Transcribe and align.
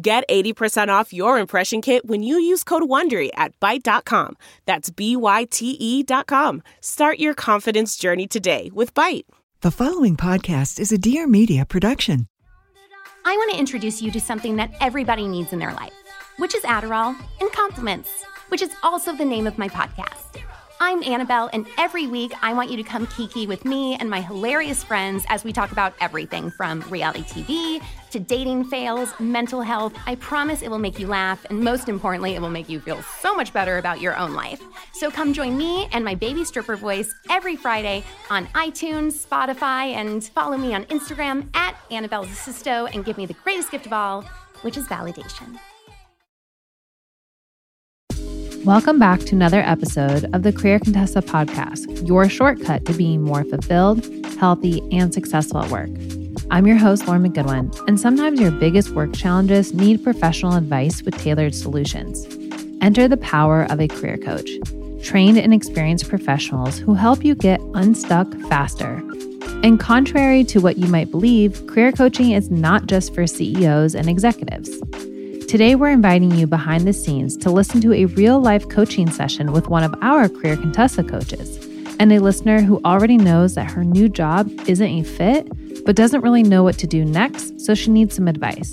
Get 0.00 0.28
80% 0.28 0.88
off 0.88 1.14
your 1.14 1.38
impression 1.38 1.80
kit 1.80 2.04
when 2.06 2.22
you 2.22 2.38
use 2.38 2.62
code 2.64 2.82
WONDERY 2.82 3.30
at 3.34 3.58
Byte.com. 3.60 4.36
That's 4.66 4.90
B-Y-T-E 4.90 6.02
dot 6.02 6.26
com. 6.26 6.62
Start 6.82 7.18
your 7.18 7.32
confidence 7.32 7.96
journey 7.96 8.26
today 8.26 8.70
with 8.74 8.92
Byte. 8.92 9.24
The 9.62 9.70
following 9.70 10.14
podcast 10.14 10.78
is 10.78 10.92
a 10.92 10.98
Dear 10.98 11.26
Media 11.26 11.64
production. 11.64 12.28
I 13.24 13.36
want 13.36 13.52
to 13.52 13.58
introduce 13.58 14.02
you 14.02 14.10
to 14.10 14.20
something 14.20 14.56
that 14.56 14.74
everybody 14.82 15.26
needs 15.26 15.54
in 15.54 15.60
their 15.60 15.72
life, 15.72 15.94
which 16.36 16.54
is 16.54 16.62
Adderall 16.64 17.16
and 17.40 17.50
compliments, 17.52 18.22
which 18.48 18.60
is 18.60 18.72
also 18.82 19.16
the 19.16 19.24
name 19.24 19.46
of 19.46 19.56
my 19.56 19.68
podcast. 19.68 20.35
I'm 20.78 21.02
Annabelle, 21.04 21.48
and 21.54 21.66
every 21.78 22.06
week 22.06 22.34
I 22.42 22.52
want 22.52 22.70
you 22.70 22.76
to 22.76 22.82
come 22.82 23.06
kiki 23.06 23.46
with 23.46 23.64
me 23.64 23.94
and 23.94 24.10
my 24.10 24.20
hilarious 24.20 24.84
friends 24.84 25.24
as 25.30 25.42
we 25.42 25.50
talk 25.50 25.72
about 25.72 25.94
everything 26.02 26.50
from 26.50 26.80
reality 26.82 27.22
TV 27.22 27.82
to 28.10 28.20
dating 28.20 28.64
fails, 28.64 29.14
mental 29.18 29.62
health. 29.62 29.94
I 30.06 30.16
promise 30.16 30.60
it 30.60 30.70
will 30.70 30.78
make 30.78 30.98
you 30.98 31.06
laugh, 31.06 31.46
and 31.48 31.60
most 31.60 31.88
importantly, 31.88 32.34
it 32.34 32.42
will 32.42 32.50
make 32.50 32.68
you 32.68 32.78
feel 32.78 33.00
so 33.20 33.34
much 33.34 33.54
better 33.54 33.78
about 33.78 34.02
your 34.02 34.18
own 34.18 34.34
life. 34.34 34.62
So 34.92 35.10
come 35.10 35.32
join 35.32 35.56
me 35.56 35.88
and 35.92 36.04
my 36.04 36.14
baby 36.14 36.44
stripper 36.44 36.76
voice 36.76 37.14
every 37.30 37.56
Friday 37.56 38.04
on 38.28 38.46
iTunes, 38.48 39.26
Spotify, 39.26 39.94
and 39.94 40.22
follow 40.22 40.58
me 40.58 40.74
on 40.74 40.84
Instagram 40.84 41.48
at 41.56 41.74
Annabelle 41.90 42.26
Zasisto 42.26 42.94
and 42.94 43.02
give 43.02 43.16
me 43.16 43.24
the 43.24 43.34
greatest 43.44 43.70
gift 43.70 43.86
of 43.86 43.94
all, 43.94 44.22
which 44.60 44.76
is 44.76 44.84
validation. 44.84 45.58
Welcome 48.66 48.98
back 48.98 49.20
to 49.20 49.36
another 49.36 49.60
episode 49.60 50.28
of 50.34 50.42
the 50.42 50.52
Career 50.52 50.80
Contessa 50.80 51.22
podcast, 51.22 52.04
your 52.04 52.28
shortcut 52.28 52.84
to 52.86 52.92
being 52.94 53.22
more 53.22 53.44
fulfilled, 53.44 54.04
healthy, 54.40 54.82
and 54.90 55.14
successful 55.14 55.60
at 55.60 55.70
work. 55.70 55.88
I'm 56.50 56.66
your 56.66 56.76
host, 56.76 57.06
Lauren 57.06 57.22
McGoodwin, 57.22 57.86
and 57.86 58.00
sometimes 58.00 58.40
your 58.40 58.50
biggest 58.50 58.90
work 58.90 59.14
challenges 59.14 59.72
need 59.72 60.02
professional 60.02 60.56
advice 60.56 61.00
with 61.02 61.16
tailored 61.16 61.54
solutions. 61.54 62.26
Enter 62.80 63.06
the 63.06 63.18
power 63.18 63.70
of 63.70 63.80
a 63.80 63.86
career 63.86 64.16
coach, 64.16 64.50
trained 65.00 65.38
and 65.38 65.54
experienced 65.54 66.08
professionals 66.08 66.76
who 66.76 66.94
help 66.94 67.24
you 67.24 67.36
get 67.36 67.60
unstuck 67.74 68.34
faster. 68.48 69.00
And 69.62 69.78
contrary 69.78 70.42
to 70.42 70.58
what 70.58 70.76
you 70.76 70.88
might 70.88 71.12
believe, 71.12 71.64
career 71.68 71.92
coaching 71.92 72.32
is 72.32 72.50
not 72.50 72.86
just 72.86 73.14
for 73.14 73.28
CEOs 73.28 73.94
and 73.94 74.08
executives. 74.08 74.76
Today, 75.48 75.76
we're 75.76 75.90
inviting 75.90 76.32
you 76.32 76.48
behind 76.48 76.88
the 76.88 76.92
scenes 76.92 77.36
to 77.36 77.52
listen 77.52 77.80
to 77.82 77.92
a 77.92 78.06
real 78.06 78.40
life 78.40 78.68
coaching 78.68 79.08
session 79.08 79.52
with 79.52 79.68
one 79.68 79.84
of 79.84 79.94
our 80.02 80.28
Career 80.28 80.56
Contessa 80.56 81.04
coaches 81.04 81.64
and 82.00 82.12
a 82.12 82.18
listener 82.18 82.60
who 82.60 82.80
already 82.84 83.16
knows 83.16 83.54
that 83.54 83.70
her 83.70 83.84
new 83.84 84.08
job 84.08 84.50
isn't 84.66 84.86
a 84.86 85.04
fit, 85.04 85.48
but 85.84 85.94
doesn't 85.94 86.22
really 86.22 86.42
know 86.42 86.64
what 86.64 86.76
to 86.78 86.88
do 86.88 87.04
next, 87.04 87.60
so 87.60 87.76
she 87.76 87.92
needs 87.92 88.16
some 88.16 88.26
advice. 88.26 88.72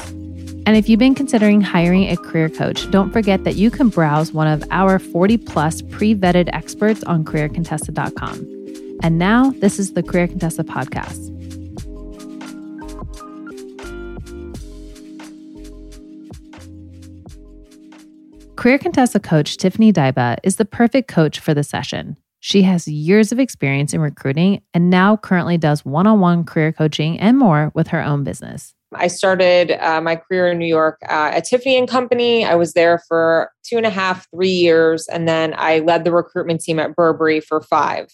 And 0.66 0.76
if 0.76 0.90
you've 0.90 1.00
been 1.00 1.14
considering 1.14 1.62
hiring 1.62 2.10
a 2.10 2.18
career 2.18 2.50
coach, 2.50 2.90
don't 2.90 3.12
forget 3.12 3.44
that 3.44 3.56
you 3.56 3.70
can 3.70 3.90
browse 3.90 4.34
one 4.34 4.48
of 4.48 4.64
our 4.72 4.98
40 4.98 5.38
plus 5.38 5.84
pre 5.84 6.16
vetted 6.16 6.50
experts 6.54 7.04
on 7.04 7.24
careercontessa.com. 7.24 8.98
And 9.04 9.20
now, 9.20 9.52
this 9.52 9.78
is 9.78 9.94
the 9.94 10.02
Career 10.02 10.28
Contessa 10.28 10.64
podcast. 10.64 11.33
Career 18.63 18.79
Contessa 18.79 19.19
coach 19.19 19.57
Tiffany 19.57 19.91
Dyba 19.91 20.38
is 20.41 20.56
the 20.56 20.63
perfect 20.63 21.09
coach 21.09 21.38
for 21.38 21.53
the 21.53 21.66
session. 21.66 22.16
She 22.40 22.62
has 22.62 22.88
years 22.88 23.34
of 23.34 23.38
experience 23.38 23.94
in 23.94 24.00
recruiting 24.00 24.62
and 24.74 24.90
now 24.90 25.18
currently 25.18 25.57
does 25.57 25.84
one 25.84 26.07
on 26.07 26.22
one 26.22 26.46
career 26.46 26.72
coaching 26.72 27.19
and 27.19 27.38
more 27.38 27.74
with 27.75 27.88
her 27.90 28.01
own 28.01 28.24
business. 28.24 28.74
I 28.96 29.07
started 29.07 29.72
uh, 29.72 30.00
my 30.00 30.16
career 30.16 30.50
in 30.50 30.59
New 30.59 30.66
York 30.66 30.97
uh, 31.09 31.31
at 31.34 31.44
Tiffany 31.44 31.78
and 31.78 31.90
Company. 31.90 32.46
I 32.46 32.56
was 32.56 32.72
there 32.72 33.01
for 33.06 33.51
two 33.66 33.75
and 33.75 33.85
a 33.85 33.90
half, 33.90 34.29
three 34.34 34.47
years, 34.47 35.09
and 35.09 35.28
then 35.28 35.53
I 35.57 35.80
led 35.80 36.06
the 36.06 36.13
recruitment 36.13 36.62
team 36.62 36.80
at 36.80 36.95
Burberry 36.95 37.41
for 37.41 37.59
five. 37.59 38.07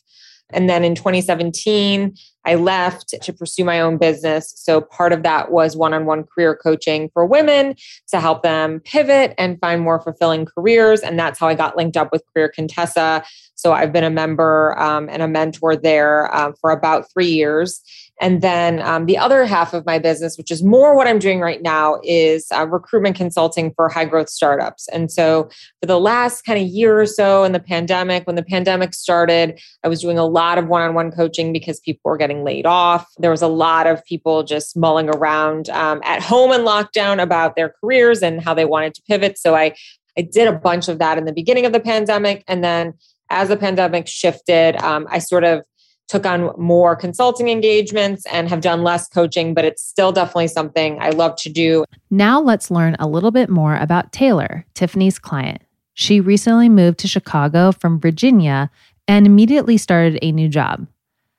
And 0.49 0.67
then 0.67 0.83
in 0.83 0.95
2017, 0.95 2.15
I 2.49 2.55
left 2.55 3.13
to 3.21 3.31
pursue 3.31 3.63
my 3.63 3.79
own 3.79 3.97
business. 3.97 4.51
So 4.57 4.81
part 4.81 5.13
of 5.13 5.21
that 5.21 5.51
was 5.51 5.77
one 5.77 5.93
on 5.93 6.07
one 6.07 6.23
career 6.23 6.55
coaching 6.55 7.11
for 7.13 7.23
women 7.23 7.75
to 8.07 8.19
help 8.19 8.41
them 8.41 8.79
pivot 8.79 9.35
and 9.37 9.59
find 9.59 9.81
more 9.81 10.01
fulfilling 10.01 10.47
careers. 10.47 11.01
And 11.01 11.19
that's 11.19 11.37
how 11.37 11.47
I 11.47 11.53
got 11.53 11.77
linked 11.77 11.95
up 11.95 12.11
with 12.11 12.23
Career 12.33 12.49
Contessa. 12.49 13.23
So 13.59 13.73
I've 13.73 13.91
been 13.91 14.03
a 14.03 14.09
member 14.09 14.77
um, 14.79 15.09
and 15.09 15.21
a 15.21 15.27
mentor 15.27 15.75
there 15.75 16.33
uh, 16.33 16.53
for 16.61 16.71
about 16.71 17.11
three 17.11 17.27
years. 17.29 17.81
And 18.21 18.41
then 18.41 18.81
um, 18.81 19.05
the 19.05 19.17
other 19.17 19.45
half 19.45 19.73
of 19.73 19.85
my 19.85 19.97
business, 19.97 20.37
which 20.37 20.51
is 20.51 20.61
more 20.61 20.95
what 20.95 21.07
I'm 21.07 21.19
doing 21.19 21.39
right 21.39 21.61
now, 21.61 21.99
is 22.03 22.47
uh, 22.53 22.67
recruitment 22.67 23.15
consulting 23.15 23.73
for 23.73 23.87
high 23.87 24.05
growth 24.05 24.29
startups. 24.29 24.87
And 24.89 25.11
so 25.11 25.49
for 25.79 25.87
the 25.87 25.99
last 25.99 26.43
kind 26.43 26.61
of 26.61 26.67
year 26.67 26.99
or 26.99 27.05
so 27.05 27.43
in 27.43 27.53
the 27.53 27.59
pandemic, 27.59 28.27
when 28.27 28.35
the 28.35 28.43
pandemic 28.43 28.93
started, 28.93 29.59
I 29.83 29.87
was 29.87 30.01
doing 30.01 30.17
a 30.17 30.25
lot 30.25 30.57
of 30.57 30.67
one 30.67 30.81
on 30.81 30.93
one 30.93 31.11
coaching 31.11 31.53
because 31.53 31.79
people 31.79 32.11
were 32.11 32.17
getting 32.17 32.43
laid 32.43 32.65
off. 32.65 33.09
There 33.17 33.31
was 33.31 33.41
a 33.41 33.47
lot 33.47 33.87
of 33.87 34.03
people 34.03 34.43
just 34.43 34.75
mulling 34.75 35.09
around 35.09 35.69
um, 35.69 36.01
at 36.03 36.21
home 36.21 36.51
in 36.51 36.61
lockdown 36.61 37.21
about 37.21 37.55
their 37.55 37.73
careers 37.81 38.21
and 38.21 38.41
how 38.41 38.53
they 38.53 38.65
wanted 38.65 38.95
to 38.95 39.01
pivot. 39.03 39.37
So 39.37 39.55
I, 39.55 39.75
I 40.17 40.21
did 40.23 40.49
a 40.49 40.53
bunch 40.53 40.89
of 40.89 40.99
that 40.99 41.17
in 41.17 41.23
the 41.23 41.33
beginning 41.33 41.65
of 41.65 41.71
the 41.71 41.79
pandemic. 41.79 42.43
And 42.47 42.63
then 42.63 42.95
as 43.29 43.49
the 43.49 43.57
pandemic 43.57 44.07
shifted, 44.07 44.75
um, 44.77 45.07
I 45.09 45.19
sort 45.19 45.43
of 45.43 45.63
took 46.09 46.25
on 46.25 46.51
more 46.57 46.95
consulting 46.95 47.49
engagements 47.49 48.25
and 48.31 48.49
have 48.49 48.61
done 48.61 48.83
less 48.83 49.07
coaching, 49.07 49.53
but 49.53 49.63
it's 49.63 49.83
still 49.83 50.11
definitely 50.11 50.47
something 50.47 50.97
I 50.99 51.11
love 51.11 51.35
to 51.37 51.49
do. 51.49 51.85
Now 52.09 52.41
let's 52.41 52.71
learn 52.71 52.95
a 52.99 53.07
little 53.07 53.31
bit 53.31 53.47
more 53.49 53.75
about 53.75 54.11
Taylor, 54.11 54.65
Tiffany's 54.73 55.19
client. 55.19 55.61
She 55.93 56.19
recently 56.19 56.67
moved 56.67 56.97
to 56.99 57.07
Chicago 57.07 57.71
from 57.71 57.99
Virginia 57.99 58.71
and 59.07 59.27
immediately 59.27 59.77
started 59.77 60.17
a 60.21 60.31
new 60.31 60.49
job. 60.49 60.87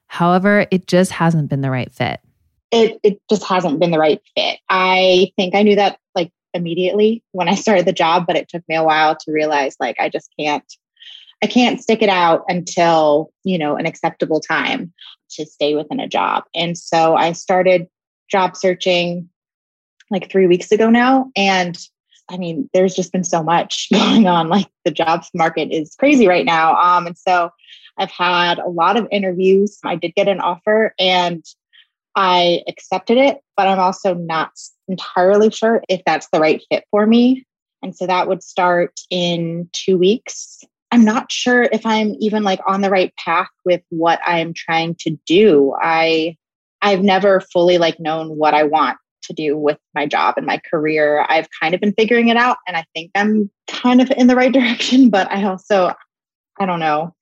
However, 0.07 0.67
it 0.71 0.87
just 0.87 1.11
hasn't 1.13 1.49
been 1.49 1.63
the 1.63 1.71
right 1.71 1.91
fit. 1.91 2.21
It, 2.71 3.01
it 3.03 3.21
just 3.29 3.43
hasn't 3.45 3.81
been 3.81 3.91
the 3.91 3.99
right 3.99 4.21
fit. 4.37 4.61
I 4.69 5.33
think 5.37 5.57
I 5.57 5.63
knew 5.63 5.77
that 5.77 5.99
like 6.15 6.31
immediately 6.55 7.25
when 7.33 7.49
I 7.49 7.55
started 7.57 7.87
the 7.87 7.93
job, 7.93 8.27
but 8.27 8.37
it 8.37 8.49
took 8.49 8.63
me 8.69 8.77
a 8.77 8.85
while 8.85 9.17
to 9.17 9.33
realize 9.33 9.77
like 9.81 9.99
I 9.99 10.09
just 10.09 10.31
can't 10.39 10.65
I 11.43 11.47
can't 11.47 11.81
stick 11.81 12.03
it 12.03 12.09
out 12.09 12.45
until, 12.49 13.33
you 13.45 13.59
know, 13.59 13.77
an 13.77 13.87
acceptable 13.87 14.41
time 14.41 14.93
to 15.31 15.47
stay 15.47 15.75
within 15.75 16.01
a 16.01 16.09
job. 16.09 16.45
And 16.55 16.77
so 16.77 17.17
I 17.17 17.33
started 17.33 17.89
job 18.31 18.57
searching 18.57 19.29
like 20.11 20.31
three 20.31 20.47
weeks 20.47 20.71
ago 20.71 20.91
now. 20.91 21.31
And 21.37 21.79
I 22.29 22.37
mean, 22.37 22.69
there's 22.73 22.95
just 22.95 23.13
been 23.13 23.25
so 23.25 23.43
much 23.43 23.89
going 23.93 24.27
on. 24.27 24.49
Like 24.49 24.69
the 24.85 24.91
jobs 24.91 25.31
market 25.35 25.73
is 25.73 25.95
crazy 25.99 26.29
right 26.29 26.45
now. 26.45 26.77
Um, 26.77 27.07
and 27.07 27.19
so 27.19 27.51
I've 27.99 28.11
had 28.11 28.59
a 28.59 28.69
lot 28.69 28.97
of 28.97 29.09
interviews. 29.11 29.79
I 29.85 29.97
did 29.97 30.15
get 30.15 30.29
an 30.29 30.41
offer 30.41 30.95
and 30.99 31.45
I 32.17 32.63
accepted 32.69 33.19
it, 33.19 33.39
but 33.57 33.69
I'm 33.69 33.79
also 33.79 34.15
not 34.15 34.53
entirely 34.89 35.51
sure 35.51 35.83
if 35.89 36.03
that's 36.05 36.29
the 36.33 36.41
right 36.41 36.63
fit 36.71 36.85
for 36.91 37.07
me. 37.07 37.47
And 37.83 37.97
so 37.97 38.07
that 38.07 38.29
would 38.29 38.43
start 38.43 39.01
in 39.11 39.69
two 39.73 39.97
weeks. 39.97 40.63
I'm 40.93 41.05
not 41.05 41.31
sure 41.31 41.63
if 41.63 41.87
I'm 41.87 42.17
even 42.19 42.43
like 42.43 42.61
on 42.67 42.81
the 42.81 42.91
right 42.91 43.15
path 43.17 43.49
with 43.65 43.83
what 43.91 44.21
I'm 44.27 44.53
trying 44.55 44.97
to 45.01 45.17
do. 45.27 45.75
I 45.81 46.37
I've 46.83 47.03
never 47.03 47.41
fully 47.41 47.79
like 47.79 48.01
known 48.01 48.37
what 48.37 48.55
I 48.55 48.65
want 48.65 48.97
to 49.25 49.33
do 49.33 49.57
with 49.57 49.79
my 49.95 50.07
job 50.07 50.35
and 50.37 50.47
my 50.47 50.61
career. 50.71 51.25
I've 51.29 51.49
kind 51.61 51.75
of 51.75 51.81
been 51.81 51.93
figuring 51.93 52.29
it 52.29 52.37
out 52.37 52.57
and 52.67 52.77
I 52.77 52.85
think 52.95 53.11
I'm 53.15 53.51
kind 53.69 54.01
of 54.01 54.11
in 54.17 54.27
the 54.27 54.37
right 54.37 54.53
direction, 54.53 55.11
but 55.11 55.31
I 55.31 55.45
also 55.45 55.95
I 56.59 56.67
don't 56.67 56.81
know. 56.81 57.15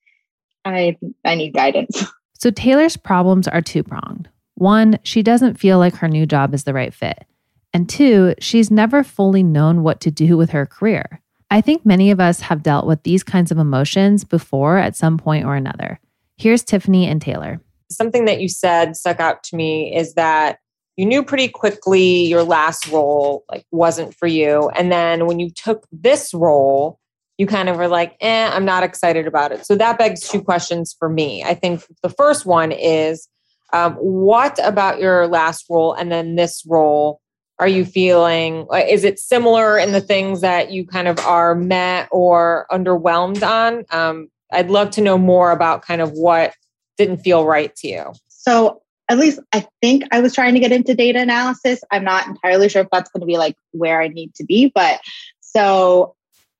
I 0.65 0.97
I 1.25 1.35
need 1.35 1.55
guidance. 1.55 2.05
So 2.41 2.53
Taylor's 2.53 2.97
problems 2.97 3.49
are 3.49 3.61
two-pronged. 3.61 4.29
One, 4.55 5.01
she 5.03 5.25
doesn't 5.25 5.59
feel 5.59 5.79
like 5.79 5.97
her 5.97 6.07
new 6.07 6.25
job 6.25 6.55
is 6.55 6.63
the 6.63 6.73
right 6.73 6.95
fit. 6.95 7.25
And 7.73 7.89
two, 7.89 8.35
she's 8.39 8.71
never 8.71 9.03
fully 9.03 9.43
known 9.43 9.83
what 9.83 10.01
to 10.03 10.13
do 10.13 10.37
with 10.37 10.51
her 10.51 10.65
career. 10.65 11.21
I 11.51 11.61
think 11.61 11.87
many 11.87 12.11
of 12.11 12.21
us 12.21 12.41
have 12.41 12.63
dealt 12.63 12.87
with 12.87 13.03
these 13.03 13.23
kinds 13.23 13.51
of 13.51 13.59
emotions 13.59 14.25
before 14.25 14.77
at 14.77 14.97
some 14.97 15.17
point 15.17 15.47
or 15.47 15.57
another. 15.57 15.99
Here's 16.37 16.63
Tiffany 16.63 17.07
and 17.07 17.21
Taylor. 17.21 17.61
Something 17.91 18.27
that 18.27 18.41
you 18.41 18.49
said 18.49 18.97
stuck 18.97 19.19
out 19.19 19.43
to 19.45 19.57
me 19.57 19.95
is 19.97 20.15
that 20.15 20.59
you 20.99 21.07
knew 21.07 21.23
pretty 21.23 21.49
quickly 21.49 22.27
your 22.27 22.43
last 22.43 22.89
role 22.89 23.45
like 23.51 23.65
wasn't 23.71 24.15
for 24.15 24.27
you 24.27 24.69
and 24.71 24.91
then 24.91 25.27
when 25.27 25.39
you 25.39 25.49
took 25.49 25.87
this 25.93 26.35
role 26.35 26.99
you 27.39 27.47
kind 27.47 27.69
of 27.69 27.77
were 27.77 27.87
like 27.89 28.17
eh 28.21 28.51
i'm 28.53 28.65
not 28.65 28.83
excited 28.83 29.27
about 29.27 29.53
it 29.53 29.65
so 29.65 29.77
that 29.77 29.97
begs 29.97 30.29
two 30.29 30.43
questions 30.43 30.95
for 30.99 31.09
me 31.09 31.45
i 31.45 31.55
think 31.55 31.85
the 32.03 32.11
first 32.11 32.45
one 32.45 32.73
is 32.73 33.29
um, 33.73 33.95
what 33.95 34.59
about 34.67 34.99
your 34.99 35.29
last 35.29 35.67
role 35.71 35.93
and 35.95 36.11
then 36.11 36.35
this 36.35 36.65
role 36.67 37.21
are 37.59 37.69
you 37.69 37.85
feeling 37.85 38.67
is 38.73 39.05
it 39.05 39.19
similar 39.19 39.79
in 39.79 39.93
the 39.93 40.01
things 40.01 40.41
that 40.41 40.71
you 40.71 40.87
kind 40.87 41.09
of 41.09 41.19
are 41.21 41.55
met 41.55 42.09
or 42.11 42.67
underwhelmed 42.71 43.43
on 43.43 43.85
um, 43.91 44.29
i'd 44.53 44.71
love 44.71 44.91
to 44.91 45.01
know 45.01 45.19
more 45.19 45.51
about 45.51 45.83
kind 45.83 46.01
of 46.01 46.13
what 46.13 46.55
didn't 46.97 47.19
feel 47.19 47.45
right 47.45 47.75
to 47.77 47.89
you 47.89 48.13
so 48.29 48.83
at 49.09 49.19
least 49.19 49.41
I 49.53 49.67
think 49.81 50.05
I 50.13 50.21
was 50.21 50.35
trying 50.35 50.55
to 50.55 50.61
get 50.61 50.73
into 50.73 50.95
data 50.95 51.19
analysis. 51.19 51.81
I'm 51.91 52.05
not 52.05 52.27
entirely 52.27 52.69
sure 52.69 52.83
if 52.83 52.89
that's 52.93 53.11
going 53.11 53.21
to 53.21 53.27
be 53.27 53.39
like 53.39 53.57
where 53.73 54.03
I 54.03 54.09
need 54.09 54.35
to 54.35 54.45
be, 54.45 54.71
but 54.75 55.01
so 55.41 56.15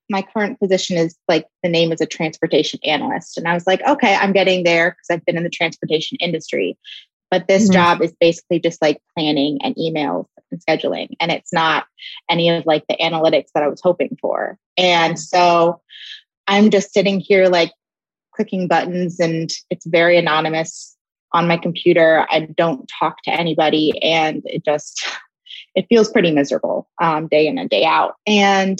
my 0.09 0.23
current 0.23 0.59
position 0.59 0.97
is 0.97 1.15
like 1.27 1.45
the 1.61 1.69
name 1.69 1.91
is 1.91 2.01
a 2.01 2.05
transportation 2.05 2.79
analyst. 2.83 3.37
And 3.37 3.47
I 3.47 3.53
was 3.53 3.67
like, 3.67 3.81
okay, 3.87 4.15
I'm 4.15 4.33
getting 4.33 4.63
there 4.63 4.91
because 4.91 5.15
I've 5.15 5.25
been 5.25 5.37
in 5.37 5.43
the 5.43 5.49
transportation 5.49 6.17
industry. 6.19 6.77
But 7.31 7.47
this 7.47 7.63
mm-hmm. 7.63 7.73
job 7.73 8.01
is 8.01 8.13
basically 8.19 8.59
just 8.59 8.81
like 8.81 9.01
planning 9.15 9.59
and 9.63 9.75
emails 9.75 10.25
and 10.51 10.61
scheduling. 10.61 11.09
And 11.19 11.31
it's 11.31 11.53
not 11.53 11.85
any 12.29 12.49
of 12.49 12.65
like 12.65 12.85
the 12.87 12.97
analytics 12.97 13.49
that 13.53 13.63
I 13.63 13.67
was 13.67 13.81
hoping 13.81 14.17
for. 14.19 14.57
And 14.77 15.19
so 15.19 15.81
I'm 16.47 16.71
just 16.71 16.93
sitting 16.93 17.19
here 17.19 17.47
like 17.47 17.71
clicking 18.33 18.67
buttons 18.67 19.19
and 19.19 19.51
it's 19.69 19.85
very 19.85 20.17
anonymous 20.17 20.97
on 21.33 21.47
my 21.47 21.57
computer. 21.57 22.25
I 22.29 22.41
don't 22.41 22.89
talk 22.99 23.21
to 23.23 23.31
anybody, 23.31 24.01
and 24.01 24.41
it 24.45 24.65
just 24.65 25.07
it 25.75 25.85
feels 25.89 26.09
pretty 26.09 26.31
miserable 26.31 26.89
um, 27.01 27.27
day 27.27 27.47
in 27.47 27.57
and 27.57 27.69
day 27.69 27.85
out. 27.85 28.15
And 28.25 28.79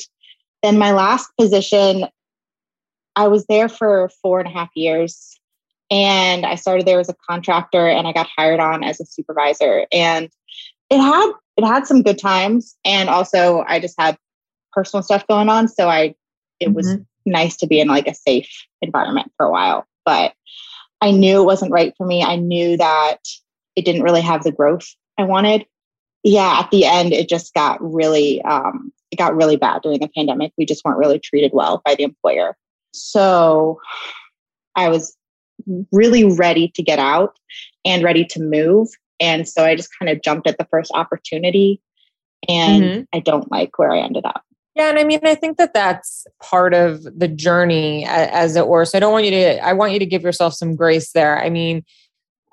then 0.64 0.78
my 0.78 0.92
last 0.92 1.30
position, 1.40 2.06
I 3.16 3.28
was 3.28 3.46
there 3.48 3.70
for 3.70 4.10
four 4.22 4.40
and 4.40 4.48
a 4.48 4.52
half 4.52 4.70
years, 4.76 5.39
and 5.92 6.46
I 6.46 6.56
started 6.56 6.86
there 6.86 7.00
as 7.00 7.10
a 7.10 7.16
contractor, 7.30 7.88
and 7.88 8.08
I 8.08 8.14
got 8.14 8.30
hired 8.38 8.60
on 8.60 8.84
as 8.84 9.00
a 9.00 9.06
supervisor, 9.06 9.86
and 9.92 10.30
it 10.90 11.00
had 11.00 11.32
it 11.58 11.66
had 11.66 11.88
some 11.88 12.04
good 12.04 12.20
times, 12.20 12.76
and 12.86 13.10
also 13.10 13.64
I 13.68 13.80
just 13.80 13.96
had 14.00 14.18
personal 14.72 15.04
stuff 15.04 15.28
going 15.28 15.50
on, 15.50 15.68
so 15.68 15.90
I 15.90 16.16
it 16.60 16.68
mm-hmm. 16.68 16.74
was 16.74 16.98
nice 17.26 17.58
to 17.58 17.68
be 17.68 17.80
in 17.80 17.88
like 17.88 18.08
a 18.08 18.16
safe 18.16 18.50
environment 18.82 19.32
for 19.38 19.46
a 19.46 19.52
while, 19.52 19.86
but 20.06 20.34
I 21.02 21.12
knew 21.12 21.42
it 21.42 21.46
wasn't 21.46 21.72
right 21.72 21.94
for 21.98 22.06
me. 22.06 22.24
I 22.24 22.36
knew 22.36 22.78
that 22.78 23.20
it 23.76 23.86
didn't 23.86 24.04
really 24.04 24.22
have 24.22 24.44
the 24.44 24.52
growth 24.52 24.88
I 25.18 25.24
wanted. 25.24 25.66
Yeah, 26.24 26.60
at 26.60 26.72
the 26.72 26.86
end, 26.86 27.14
it 27.14 27.30
just 27.30 27.54
got 27.54 27.82
really, 27.82 28.42
um, 28.42 28.92
it 29.12 29.16
got 29.16 29.36
really 29.36 29.56
bad 29.56 29.82
during 29.82 30.00
the 30.00 30.10
pandemic. 30.10 30.52
We 30.58 30.66
just 30.66 30.84
weren't 30.84 30.98
really 30.98 31.20
treated 31.20 31.52
well 31.54 31.82
by 31.86 31.96
the 31.96 32.04
employer. 32.04 32.58
So 32.94 33.80
I 34.76 34.90
was 34.90 35.16
really 35.92 36.24
ready 36.24 36.70
to 36.76 36.84
get 36.84 37.00
out 37.00 37.38
and 37.86 38.04
ready 38.04 38.26
to 38.26 38.42
move. 38.42 38.90
And 39.20 39.48
so 39.48 39.66
I 39.66 39.76
just 39.76 39.90
kind 40.00 40.10
of 40.10 40.22
jumped 40.22 40.48
at 40.48 40.58
the 40.58 40.68
first 40.72 40.92
opportunity. 40.94 41.82
And 42.48 42.84
mm-hmm. 42.84 43.02
I 43.14 43.20
don't 43.20 43.52
like 43.52 43.78
where 43.78 43.92
I 43.92 44.00
ended 44.00 44.26
up. 44.26 44.44
Yeah, 44.76 44.90
and 44.90 44.98
I 44.98 45.04
mean, 45.04 45.20
I 45.24 45.36
think 45.36 45.58
that 45.58 45.74
that's 45.74 46.26
part 46.42 46.74
of 46.74 47.04
the 47.04 47.28
journey, 47.28 48.06
as 48.06 48.56
it 48.56 48.68
were. 48.68 48.86
So 48.86 48.98
I 48.98 49.02
don't 49.02 49.12
want 49.12 49.26
you 49.26 49.32
to. 49.32 49.66
I 49.66 49.74
want 49.74 49.92
you 49.92 50.00
to 50.00 50.06
give 50.06 50.24
yourself 50.24 50.54
some 50.54 50.76
grace 50.78 51.12
there. 51.12 51.38
I 51.44 51.50
mean, 51.50 51.84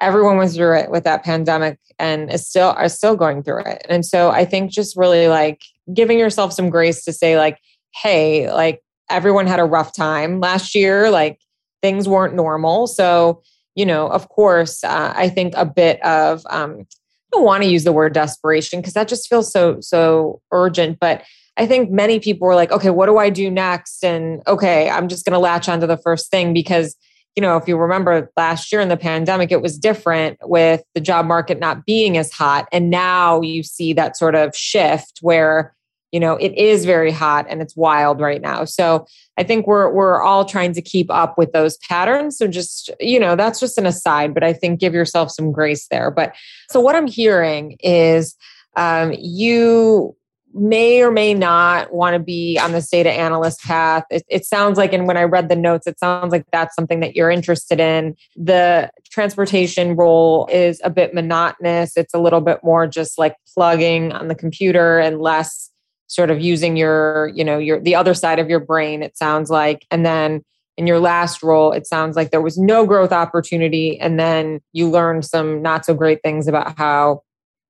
everyone 0.00 0.36
went 0.36 0.50
through 0.50 0.76
it 0.76 0.90
with 0.90 1.04
that 1.04 1.22
pandemic, 1.22 1.78
and 2.00 2.32
is 2.32 2.48
still 2.48 2.70
are 2.70 2.88
still 2.88 3.14
going 3.14 3.44
through 3.44 3.60
it. 3.66 3.86
And 3.88 4.04
so 4.04 4.30
I 4.30 4.44
think 4.44 4.72
just 4.72 4.96
really 4.96 5.28
like 5.28 5.62
giving 5.94 6.18
yourself 6.18 6.52
some 6.52 6.68
grace 6.68 7.04
to 7.04 7.12
say, 7.12 7.38
like, 7.38 7.60
hey, 7.94 8.50
like 8.50 8.82
everyone 9.08 9.46
had 9.46 9.60
a 9.60 9.64
rough 9.64 9.94
time 9.94 10.40
last 10.40 10.74
year. 10.74 11.10
Like 11.10 11.38
things 11.82 12.08
weren't 12.08 12.34
normal. 12.34 12.86
So 12.86 13.42
you 13.74 13.84
know, 13.84 14.08
of 14.08 14.28
course, 14.30 14.82
uh, 14.82 15.12
I 15.14 15.28
think 15.28 15.54
a 15.56 15.66
bit 15.66 16.02
of. 16.04 16.44
Um, 16.50 16.86
I 17.32 17.38
don't 17.38 17.44
want 17.44 17.64
to 17.64 17.68
use 17.68 17.84
the 17.84 17.92
word 17.92 18.14
desperation 18.14 18.80
because 18.80 18.94
that 18.94 19.08
just 19.08 19.28
feels 19.28 19.52
so 19.52 19.80
so 19.80 20.40
urgent, 20.52 20.98
but 20.98 21.22
I 21.56 21.66
think 21.66 21.90
many 21.90 22.20
people 22.20 22.46
were 22.46 22.54
like, 22.54 22.70
okay, 22.70 22.90
what 22.90 23.06
do 23.06 23.18
I 23.18 23.30
do 23.30 23.50
next? 23.50 24.04
And 24.04 24.42
okay, 24.46 24.90
I'm 24.90 25.08
just 25.08 25.24
going 25.24 25.32
to 25.32 25.38
latch 25.38 25.68
onto 25.68 25.86
the 25.86 25.96
first 25.96 26.30
thing 26.30 26.52
because, 26.52 26.96
you 27.34 27.40
know, 27.40 27.56
if 27.56 27.66
you 27.66 27.76
remember 27.76 28.30
last 28.36 28.70
year 28.70 28.80
in 28.80 28.88
the 28.88 28.96
pandemic, 28.96 29.50
it 29.50 29.62
was 29.62 29.78
different 29.78 30.38
with 30.42 30.82
the 30.94 31.00
job 31.00 31.26
market 31.26 31.58
not 31.58 31.86
being 31.86 32.18
as 32.18 32.30
hot. 32.30 32.68
And 32.72 32.90
now 32.90 33.40
you 33.40 33.62
see 33.62 33.92
that 33.94 34.16
sort 34.16 34.34
of 34.34 34.54
shift 34.54 35.18
where, 35.22 35.74
you 36.16 36.20
know, 36.20 36.36
it 36.36 36.56
is 36.56 36.86
very 36.86 37.10
hot 37.10 37.44
and 37.46 37.60
it's 37.60 37.76
wild 37.76 38.22
right 38.22 38.40
now. 38.40 38.64
So 38.64 39.06
I 39.36 39.42
think 39.42 39.66
we're 39.66 39.92
we're 39.92 40.22
all 40.22 40.46
trying 40.46 40.72
to 40.72 40.80
keep 40.80 41.10
up 41.10 41.36
with 41.36 41.52
those 41.52 41.76
patterns. 41.76 42.38
So 42.38 42.46
just, 42.46 42.90
you 43.00 43.20
know, 43.20 43.36
that's 43.36 43.60
just 43.60 43.76
an 43.76 43.84
aside, 43.84 44.32
but 44.32 44.42
I 44.42 44.54
think 44.54 44.80
give 44.80 44.94
yourself 44.94 45.30
some 45.30 45.52
grace 45.52 45.88
there. 45.88 46.10
But 46.10 46.34
so 46.70 46.80
what 46.80 46.96
I'm 46.96 47.06
hearing 47.06 47.76
is 47.80 48.34
um, 48.76 49.14
you 49.18 50.16
may 50.54 51.02
or 51.02 51.10
may 51.10 51.34
not 51.34 51.92
want 51.92 52.14
to 52.14 52.18
be 52.18 52.58
on 52.58 52.72
this 52.72 52.88
data 52.88 53.12
analyst 53.12 53.60
path. 53.60 54.04
It, 54.08 54.24
it, 54.30 54.46
sounds 54.46 54.78
like, 54.78 54.94
and 54.94 55.06
when 55.06 55.18
I 55.18 55.24
read 55.24 55.50
the 55.50 55.56
notes, 55.56 55.86
it 55.86 55.98
sounds 56.00 56.32
like 56.32 56.46
that's 56.50 56.74
something 56.74 57.00
that 57.00 57.14
you're 57.14 57.30
interested 57.30 57.78
in. 57.78 58.16
The 58.36 58.90
transportation 59.10 59.96
role 59.96 60.48
is 60.50 60.80
a 60.82 60.88
bit 60.88 61.12
monotonous. 61.12 61.94
It's 61.94 62.14
a 62.14 62.18
little 62.18 62.40
bit 62.40 62.60
more 62.64 62.86
just 62.86 63.18
like 63.18 63.36
plugging 63.52 64.12
on 64.12 64.28
the 64.28 64.34
computer 64.34 64.98
and 64.98 65.20
less 65.20 65.70
sort 66.06 66.30
of 66.30 66.40
using 66.40 66.76
your, 66.76 67.30
you 67.34 67.44
know, 67.44 67.58
your 67.58 67.80
the 67.80 67.94
other 67.94 68.14
side 68.14 68.38
of 68.38 68.48
your 68.48 68.60
brain, 68.60 69.02
it 69.02 69.16
sounds 69.16 69.50
like. 69.50 69.86
And 69.90 70.04
then 70.04 70.42
in 70.76 70.86
your 70.86 71.00
last 71.00 71.42
role, 71.42 71.72
it 71.72 71.86
sounds 71.86 72.16
like 72.16 72.30
there 72.30 72.42
was 72.42 72.58
no 72.58 72.86
growth 72.86 73.12
opportunity. 73.12 73.98
And 73.98 74.20
then 74.20 74.60
you 74.72 74.88
learned 74.90 75.24
some 75.24 75.62
not 75.62 75.84
so 75.84 75.94
great 75.94 76.22
things 76.22 76.46
about 76.48 76.76
how 76.76 77.22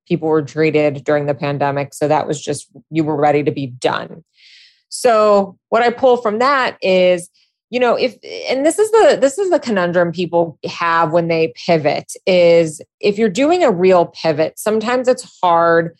people 0.09 0.29
were 0.29 0.43
treated 0.43 1.05
during 1.05 1.27
the 1.27 1.35
pandemic. 1.35 1.95
So 1.95 2.09
that 2.09 2.27
was 2.27 2.41
just, 2.41 2.69
you 2.91 3.05
were 3.05 3.17
ready 3.17 3.43
to 3.43 3.51
be 3.51 3.67
done. 3.67 4.25
So 4.89 5.57
what 5.69 5.83
I 5.83 5.91
pull 5.91 6.17
from 6.17 6.39
that 6.39 6.79
is, 6.83 7.29
you 7.71 7.81
know, 7.81 7.97
if, 7.97 8.17
and 8.49 8.65
this 8.65 8.79
is 8.79 8.91
the, 8.93 9.19
this 9.21 9.39
is 9.39 9.51
the 9.51 9.59
conundrum 9.59 10.13
people 10.13 10.59
have 10.65 11.13
when 11.13 11.29
they 11.29 11.53
pivot 11.67 12.13
is 12.25 12.81
if 13.01 13.19
you're 13.19 13.29
doing 13.29 13.65
a 13.65 13.71
real 13.71 14.07
pivot, 14.07 14.59
sometimes 14.59 15.09
it's 15.09 15.39
hard 15.43 15.97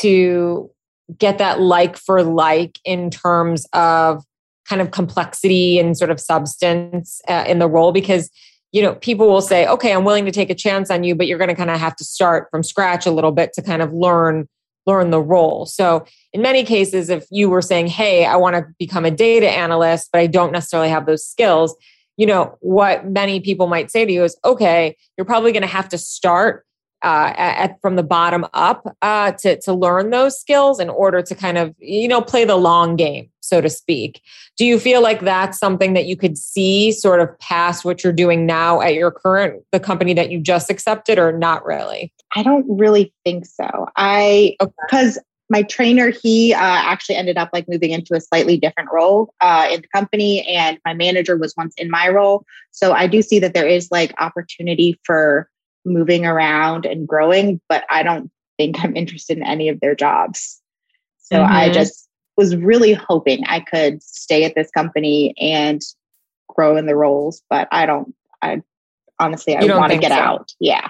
to 0.00 0.70
get 1.18 1.38
that 1.38 1.60
like 1.60 1.96
for 1.96 2.22
like 2.22 2.78
in 2.84 3.10
terms 3.10 3.66
of 3.72 4.24
kind 4.68 4.80
of 4.80 4.90
complexity 4.90 5.78
and 5.78 5.96
sort 5.96 6.10
of 6.10 6.18
substance 6.18 7.20
uh, 7.28 7.44
in 7.46 7.58
the 7.58 7.68
role 7.68 7.92
because 7.92 8.30
you 8.74 8.82
know, 8.82 8.96
people 8.96 9.28
will 9.28 9.40
say, 9.40 9.68
okay, 9.68 9.92
I'm 9.92 10.04
willing 10.04 10.24
to 10.24 10.32
take 10.32 10.50
a 10.50 10.54
chance 10.54 10.90
on 10.90 11.04
you, 11.04 11.14
but 11.14 11.28
you're 11.28 11.38
going 11.38 11.48
to 11.48 11.54
kind 11.54 11.70
of 11.70 11.78
have 11.78 11.94
to 11.94 12.04
start 12.04 12.48
from 12.50 12.64
scratch 12.64 13.06
a 13.06 13.12
little 13.12 13.30
bit 13.30 13.52
to 13.52 13.62
kind 13.62 13.80
of 13.80 13.92
learn 13.92 14.48
learn 14.84 15.10
the 15.10 15.20
role. 15.20 15.64
So 15.64 16.04
in 16.32 16.42
many 16.42 16.64
cases, 16.64 17.08
if 17.08 17.24
you 17.30 17.48
were 17.48 17.62
saying, 17.62 17.86
hey, 17.86 18.26
I 18.26 18.34
want 18.36 18.56
to 18.56 18.66
become 18.78 19.04
a 19.04 19.10
data 19.12 19.48
analyst, 19.48 20.10
but 20.12 20.18
I 20.18 20.26
don't 20.26 20.52
necessarily 20.52 20.90
have 20.90 21.06
those 21.06 21.24
skills, 21.24 21.74
you 22.16 22.26
know, 22.26 22.58
what 22.60 23.06
many 23.06 23.40
people 23.40 23.68
might 23.68 23.90
say 23.90 24.04
to 24.04 24.12
you 24.12 24.24
is, 24.24 24.36
okay, 24.44 24.96
you're 25.16 25.24
probably 25.24 25.52
going 25.52 25.62
to 25.62 25.68
have 25.68 25.88
to 25.90 25.96
start 25.96 26.66
uh, 27.04 27.34
at, 27.36 27.78
from 27.82 27.96
the 27.96 28.02
bottom 28.02 28.46
up 28.54 28.96
uh, 29.02 29.32
to 29.32 29.60
to 29.60 29.72
learn 29.74 30.10
those 30.10 30.40
skills 30.40 30.80
in 30.80 30.88
order 30.88 31.20
to 31.20 31.34
kind 31.34 31.58
of 31.58 31.74
you 31.78 32.08
know 32.08 32.22
play 32.22 32.44
the 32.44 32.56
long 32.56 32.96
game, 32.96 33.30
so 33.40 33.60
to 33.60 33.68
speak. 33.68 34.22
Do 34.56 34.64
you 34.64 34.80
feel 34.80 35.02
like 35.02 35.20
that's 35.20 35.58
something 35.58 35.92
that 35.92 36.06
you 36.06 36.16
could 36.16 36.38
see 36.38 36.92
sort 36.92 37.20
of 37.20 37.38
past 37.38 37.84
what 37.84 38.02
you're 38.02 38.12
doing 38.12 38.46
now 38.46 38.80
at 38.80 38.94
your 38.94 39.10
current 39.10 39.62
the 39.70 39.80
company 39.80 40.14
that 40.14 40.30
you 40.30 40.40
just 40.40 40.70
accepted, 40.70 41.18
or 41.18 41.30
not 41.30 41.64
really? 41.66 42.12
I 42.34 42.42
don't 42.42 42.66
really 42.68 43.12
think 43.24 43.44
so. 43.44 43.86
I 43.96 44.56
because 44.58 45.18
okay. 45.18 45.24
my 45.50 45.62
trainer 45.62 46.10
he 46.10 46.54
uh, 46.54 46.58
actually 46.58 47.16
ended 47.16 47.36
up 47.36 47.50
like 47.52 47.68
moving 47.68 47.90
into 47.90 48.14
a 48.14 48.20
slightly 48.20 48.56
different 48.56 48.88
role 48.90 49.34
uh, 49.42 49.68
in 49.70 49.82
the 49.82 49.88
company, 49.88 50.42
and 50.46 50.78
my 50.86 50.94
manager 50.94 51.36
was 51.36 51.52
once 51.54 51.74
in 51.76 51.90
my 51.90 52.08
role. 52.08 52.46
So 52.70 52.92
I 52.94 53.06
do 53.08 53.20
see 53.20 53.38
that 53.40 53.52
there 53.52 53.68
is 53.68 53.88
like 53.90 54.14
opportunity 54.18 54.98
for 55.04 55.50
moving 55.84 56.26
around 56.26 56.86
and 56.86 57.06
growing, 57.06 57.60
but 57.68 57.84
I 57.90 58.02
don't 58.02 58.30
think 58.58 58.82
I'm 58.82 58.96
interested 58.96 59.36
in 59.36 59.44
any 59.44 59.68
of 59.68 59.80
their 59.80 59.94
jobs. 59.94 60.60
So 61.18 61.36
mm-hmm. 61.36 61.52
I 61.52 61.70
just 61.70 62.08
was 62.36 62.56
really 62.56 62.92
hoping 62.92 63.44
I 63.46 63.60
could 63.60 64.02
stay 64.02 64.44
at 64.44 64.54
this 64.54 64.70
company 64.70 65.34
and 65.38 65.80
grow 66.48 66.76
in 66.76 66.86
the 66.86 66.96
roles, 66.96 67.42
but 67.48 67.68
I 67.70 67.86
don't, 67.86 68.14
I 68.42 68.62
honestly, 69.18 69.56
I 69.56 69.64
want 69.64 69.92
to 69.92 69.98
get 69.98 70.10
so. 70.10 70.18
out. 70.18 70.54
Yeah. 70.60 70.88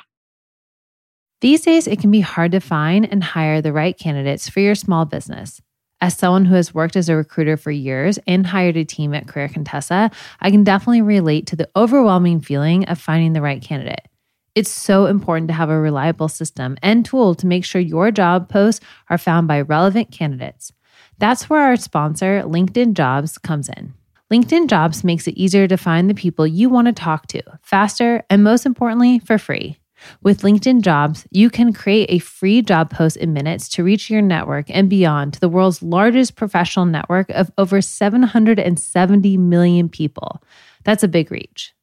These 1.40 1.62
days, 1.62 1.86
it 1.86 2.00
can 2.00 2.10
be 2.10 2.20
hard 2.20 2.52
to 2.52 2.60
find 2.60 3.06
and 3.10 3.22
hire 3.22 3.60
the 3.60 3.72
right 3.72 3.96
candidates 3.96 4.48
for 4.48 4.60
your 4.60 4.74
small 4.74 5.04
business. 5.04 5.60
As 6.00 6.16
someone 6.16 6.46
who 6.46 6.54
has 6.54 6.74
worked 6.74 6.96
as 6.96 7.08
a 7.08 7.16
recruiter 7.16 7.56
for 7.56 7.70
years 7.70 8.18
and 8.26 8.46
hired 8.46 8.76
a 8.76 8.84
team 8.84 9.14
at 9.14 9.28
Career 9.28 9.48
Contessa, 9.48 10.10
I 10.40 10.50
can 10.50 10.64
definitely 10.64 11.02
relate 11.02 11.46
to 11.48 11.56
the 11.56 11.68
overwhelming 11.76 12.40
feeling 12.40 12.86
of 12.86 12.98
finding 12.98 13.32
the 13.32 13.42
right 13.42 13.62
candidate. 13.62 14.06
It's 14.54 14.70
so 14.70 15.06
important 15.06 15.48
to 15.48 15.54
have 15.54 15.68
a 15.68 15.80
reliable 15.80 16.28
system 16.28 16.76
and 16.80 17.04
tool 17.04 17.34
to 17.34 17.46
make 17.46 17.64
sure 17.64 17.80
your 17.80 18.12
job 18.12 18.48
posts 18.48 18.84
are 19.10 19.18
found 19.18 19.48
by 19.48 19.60
relevant 19.60 20.12
candidates. 20.12 20.72
That's 21.18 21.50
where 21.50 21.60
our 21.60 21.76
sponsor, 21.76 22.42
LinkedIn 22.46 22.94
Jobs, 22.94 23.36
comes 23.36 23.68
in. 23.68 23.94
LinkedIn 24.32 24.68
Jobs 24.68 25.02
makes 25.02 25.26
it 25.26 25.36
easier 25.36 25.66
to 25.66 25.76
find 25.76 26.08
the 26.08 26.14
people 26.14 26.46
you 26.46 26.68
want 26.68 26.86
to 26.86 26.92
talk 26.92 27.26
to 27.28 27.42
faster 27.62 28.22
and, 28.30 28.44
most 28.44 28.64
importantly, 28.64 29.18
for 29.18 29.38
free. 29.38 29.76
With 30.22 30.42
LinkedIn 30.42 30.82
Jobs, 30.82 31.26
you 31.30 31.50
can 31.50 31.72
create 31.72 32.06
a 32.10 32.18
free 32.20 32.62
job 32.62 32.90
post 32.90 33.16
in 33.16 33.32
minutes 33.32 33.68
to 33.70 33.84
reach 33.84 34.08
your 34.08 34.22
network 34.22 34.66
and 34.68 34.88
beyond 34.88 35.34
to 35.34 35.40
the 35.40 35.48
world's 35.48 35.82
largest 35.82 36.36
professional 36.36 36.86
network 36.86 37.28
of 37.30 37.50
over 37.58 37.80
770 37.80 39.36
million 39.36 39.88
people. 39.88 40.42
That's 40.84 41.02
a 41.02 41.08
big 41.08 41.30
reach. 41.30 41.74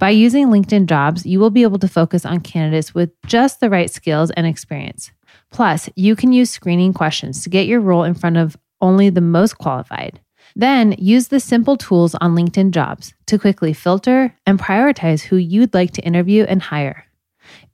By 0.00 0.08
using 0.08 0.46
LinkedIn 0.46 0.86
Jobs, 0.86 1.26
you 1.26 1.38
will 1.38 1.50
be 1.50 1.62
able 1.62 1.78
to 1.78 1.86
focus 1.86 2.24
on 2.24 2.40
candidates 2.40 2.94
with 2.94 3.10
just 3.26 3.60
the 3.60 3.68
right 3.68 3.90
skills 3.90 4.30
and 4.30 4.46
experience. 4.46 5.10
Plus, 5.52 5.90
you 5.94 6.16
can 6.16 6.32
use 6.32 6.48
screening 6.48 6.94
questions 6.94 7.42
to 7.42 7.50
get 7.50 7.66
your 7.66 7.80
role 7.80 8.04
in 8.04 8.14
front 8.14 8.38
of 8.38 8.56
only 8.80 9.10
the 9.10 9.20
most 9.20 9.58
qualified. 9.58 10.18
Then 10.56 10.92
use 10.96 11.28
the 11.28 11.38
simple 11.38 11.76
tools 11.76 12.14
on 12.14 12.34
LinkedIn 12.34 12.70
Jobs 12.70 13.12
to 13.26 13.38
quickly 13.38 13.74
filter 13.74 14.34
and 14.46 14.58
prioritize 14.58 15.20
who 15.20 15.36
you'd 15.36 15.74
like 15.74 15.90
to 15.92 16.02
interview 16.02 16.44
and 16.44 16.62
hire. 16.62 17.04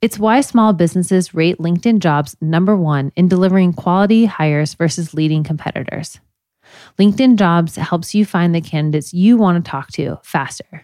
It's 0.01 0.19
why 0.19 0.41
small 0.41 0.73
businesses 0.73 1.33
rate 1.33 1.59
LinkedIn 1.59 1.99
Jobs 1.99 2.35
number 2.41 2.75
one 2.75 3.13
in 3.15 3.29
delivering 3.29 3.71
quality 3.71 4.25
hires 4.25 4.73
versus 4.73 5.13
leading 5.13 5.45
competitors. 5.45 6.19
LinkedIn 6.99 7.37
Jobs 7.37 7.77
helps 7.77 8.13
you 8.13 8.25
find 8.25 8.53
the 8.53 8.59
candidates 8.59 9.13
you 9.13 9.37
want 9.37 9.63
to 9.63 9.71
talk 9.71 9.93
to 9.93 10.19
faster. 10.23 10.83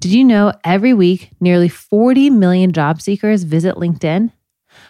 Did 0.00 0.12
you 0.12 0.24
know 0.24 0.52
every 0.64 0.94
week 0.94 1.30
nearly 1.40 1.68
40 1.68 2.30
million 2.30 2.72
job 2.72 3.00
seekers 3.00 3.42
visit 3.44 3.76
LinkedIn? 3.76 4.32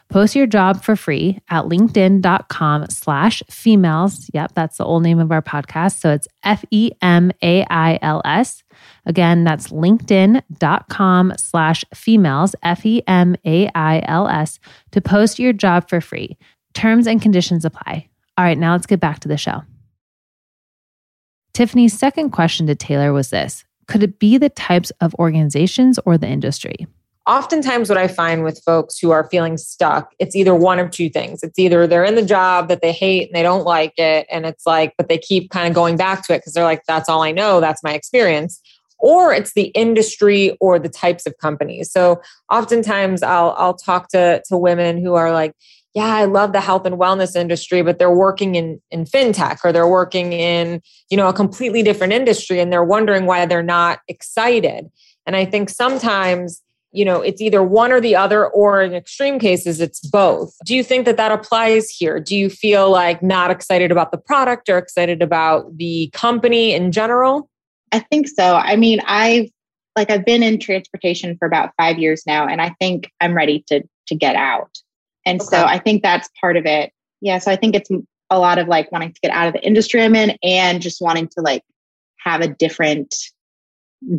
Post 0.09 0.35
your 0.35 0.47
job 0.47 0.83
for 0.83 0.97
free 0.97 1.41
at 1.51 1.65
linkedin.com 1.65 2.87
slash 2.89 3.43
females. 3.51 4.31
Yep, 4.33 4.53
that's 4.55 4.79
the 4.79 4.85
old 4.85 5.03
name 5.03 5.19
of 5.19 5.31
our 5.31 5.43
podcast. 5.43 6.01
So 6.01 6.13
it's 6.13 6.29
F 6.43 6.65
E 6.71 6.93
M 7.03 7.31
A 7.43 7.65
I 7.69 7.99
L 8.01 8.23
S. 8.25 8.63
Again, 9.05 9.45
that's 9.45 9.69
linkedin.com 9.69 11.33
slash 11.37 11.85
females, 11.95 12.55
F 12.63 12.87
E 12.87 13.03
M 13.07 13.37
A 13.45 13.69
I 13.75 14.03
L 14.07 14.29
S, 14.29 14.59
to 14.93 15.01
post 15.01 15.39
your 15.39 15.53
job 15.53 15.89
for 15.89 16.01
free. 16.01 16.39
Terms 16.75 17.07
and 17.07 17.21
conditions 17.21 17.65
apply. 17.65 18.09
All 18.37 18.45
right, 18.45 18.59
now 18.59 18.73
let's 18.73 18.87
get 18.87 19.01
back 19.01 19.21
to 19.21 19.29
the 19.29 19.37
show. 19.37 19.63
Tiffany's 21.53 21.99
second 21.99 22.31
question 22.31 22.67
to 22.69 22.75
Taylor 22.75 23.13
was 23.13 23.31
this 23.31 23.65
Could 23.89 24.03
it 24.03 24.19
be 24.19 24.39
the 24.39 24.51
types 24.51 24.93
of 25.01 25.15
organizations 25.17 25.99
or 26.07 26.17
the 26.17 26.29
industry? 26.29 26.87
oftentimes 27.29 27.91
what 27.91 27.99
I 27.99 28.09
find 28.09 28.43
with 28.43 28.61
folks 28.65 28.99
who 28.99 29.11
are 29.11 29.29
feeling 29.31 29.59
stuck, 29.59 30.13
it's 30.19 30.35
either 30.35 30.55
one 30.55 30.79
of 30.79 30.91
two 30.91 31.11
things. 31.11 31.43
It's 31.43 31.59
either 31.59 31.87
they're 31.87 32.05
in 32.05 32.15
the 32.15 32.25
job 32.25 32.69
that 32.69 32.81
they 32.81 32.91
hate 32.91 33.29
and 33.29 33.37
they 33.37 33.43
don't 33.43 33.65
like 33.65 33.93
it. 33.99 34.27
And 34.31 34.47
it's 34.47 34.67
like, 34.67 34.95
but 34.97 35.09
they 35.09 35.19
keep 35.19 35.51
kind 35.51 35.69
of 35.69 35.75
going 35.75 35.97
back 35.97 36.27
to 36.27 36.33
it 36.33 36.39
because 36.39 36.55
they're 36.55 36.65
like, 36.65 36.83
that's 36.89 37.09
all 37.09 37.23
I 37.23 37.31
know. 37.31 37.61
That's 37.61 37.83
my 37.85 37.93
experience. 37.93 38.61
Or 38.99 39.33
it's 39.33 39.53
the 39.53 39.67
industry 39.69 40.57
or 40.59 40.79
the 40.79 40.89
types 40.89 41.27
of 41.27 41.37
companies. 41.39 41.93
So 41.93 42.21
oftentimes 42.51 43.23
I'll 43.23 43.55
I'll 43.59 43.75
talk 43.75 44.09
to, 44.09 44.43
to 44.49 44.57
women 44.57 45.01
who 45.01 45.15
are 45.15 45.31
like, 45.31 45.53
yeah, 45.99 46.15
I 46.15 46.27
love 46.27 46.53
the 46.53 46.61
health 46.61 46.87
and 46.87 46.95
wellness 46.95 47.35
industry, 47.35 47.83
but 47.83 47.99
they're 47.99 48.15
working 48.15 48.55
in, 48.55 48.81
in 48.93 49.05
fintech 49.05 49.59
or 49.65 49.73
they're 49.73 49.89
working 49.89 50.33
in, 50.33 50.81
you 51.11 51.17
know, 51.17 51.27
a 51.27 51.33
completely 51.33 51.83
different 51.83 52.13
industry 52.13 52.61
and 52.61 52.73
they're 52.73 52.85
wondering 52.85 53.27
why 53.27 53.45
they're 53.47 53.65
not 53.65 53.99
excited. 54.07 54.89
And 55.27 55.35
I 55.35 55.45
think 55.45 55.71
sometimes 55.71 56.63
you 56.91 57.05
know 57.05 57.21
it's 57.21 57.43
either 57.43 57.63
one 57.63 57.93
or 57.93 58.01
the 58.01 58.17
other 58.17 58.47
or 58.47 58.81
in 58.81 58.95
extreme 58.95 59.39
cases 59.41 59.81
it's 59.81 60.01
both. 60.01 60.57
Do 60.65 60.75
you 60.75 60.85
think 60.85 61.05
that 61.05 61.17
that 61.17 61.33
applies 61.33 61.91
here? 61.91 62.19
Do 62.21 62.35
you 62.37 62.49
feel 62.49 62.91
like 62.91 63.23
not 63.23 63.51
excited 63.51 63.91
about 63.91 64.11
the 64.11 64.19
product 64.19 64.71
or 64.71 64.79
excited 64.79 65.21
about 65.21 65.77
the 65.77 66.09
company 66.15 66.73
in 66.73 66.93
general? 66.93 67.51
I 67.93 67.99
think 67.99 68.29
so. 68.29 68.55
I 68.55 68.77
mean 68.77 69.01
i've 69.07 69.51
like 69.97 70.11
i've 70.11 70.25
been 70.25 70.45
in 70.45 70.61
transportation 70.61 71.37
for 71.39 71.47
about 71.47 71.73
five 71.77 71.99
years 71.99 72.23
now 72.25 72.47
and 72.47 72.63
i 72.63 72.71
think 72.81 73.11
i'm 73.21 73.35
ready 73.35 73.65
to 73.67 73.83
to 74.07 74.15
get 74.15 74.37
out 74.37 74.79
and 75.29 75.41
okay. 75.41 75.49
so 75.49 75.65
i 75.65 75.79
think 75.79 76.03
that's 76.03 76.29
part 76.41 76.57
of 76.57 76.67
it 76.67 76.93
yeah 77.21 77.39
so 77.39 77.51
i 77.51 77.57
think 77.57 77.75
it's 77.75 77.91
a 78.31 78.39
lot 78.39 78.59
of 78.59 78.69
like 78.69 78.91
wanting 78.93 79.13
to 79.13 79.21
get 79.21 79.33
out 79.33 79.47
of 79.47 79.53
the 79.53 79.65
industry 79.65 80.03
i'm 80.03 80.15
in 80.15 80.37
and 80.43 80.83
just 80.83 81.01
wanting 81.01 81.29
to 81.29 81.41
like 81.41 81.63
have 82.19 82.41
a 82.41 82.49
different 82.49 83.15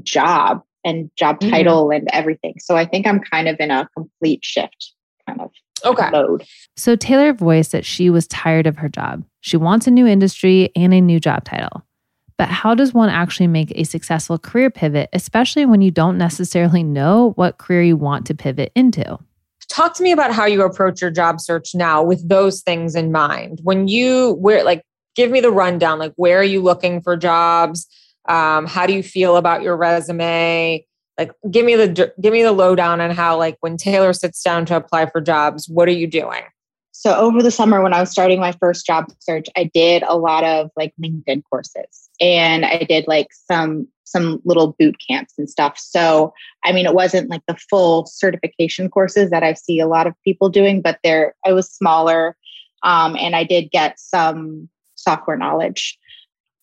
job 0.03 0.63
and 0.83 1.09
job 1.15 1.39
mm-hmm. 1.39 1.51
title 1.51 1.91
and 1.91 2.07
everything. 2.11 2.55
So 2.59 2.75
I 2.75 2.85
think 2.85 3.07
I'm 3.07 3.19
kind 3.19 3.47
of 3.47 3.59
in 3.59 3.71
a 3.71 3.87
complete 3.95 4.43
shift 4.43 4.93
kind 5.27 5.41
of 5.41 5.51
okay. 5.85 6.09
mode. 6.09 6.45
So 6.75 6.95
Taylor 6.95 7.33
voiced 7.33 7.71
that 7.71 7.85
she 7.85 8.09
was 8.09 8.27
tired 8.27 8.67
of 8.67 8.77
her 8.77 8.89
job. 8.89 9.23
She 9.41 9.57
wants 9.57 9.87
a 9.87 9.91
new 9.91 10.07
industry 10.07 10.71
and 10.75 10.93
a 10.93 11.01
new 11.01 11.19
job 11.19 11.45
title. 11.45 11.83
But 12.37 12.47
how 12.47 12.73
does 12.73 12.93
one 12.93 13.09
actually 13.09 13.47
make 13.47 13.71
a 13.75 13.83
successful 13.83 14.39
career 14.39 14.69
pivot, 14.69 15.09
especially 15.11 15.65
when 15.65 15.81
you 15.81 15.91
don't 15.91 16.17
necessarily 16.17 16.83
know 16.83 17.33
what 17.35 17.57
career 17.57 17.83
you 17.83 17.97
want 17.97 18.25
to 18.27 18.33
pivot 18.33 18.71
into? 18.75 19.19
Talk 19.69 19.93
to 19.95 20.03
me 20.03 20.11
about 20.11 20.33
how 20.33 20.45
you 20.45 20.63
approach 20.63 21.01
your 21.01 21.11
job 21.11 21.39
search 21.39 21.73
now 21.73 22.03
with 22.03 22.27
those 22.27 22.61
things 22.61 22.95
in 22.95 23.11
mind. 23.11 23.59
When 23.63 23.87
you 23.87 24.33
where 24.33 24.63
like 24.63 24.83
give 25.15 25.31
me 25.31 25.39
the 25.41 25.51
rundown 25.51 25.99
like 25.99 26.13
where 26.15 26.39
are 26.39 26.43
you 26.43 26.61
looking 26.61 27.01
for 27.01 27.15
jobs? 27.15 27.87
Um, 28.27 28.67
how 28.67 28.85
do 28.85 28.93
you 28.93 29.03
feel 29.03 29.37
about 29.37 29.63
your 29.63 29.75
resume? 29.75 30.85
Like, 31.17 31.31
give 31.51 31.65
me 31.65 31.75
the 31.75 32.13
give 32.21 32.31
me 32.31 32.43
the 32.43 32.53
lowdown 32.53 33.01
on 33.01 33.11
how, 33.11 33.37
like, 33.37 33.57
when 33.59 33.75
Taylor 33.75 34.13
sits 34.13 34.41
down 34.41 34.65
to 34.67 34.75
apply 34.77 35.07
for 35.07 35.19
jobs, 35.19 35.67
what 35.67 35.89
are 35.89 35.93
you 35.93 36.07
doing? 36.07 36.43
So 36.93 37.15
over 37.15 37.43
the 37.43 37.51
summer, 37.51 37.81
when 37.81 37.93
I 37.93 37.99
was 37.99 38.09
starting 38.09 38.39
my 38.39 38.53
first 38.53 38.85
job 38.85 39.05
search, 39.19 39.47
I 39.57 39.69
did 39.73 40.03
a 40.03 40.17
lot 40.17 40.43
of 40.43 40.69
like 40.77 40.93
LinkedIn 41.01 41.43
courses, 41.49 42.09
and 42.21 42.65
I 42.65 42.79
did 42.79 43.05
like 43.07 43.27
some 43.33 43.87
some 44.09 44.41
little 44.45 44.75
boot 44.79 44.97
camps 45.05 45.33
and 45.37 45.49
stuff. 45.49 45.77
So 45.77 46.33
I 46.63 46.71
mean, 46.71 46.85
it 46.85 46.93
wasn't 46.93 47.29
like 47.29 47.43
the 47.47 47.57
full 47.69 48.05
certification 48.05 48.89
courses 48.89 49.29
that 49.29 49.43
I 49.43 49.53
see 49.53 49.79
a 49.79 49.87
lot 49.87 50.07
of 50.07 50.13
people 50.23 50.49
doing, 50.49 50.81
but 50.81 50.99
there 51.03 51.35
I 51.45 51.53
was 51.53 51.69
smaller, 51.69 52.35
um, 52.83 53.15
and 53.15 53.35
I 53.35 53.43
did 53.43 53.71
get 53.71 53.99
some 53.99 54.69
software 54.95 55.37
knowledge. 55.37 55.97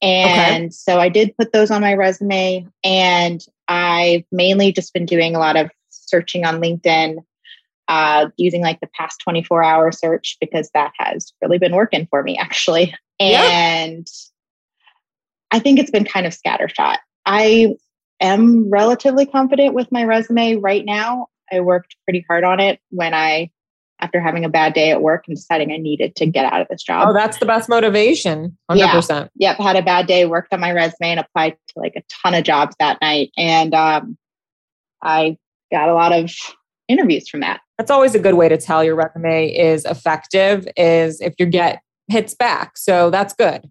And 0.03 0.67
okay. 0.67 0.71
so 0.71 1.01
I 1.01 1.09
did 1.09 1.37
put 1.37 1.53
those 1.53 1.71
on 1.71 1.81
my 1.81 1.95
resume. 1.95 2.67
And 2.85 3.45
I've 3.69 4.25
mainly 4.31 4.73
just 4.73 4.93
been 4.93 5.07
doing 5.07 5.35
a 5.35 5.39
lot 5.39 5.57
of 5.57 5.71
searching 5.91 6.45
on 6.45 6.61
LinkedIn, 6.61 7.17
uh, 7.89 8.29
using 8.37 8.63
like 8.63 8.81
the 8.81 8.89
past 8.89 9.21
24 9.25 9.65
hour 9.65 9.93
search 9.93 10.37
because 10.41 10.71
that 10.75 10.93
has 10.99 11.33
really 11.43 11.59
been 11.59 11.75
working 11.75 12.07
for 12.11 12.23
me, 12.23 12.37
actually. 12.37 12.95
And 13.19 14.07
I 15.51 15.59
think 15.59 15.79
it's 15.79 15.91
been 15.91 16.05
kind 16.05 16.27
of 16.27 16.37
scattershot. 16.37 16.99
I 17.27 17.75
am 18.21 18.71
relatively 18.71 19.27
confident 19.27 19.75
with 19.75 19.91
my 19.93 20.05
resume 20.05 20.57
right 20.57 20.85
now. 20.85 21.27
I 21.53 21.61
worked 21.61 21.97
pretty 22.05 22.25
hard 22.29 22.45
on 22.45 22.61
it 22.61 22.81
when 22.91 23.13
I 23.13 23.51
after 23.99 24.21
having 24.21 24.45
a 24.45 24.49
bad 24.49 24.75
day 24.75 24.91
at 24.91 25.01
work 25.01 25.25
and 25.27 25.37
deciding 25.37 25.73
I 25.73 25.79
needed 25.79 26.17
to 26.17 26.27
get 26.27 26.51
out 26.53 26.61
of 26.61 26.69
this 26.69 26.83
job. 26.83 27.09
Oh, 27.09 27.15
that's 27.15 27.39
the 27.39 27.47
best 27.47 27.69
motivation. 27.69 28.57
100%. 28.71 29.31
Yeah. 29.37 29.51
Yep. 29.51 29.57
Had 29.59 29.77
a 29.77 29.83
bad 29.83 30.07
day, 30.07 30.27
worked 30.27 30.53
on 30.53 30.61
my 30.61 30.73
resume 30.73 31.13
and 31.13 31.21
applied 31.21 31.57
to 31.69 31.79
like 31.79 31.95
a 31.97 32.03
ton 32.23 32.35
of 32.35 32.45
jobs 32.45 32.77
that 32.79 32.99
night. 33.01 33.31
And 33.39 33.75
um, 33.75 34.19
I 35.03 35.39
got 35.73 35.89
a 35.89 35.95
lot 35.95 36.13
of 36.13 36.31
interviews 36.89 37.29
from 37.29 37.41
that. 37.41 37.61
That's 37.79 37.91
always 37.91 38.15
a 38.15 38.19
good 38.19 38.35
way 38.35 38.49
to 38.49 38.59
tell 38.59 38.85
your 38.85 38.97
resume 38.97 39.49
is 39.49 39.85
effective 39.87 40.69
is 40.77 41.21
if 41.21 41.35
you 41.39 41.47
get 41.47 41.81
hits 42.09 42.35
back. 42.35 42.77
So 42.77 43.11
that's 43.11 43.33
good. 43.33 43.71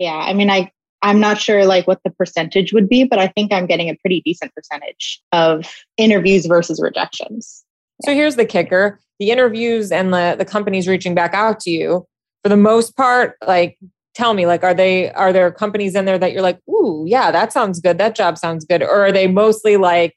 Yeah. 0.00 0.16
I 0.16 0.34
mean, 0.34 0.50
I, 0.50 0.72
I'm 1.04 1.20
not 1.20 1.38
sure 1.38 1.66
like 1.66 1.86
what 1.86 2.00
the 2.02 2.10
percentage 2.10 2.72
would 2.72 2.88
be, 2.88 3.04
but 3.04 3.18
I 3.18 3.28
think 3.28 3.52
I'm 3.52 3.66
getting 3.66 3.90
a 3.90 3.94
pretty 3.96 4.22
decent 4.22 4.54
percentage 4.54 5.22
of 5.32 5.70
interviews 5.98 6.46
versus 6.46 6.80
rejections. 6.80 7.62
So 8.02 8.14
here's 8.14 8.36
the 8.36 8.46
kicker. 8.46 8.98
The 9.20 9.30
interviews 9.30 9.92
and 9.92 10.12
the 10.12 10.34
the 10.36 10.46
companies 10.46 10.88
reaching 10.88 11.14
back 11.14 11.34
out 11.34 11.60
to 11.60 11.70
you 11.70 12.06
for 12.42 12.48
the 12.48 12.56
most 12.56 12.96
part 12.96 13.36
like 13.46 13.78
tell 14.14 14.34
me 14.34 14.46
like 14.46 14.64
are 14.64 14.74
they 14.74 15.12
are 15.12 15.32
there 15.32 15.52
companies 15.52 15.94
in 15.94 16.04
there 16.04 16.18
that 16.18 16.32
you're 16.32 16.42
like 16.42 16.58
ooh 16.68 17.04
yeah 17.06 17.30
that 17.30 17.52
sounds 17.52 17.80
good. 17.80 17.98
That 17.98 18.16
job 18.16 18.38
sounds 18.38 18.64
good. 18.64 18.82
Or 18.82 19.04
are 19.04 19.12
they 19.12 19.28
mostly 19.28 19.76
like 19.76 20.14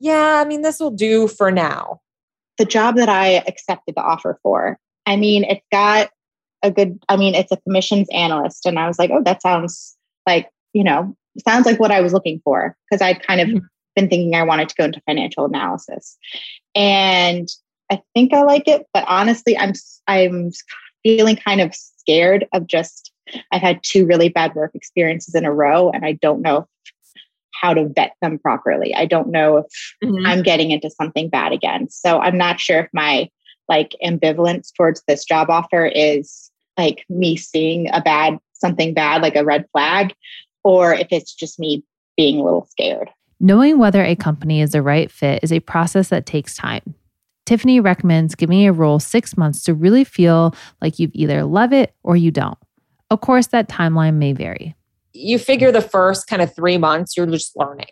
yeah 0.00 0.40
i 0.40 0.44
mean 0.44 0.62
this 0.62 0.78
will 0.78 0.90
do 0.90 1.26
for 1.26 1.50
now. 1.50 2.00
The 2.58 2.66
job 2.66 2.96
that 2.96 3.08
i 3.08 3.42
accepted 3.48 3.94
the 3.96 4.02
offer 4.02 4.38
for 4.42 4.78
I 5.06 5.16
mean, 5.16 5.44
it's 5.44 5.64
got 5.70 6.10
a 6.64 6.70
good, 6.70 6.98
I 7.08 7.16
mean, 7.16 7.34
it's 7.34 7.52
a 7.52 7.56
commissions 7.58 8.08
analyst. 8.12 8.66
And 8.66 8.78
I 8.78 8.88
was 8.88 8.98
like, 8.98 9.10
oh, 9.12 9.22
that 9.22 9.42
sounds 9.42 9.96
like, 10.26 10.48
you 10.72 10.82
know, 10.82 11.14
sounds 11.46 11.66
like 11.66 11.78
what 11.78 11.90
I 11.90 12.00
was 12.00 12.12
looking 12.12 12.40
for 12.42 12.76
because 12.90 13.02
I'd 13.02 13.24
kind 13.24 13.40
of 13.40 13.48
mm-hmm. 13.48 13.58
been 13.94 14.08
thinking 14.08 14.34
I 14.34 14.42
wanted 14.42 14.68
to 14.70 14.74
go 14.76 14.84
into 14.84 15.02
financial 15.06 15.44
analysis. 15.44 16.16
And 16.74 17.48
I 17.90 18.02
think 18.14 18.32
I 18.32 18.42
like 18.42 18.66
it, 18.66 18.86
but 18.92 19.04
honestly, 19.06 19.56
I'm 19.56 19.74
I'm 20.06 20.50
feeling 21.02 21.36
kind 21.36 21.60
of 21.60 21.74
scared 21.74 22.46
of 22.52 22.66
just 22.66 23.12
I've 23.52 23.60
had 23.60 23.80
two 23.82 24.06
really 24.06 24.28
bad 24.28 24.54
work 24.54 24.74
experiences 24.74 25.34
in 25.34 25.44
a 25.44 25.52
row 25.52 25.90
and 25.90 26.04
I 26.04 26.12
don't 26.12 26.42
know 26.42 26.66
how 27.52 27.74
to 27.74 27.88
vet 27.88 28.14
them 28.20 28.38
properly. 28.38 28.94
I 28.94 29.06
don't 29.06 29.28
know 29.28 29.58
if 29.58 29.66
mm-hmm. 30.02 30.26
I'm 30.26 30.42
getting 30.42 30.70
into 30.70 30.90
something 30.90 31.28
bad 31.28 31.52
again. 31.52 31.88
So 31.90 32.18
I'm 32.18 32.36
not 32.36 32.58
sure 32.58 32.80
if 32.80 32.88
my 32.92 33.30
like 33.68 33.94
ambivalence 34.04 34.70
towards 34.76 35.02
this 35.06 35.24
job 35.24 35.50
offer 35.50 35.86
is 35.86 36.50
like 36.78 37.04
me 37.08 37.36
seeing 37.36 37.88
a 37.92 38.00
bad 38.00 38.38
something 38.54 38.94
bad 38.94 39.22
like 39.22 39.36
a 39.36 39.44
red 39.44 39.66
flag 39.72 40.14
or 40.62 40.94
if 40.94 41.08
it's 41.10 41.34
just 41.34 41.58
me 41.58 41.84
being 42.16 42.38
a 42.38 42.44
little 42.44 42.66
scared. 42.70 43.10
Knowing 43.40 43.78
whether 43.78 44.02
a 44.02 44.16
company 44.16 44.60
is 44.60 44.72
the 44.72 44.82
right 44.82 45.10
fit 45.10 45.40
is 45.42 45.52
a 45.52 45.60
process 45.60 46.08
that 46.08 46.24
takes 46.24 46.56
time. 46.56 46.94
Tiffany 47.44 47.78
recommends 47.78 48.34
giving 48.34 48.66
a 48.66 48.72
role 48.72 48.98
six 48.98 49.36
months 49.36 49.62
to 49.64 49.74
really 49.74 50.04
feel 50.04 50.54
like 50.80 50.98
you 50.98 51.10
either 51.12 51.44
love 51.44 51.72
it 51.72 51.94
or 52.02 52.16
you 52.16 52.30
don't. 52.30 52.58
Of 53.10 53.20
course, 53.20 53.48
that 53.48 53.68
timeline 53.68 54.14
may 54.14 54.32
vary. 54.32 54.74
You 55.12 55.38
figure 55.38 55.70
the 55.70 55.82
first 55.82 56.26
kind 56.26 56.40
of 56.40 56.54
three 56.54 56.78
months, 56.78 57.16
you're 57.16 57.26
just 57.26 57.56
learning. 57.56 57.86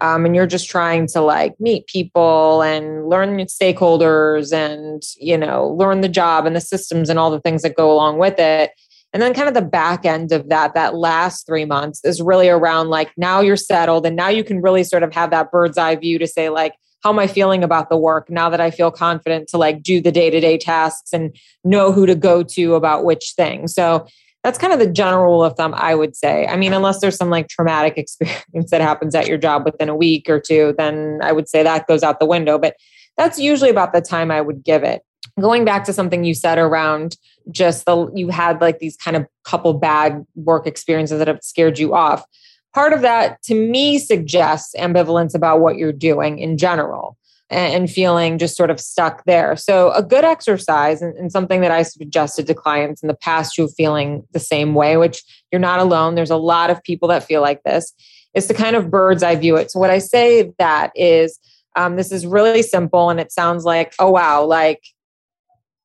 Um, 0.00 0.26
and 0.26 0.34
you're 0.34 0.46
just 0.46 0.68
trying 0.68 1.06
to 1.08 1.20
like 1.20 1.58
meet 1.60 1.86
people 1.86 2.62
and 2.62 3.08
learn 3.08 3.38
stakeholders 3.40 4.52
and 4.52 5.02
you 5.18 5.38
know 5.38 5.68
learn 5.68 6.00
the 6.00 6.08
job 6.08 6.46
and 6.46 6.54
the 6.54 6.60
systems 6.60 7.08
and 7.08 7.18
all 7.18 7.30
the 7.30 7.40
things 7.40 7.62
that 7.62 7.76
go 7.76 7.92
along 7.92 8.18
with 8.18 8.38
it 8.38 8.72
and 9.12 9.22
then 9.22 9.32
kind 9.32 9.48
of 9.48 9.54
the 9.54 9.62
back 9.62 10.04
end 10.04 10.32
of 10.32 10.48
that 10.48 10.74
that 10.74 10.94
last 10.94 11.46
three 11.46 11.64
months 11.64 12.04
is 12.04 12.20
really 12.20 12.48
around 12.48 12.88
like 12.88 13.10
now 13.16 13.40
you're 13.40 13.56
settled 13.56 14.04
and 14.04 14.16
now 14.16 14.28
you 14.28 14.44
can 14.44 14.60
really 14.60 14.84
sort 14.84 15.02
of 15.02 15.12
have 15.14 15.30
that 15.30 15.50
bird's 15.50 15.78
eye 15.78 15.96
view 15.96 16.18
to 16.18 16.26
say 16.26 16.48
like 16.48 16.74
how 17.02 17.10
am 17.10 17.18
I 17.20 17.28
feeling 17.28 17.62
about 17.62 17.88
the 17.88 17.96
work 17.96 18.28
now 18.30 18.50
that 18.50 18.60
I 18.60 18.72
feel 18.72 18.90
confident 18.90 19.48
to 19.50 19.58
like 19.58 19.82
do 19.82 20.00
the 20.00 20.10
day 20.10 20.28
to 20.28 20.40
day 20.40 20.58
tasks 20.58 21.12
and 21.12 21.36
know 21.62 21.92
who 21.92 22.04
to 22.04 22.16
go 22.16 22.42
to 22.42 22.74
about 22.74 23.04
which 23.04 23.34
thing. 23.36 23.68
So 23.68 24.06
that's 24.46 24.58
kind 24.58 24.72
of 24.72 24.78
the 24.78 24.86
general 24.86 25.24
rule 25.24 25.42
of 25.42 25.56
thumb, 25.56 25.74
I 25.76 25.96
would 25.96 26.14
say. 26.14 26.46
I 26.46 26.54
mean, 26.54 26.72
unless 26.72 27.00
there's 27.00 27.16
some 27.16 27.30
like 27.30 27.48
traumatic 27.48 27.94
experience 27.98 28.70
that 28.70 28.80
happens 28.80 29.16
at 29.16 29.26
your 29.26 29.38
job 29.38 29.64
within 29.64 29.88
a 29.88 29.96
week 29.96 30.30
or 30.30 30.38
two, 30.38 30.72
then 30.78 31.18
I 31.20 31.32
would 31.32 31.48
say 31.48 31.64
that 31.64 31.88
goes 31.88 32.04
out 32.04 32.20
the 32.20 32.26
window. 32.26 32.56
But 32.56 32.76
that's 33.16 33.40
usually 33.40 33.70
about 33.70 33.92
the 33.92 34.00
time 34.00 34.30
I 34.30 34.40
would 34.40 34.62
give 34.62 34.84
it. 34.84 35.02
Going 35.40 35.64
back 35.64 35.82
to 35.86 35.92
something 35.92 36.22
you 36.22 36.32
said 36.32 36.58
around 36.58 37.16
just 37.50 37.86
the, 37.86 38.08
you 38.14 38.28
had 38.28 38.60
like 38.60 38.78
these 38.78 38.96
kind 38.96 39.16
of 39.16 39.26
couple 39.42 39.74
bad 39.74 40.24
work 40.36 40.68
experiences 40.68 41.18
that 41.18 41.26
have 41.26 41.42
scared 41.42 41.80
you 41.80 41.92
off 41.92 42.24
part 42.72 42.92
of 42.92 43.00
that 43.00 43.42
to 43.42 43.54
me 43.54 43.98
suggests 43.98 44.74
ambivalence 44.76 45.34
about 45.34 45.60
what 45.60 45.76
you're 45.76 45.92
doing 45.92 46.38
in 46.38 46.58
general 46.58 47.16
and, 47.48 47.90
feeling 47.90 48.38
just 48.38 48.56
sort 48.56 48.70
of 48.70 48.80
stuck 48.80 49.24
there. 49.24 49.56
So, 49.56 49.92
a 49.92 50.02
good 50.02 50.24
exercise 50.24 51.00
and, 51.00 51.16
and, 51.16 51.30
something 51.30 51.60
that 51.60 51.70
I 51.70 51.82
suggested 51.82 52.46
to 52.48 52.54
clients 52.54 53.02
in 53.02 53.06
the 53.06 53.14
past 53.14 53.56
who 53.56 53.64
are 53.64 53.68
feeling 53.68 54.26
the 54.32 54.40
same 54.40 54.74
way, 54.74 54.96
which 54.96 55.22
you're 55.52 55.60
not 55.60 55.78
alone, 55.78 56.16
there's 56.16 56.30
a 56.30 56.36
lot 56.36 56.70
of 56.70 56.82
people 56.82 57.08
that 57.08 57.22
feel 57.22 57.40
like 57.40 57.62
this, 57.62 57.92
is 58.34 58.46
to 58.48 58.54
kind 58.54 58.74
of 58.74 58.90
bird's 58.90 59.22
eye 59.22 59.36
view 59.36 59.56
it. 59.56 59.70
So, 59.70 59.78
what 59.78 59.90
I 59.90 59.98
say 59.98 60.52
that 60.58 60.90
is 60.94 61.38
um, 61.76 61.96
this 61.96 62.10
is 62.10 62.26
really 62.26 62.62
simple 62.62 63.10
and 63.10 63.20
it 63.20 63.30
sounds 63.30 63.64
like, 63.64 63.94
oh, 63.98 64.10
wow, 64.10 64.44
like, 64.44 64.82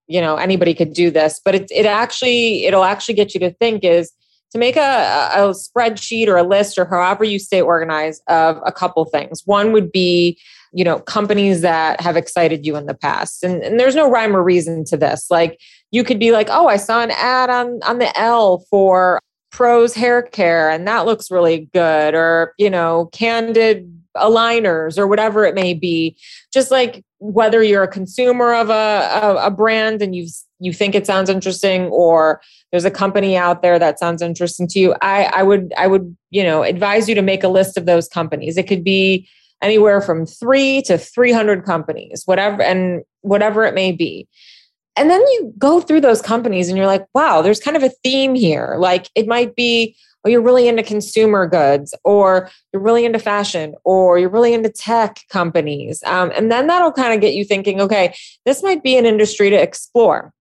you 0.08 0.22
know, 0.22 0.38
anybody 0.38 0.74
could 0.74 0.94
do 0.94 1.12
this, 1.12 1.39
but 1.44 1.53
it, 1.53 1.72
it 1.72 1.86
actually, 1.86 2.65
it'll 2.65 2.84
actually 2.84 3.15
get 3.15 3.34
you 3.34 3.39
to 3.41 3.51
think 3.51 3.84
is, 3.84 4.12
to 4.51 4.58
make 4.58 4.75
a, 4.75 5.30
a 5.34 5.39
spreadsheet 5.53 6.27
or 6.27 6.36
a 6.36 6.44
list 6.44 6.77
or 6.77 6.86
however 6.86 7.24
you 7.24 7.39
stay 7.39 7.62
organized 7.62 8.22
of 8.27 8.59
a 8.66 8.72
couple 8.72 9.05
things. 9.05 9.44
One 9.46 9.72
would 9.72 9.92
be, 9.92 10.38
you 10.74 10.84
know, 10.84 11.00
companies 11.00 11.62
that 11.62 12.00
have 12.01 12.16
excited 12.16 12.66
you 12.66 12.75
in 12.75 12.86
the 12.86 12.94
past. 12.94 13.44
And, 13.44 13.62
and 13.62 13.79
there's 13.79 13.96
no 13.96 14.10
rhyme 14.10 14.36
or 14.36 14.44
reason 14.44 14.86
to 14.86 14.98
this. 14.98 15.29
Like 15.29 15.60
you 15.92 16.03
could 16.03 16.20
be 16.20 16.31
like, 16.31 16.48
oh, 16.50 16.68
I 16.68 16.77
saw 16.77 17.01
an 17.01 17.12
ad 17.12 17.50
on, 17.50 17.79
on 17.84 18.00
the 18.00 18.18
L 18.18 18.66
for 18.70 19.20
Prose 19.51 19.94
hair 19.94 20.22
care 20.22 20.70
and 20.70 20.88
that 20.88 21.05
looks 21.05 21.29
really 21.29 21.70
good. 21.74 22.16
Or, 22.16 22.53
you 22.57 22.70
know, 22.70 23.10
candid 23.12 23.92
aligners 24.16 24.98
or 24.98 25.07
whatever 25.07 25.46
it 25.46 25.55
may 25.55 25.74
be. 25.74 26.16
Just 26.53 26.72
like 26.72 27.03
whether 27.20 27.62
you're 27.62 27.84
a 27.84 27.88
consumer 27.88 28.53
of 28.53 28.70
a, 28.70 28.74
a, 29.22 29.48
a 29.48 29.51
brand 29.51 30.01
and 30.01 30.16
you 30.16 30.27
you 30.60 30.74
think 30.74 30.96
it 30.96 31.05
sounds 31.05 31.29
interesting 31.29 31.86
or 31.86 32.42
there's 32.72 32.86
a 32.86 32.92
company 32.92 33.36
out 33.36 33.62
there 33.62 33.77
that 33.77 34.00
sounds 34.00 34.24
interesting 34.24 34.68
to 34.68 34.79
you 34.79 34.96
i 35.01 35.25
i 35.25 35.44
would 35.44 35.72
i 35.77 35.86
would 35.86 36.16
you 36.31 36.44
know 36.44 36.64
advise 36.64 37.07
you 37.07 37.14
to 37.14 37.22
make 37.22 37.44
a 37.44 37.48
list 37.48 37.77
of 37.77 37.86
those 37.86 38.07
companies 38.07 38.57
it 38.57 38.68
could 38.68 38.84
be 38.84 39.27
anywhere 39.61 40.01
from 40.01 40.25
3 40.25 40.81
to 40.83 40.97
300 40.97 41.63
companies 41.63 42.24
whatever 42.25 42.61
and 42.61 43.03
whatever 43.21 43.63
it 43.63 43.74
may 43.74 43.91
be. 43.91 44.27
And 44.95 45.09
then 45.09 45.21
you 45.21 45.53
go 45.57 45.79
through 45.79 46.01
those 46.01 46.21
companies 46.21 46.67
and 46.67 46.77
you're 46.77 46.87
like 46.87 47.05
wow 47.13 47.41
there's 47.41 47.59
kind 47.59 47.77
of 47.77 47.83
a 47.83 47.91
theme 48.03 48.35
here. 48.35 48.75
Like 48.77 49.09
it 49.15 49.27
might 49.27 49.55
be 49.55 49.95
oh 50.25 50.29
you're 50.29 50.41
really 50.41 50.67
into 50.67 50.83
consumer 50.83 51.47
goods 51.47 51.93
or 52.03 52.50
you're 52.71 52.81
really 52.81 53.05
into 53.05 53.19
fashion 53.19 53.75
or 53.83 54.19
you're 54.19 54.29
really 54.29 54.53
into 54.53 54.69
tech 54.69 55.21
companies. 55.29 56.03
Um, 56.03 56.31
and 56.35 56.51
then 56.51 56.67
that'll 56.67 56.91
kind 56.91 57.13
of 57.13 57.21
get 57.21 57.33
you 57.33 57.45
thinking 57.45 57.81
okay 57.81 58.15
this 58.45 58.63
might 58.63 58.83
be 58.83 58.97
an 58.97 59.05
industry 59.05 59.50
to 59.50 59.61
explore. 59.61 60.33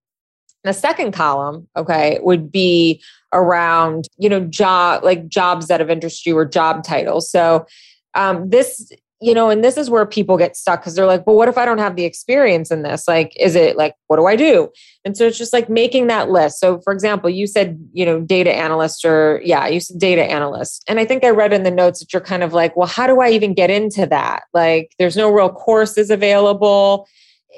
The 0.62 0.74
second 0.74 1.12
column, 1.12 1.68
okay, 1.74 2.18
would 2.20 2.52
be 2.52 3.02
around, 3.32 4.06
you 4.18 4.28
know, 4.28 4.40
job 4.40 5.04
like 5.04 5.28
jobs 5.28 5.68
that 5.68 5.80
have 5.80 5.90
interest 5.90 6.26
you 6.26 6.36
or 6.36 6.44
job 6.44 6.84
titles. 6.84 7.30
So 7.30 7.66
um, 8.14 8.50
this, 8.50 8.92
you 9.20 9.34
know, 9.34 9.50
and 9.50 9.62
this 9.62 9.76
is 9.76 9.90
where 9.90 10.06
people 10.06 10.38
get 10.38 10.56
stuck 10.56 10.80
because 10.80 10.94
they're 10.94 11.06
like, 11.06 11.26
well, 11.26 11.36
what 11.36 11.48
if 11.48 11.58
I 11.58 11.66
don't 11.66 11.78
have 11.78 11.94
the 11.94 12.04
experience 12.04 12.70
in 12.70 12.82
this? 12.82 13.06
Like, 13.06 13.34
is 13.38 13.54
it 13.54 13.76
like, 13.76 13.94
what 14.06 14.16
do 14.16 14.26
I 14.26 14.34
do? 14.34 14.70
And 15.04 15.14
so 15.14 15.26
it's 15.26 15.36
just 15.36 15.52
like 15.52 15.68
making 15.68 16.06
that 16.06 16.30
list. 16.30 16.58
So, 16.58 16.80
for 16.80 16.92
example, 16.92 17.28
you 17.28 17.46
said, 17.46 17.78
you 17.92 18.06
know, 18.06 18.20
data 18.20 18.54
analyst 18.54 19.04
or, 19.04 19.42
yeah, 19.44 19.66
you 19.66 19.80
said 19.80 19.98
data 19.98 20.24
analyst. 20.24 20.84
And 20.88 20.98
I 20.98 21.04
think 21.04 21.22
I 21.22 21.30
read 21.30 21.52
in 21.52 21.64
the 21.64 21.70
notes 21.70 22.00
that 22.00 22.12
you're 22.12 22.22
kind 22.22 22.42
of 22.42 22.54
like, 22.54 22.76
well, 22.76 22.88
how 22.88 23.06
do 23.06 23.20
I 23.20 23.30
even 23.30 23.52
get 23.52 23.70
into 23.70 24.06
that? 24.06 24.44
Like, 24.54 24.94
there's 24.98 25.16
no 25.16 25.30
real 25.30 25.50
courses 25.50 26.10
available 26.10 27.06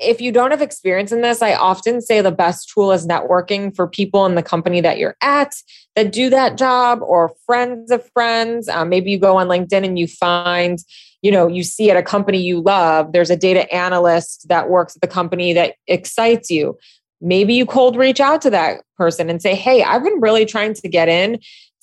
if 0.01 0.21
you 0.21 0.33
don't 0.33 0.51
have 0.51 0.63
experience 0.63 1.13
in 1.13 1.21
this, 1.21 1.43
I 1.43 1.55
often 1.55 2.01
say 2.01 2.23
the 2.23 2.33
best 2.33 2.71
tool 2.73 2.93
is 2.93 3.07
networking 3.07 3.77
for 3.77 3.87
people 3.87 4.25
in 4.27 4.35
the 4.35 4.43
company 4.43 4.81
that 4.81 4.99
you're 4.99 5.17
at 5.21 5.55
that 5.97 6.13
do 6.13 6.31
that 6.31 6.57
job 6.57 7.01
or 7.03 7.35
friends 7.45 7.91
of 7.91 8.09
friends. 8.13 8.69
Um, 8.69 8.89
maybe 8.89 9.11
you 9.11 9.19
go 9.19 9.37
on 9.37 9.49
LinkedIn 9.49 9.85
and 9.85 9.99
you 9.99 10.07
find, 10.07 10.79
you 11.23 11.31
know, 11.31 11.47
you 11.47 11.63
see 11.63 11.91
at 11.91 11.97
a 11.97 12.03
company 12.03 12.43
you 12.43 12.61
love, 12.61 13.13
there's 13.13 13.31
a 13.31 13.37
data 13.37 13.73
analyst 13.73 14.49
that 14.49 14.69
works 14.69 14.97
at 14.97 15.03
the 15.03 15.09
company 15.09 15.53
that 15.53 15.77
excites 15.87 16.51
you. 16.51 16.77
Maybe 17.21 17.55
you 17.55 17.65
cold 17.65 17.97
reach 17.97 18.21
out 18.21 18.43
to 18.43 18.51
that 18.51 18.83
person 18.97 19.31
and 19.31 19.41
say, 19.41 19.55
Hey, 19.55 19.83
I've 19.83 20.03
been 20.03 20.21
really 20.21 20.45
trying 20.45 20.75
to 20.75 20.89
get 20.89 21.09
in 21.09 21.39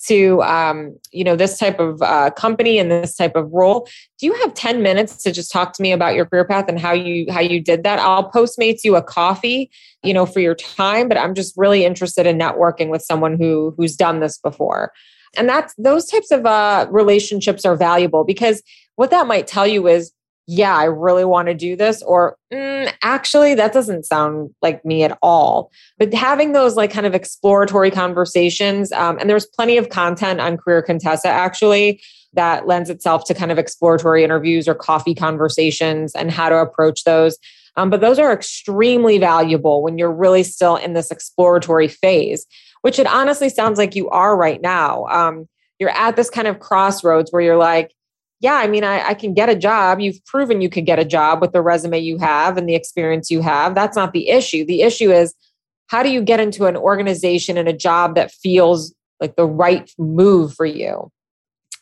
to 0.06 0.42
um, 0.42 0.96
you 1.12 1.24
know 1.24 1.36
this 1.36 1.58
type 1.58 1.78
of 1.78 2.00
uh, 2.00 2.30
company 2.30 2.78
and 2.78 2.90
this 2.90 3.16
type 3.16 3.36
of 3.36 3.50
role. 3.52 3.86
Do 4.18 4.26
you 4.26 4.34
have 4.34 4.54
10 4.54 4.82
minutes 4.82 5.22
to 5.22 5.32
just 5.32 5.52
talk 5.52 5.74
to 5.74 5.82
me 5.82 5.92
about 5.92 6.14
your 6.14 6.24
career 6.24 6.46
path 6.46 6.66
and 6.68 6.80
how 6.80 6.92
you 6.92 7.30
how 7.30 7.40
you 7.40 7.60
did 7.60 7.82
that? 7.84 7.98
I'll 7.98 8.30
postmates 8.30 8.80
you 8.84 8.96
a 8.96 9.02
coffee 9.02 9.70
you 10.02 10.14
know 10.14 10.24
for 10.24 10.40
your 10.40 10.54
time 10.54 11.08
but 11.08 11.18
i'm 11.18 11.34
just 11.34 11.54
really 11.58 11.84
interested 11.84 12.26
in 12.26 12.38
networking 12.38 12.88
with 12.88 13.02
someone 13.02 13.36
who 13.36 13.74
who's 13.76 13.96
done 13.96 14.20
this 14.20 14.38
before. 14.38 14.92
And 15.36 15.48
that's 15.48 15.74
those 15.78 16.06
types 16.06 16.30
of 16.32 16.44
uh, 16.44 16.88
relationships 16.90 17.64
are 17.64 17.76
valuable 17.76 18.24
because 18.24 18.62
what 19.00 19.10
that 19.12 19.26
might 19.26 19.46
tell 19.46 19.66
you 19.66 19.88
is 19.88 20.12
yeah, 20.46 20.76
I 20.76 20.84
really 20.84 21.24
want 21.24 21.46
to 21.46 21.54
do 21.54 21.74
this, 21.74 22.02
or 22.02 22.36
mm, 22.52 22.92
actually, 23.02 23.54
that 23.54 23.72
doesn't 23.72 24.04
sound 24.04 24.52
like 24.60 24.84
me 24.84 25.04
at 25.04 25.16
all. 25.22 25.70
But 25.96 26.12
having 26.12 26.52
those 26.52 26.74
like 26.74 26.90
kind 26.90 27.06
of 27.06 27.14
exploratory 27.14 27.90
conversations, 27.90 28.92
um, 28.92 29.16
and 29.18 29.30
there's 29.30 29.46
plenty 29.46 29.78
of 29.78 29.88
content 29.88 30.40
on 30.40 30.58
Career 30.58 30.82
Contessa 30.82 31.28
actually 31.28 32.02
that 32.34 32.66
lends 32.66 32.90
itself 32.90 33.24
to 33.24 33.34
kind 33.34 33.50
of 33.50 33.58
exploratory 33.58 34.22
interviews 34.22 34.68
or 34.68 34.74
coffee 34.74 35.14
conversations 35.14 36.14
and 36.14 36.30
how 36.30 36.50
to 36.50 36.56
approach 36.56 37.04
those. 37.04 37.38
Um, 37.76 37.88
but 37.88 38.02
those 38.02 38.18
are 38.18 38.32
extremely 38.32 39.16
valuable 39.16 39.82
when 39.82 39.96
you're 39.96 40.12
really 40.12 40.42
still 40.42 40.76
in 40.76 40.92
this 40.92 41.10
exploratory 41.10 41.88
phase, 41.88 42.44
which 42.82 42.98
it 42.98 43.06
honestly 43.06 43.48
sounds 43.48 43.78
like 43.78 43.94
you 43.94 44.10
are 44.10 44.36
right 44.36 44.60
now. 44.60 45.06
Um, 45.06 45.48
you're 45.78 45.90
at 45.90 46.16
this 46.16 46.28
kind 46.28 46.48
of 46.48 46.58
crossroads 46.58 47.30
where 47.30 47.40
you're 47.40 47.56
like, 47.56 47.92
yeah, 48.40 48.54
I 48.54 48.66
mean, 48.68 48.84
I, 48.84 49.08
I, 49.08 49.14
can 49.14 49.34
get 49.34 49.50
a 49.50 49.54
job. 49.54 50.00
You've 50.00 50.24
proven 50.24 50.62
you 50.62 50.70
could 50.70 50.86
get 50.86 50.98
a 50.98 51.04
job 51.04 51.42
with 51.42 51.52
the 51.52 51.60
resume 51.60 51.98
you 51.98 52.16
have 52.18 52.56
and 52.56 52.66
the 52.66 52.74
experience 52.74 53.30
you 53.30 53.42
have. 53.42 53.74
That's 53.74 53.96
not 53.96 54.14
the 54.14 54.30
issue. 54.30 54.64
The 54.64 54.80
issue 54.80 55.12
is 55.12 55.34
how 55.88 56.02
do 56.02 56.08
you 56.08 56.22
get 56.22 56.40
into 56.40 56.64
an 56.64 56.76
organization 56.76 57.58
and 57.58 57.68
a 57.68 57.72
job 57.74 58.14
that 58.14 58.32
feels 58.32 58.94
like 59.20 59.36
the 59.36 59.44
right 59.44 59.90
move 59.98 60.54
for 60.54 60.64
you? 60.64 61.10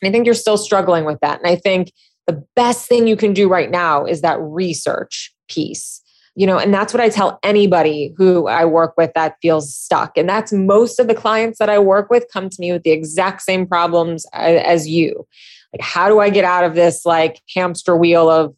And 0.01 0.09
I 0.09 0.11
think 0.11 0.25
you're 0.25 0.35
still 0.35 0.57
struggling 0.57 1.05
with 1.05 1.19
that. 1.21 1.39
And 1.39 1.47
I 1.47 1.55
think 1.55 1.93
the 2.27 2.43
best 2.55 2.87
thing 2.87 3.07
you 3.07 3.15
can 3.15 3.33
do 3.33 3.47
right 3.47 3.71
now 3.71 4.05
is 4.05 4.21
that 4.21 4.39
research 4.41 5.33
piece. 5.49 6.01
you 6.35 6.45
know 6.45 6.59
and 6.59 6.71
that's 6.71 6.93
what 6.93 7.01
i 7.01 7.09
tell 7.09 7.39
anybody 7.41 8.13
who 8.15 8.47
i 8.47 8.63
work 8.63 8.93
with 8.97 9.11
that 9.15 9.35
feels 9.41 9.73
stuck 9.73 10.15
and 10.15 10.29
that's 10.29 10.53
most 10.53 10.99
of 10.99 11.07
the 11.07 11.15
clients 11.15 11.57
that 11.57 11.71
i 11.71 11.79
work 11.79 12.11
with 12.11 12.23
come 12.31 12.49
to 12.49 12.61
me 12.61 12.71
with 12.71 12.83
the 12.83 12.91
exact 12.91 13.41
same 13.41 13.65
problems 13.65 14.27
uh, 14.33 14.61
as 14.73 14.87
you 14.87 15.25
like 15.73 15.81
how 15.81 16.07
do 16.07 16.19
i 16.19 16.29
get 16.29 16.43
out 16.43 16.63
of 16.63 16.75
this 16.75 17.05
like 17.05 17.41
hamster 17.53 17.95
wheel 17.95 18.29
of 18.29 18.55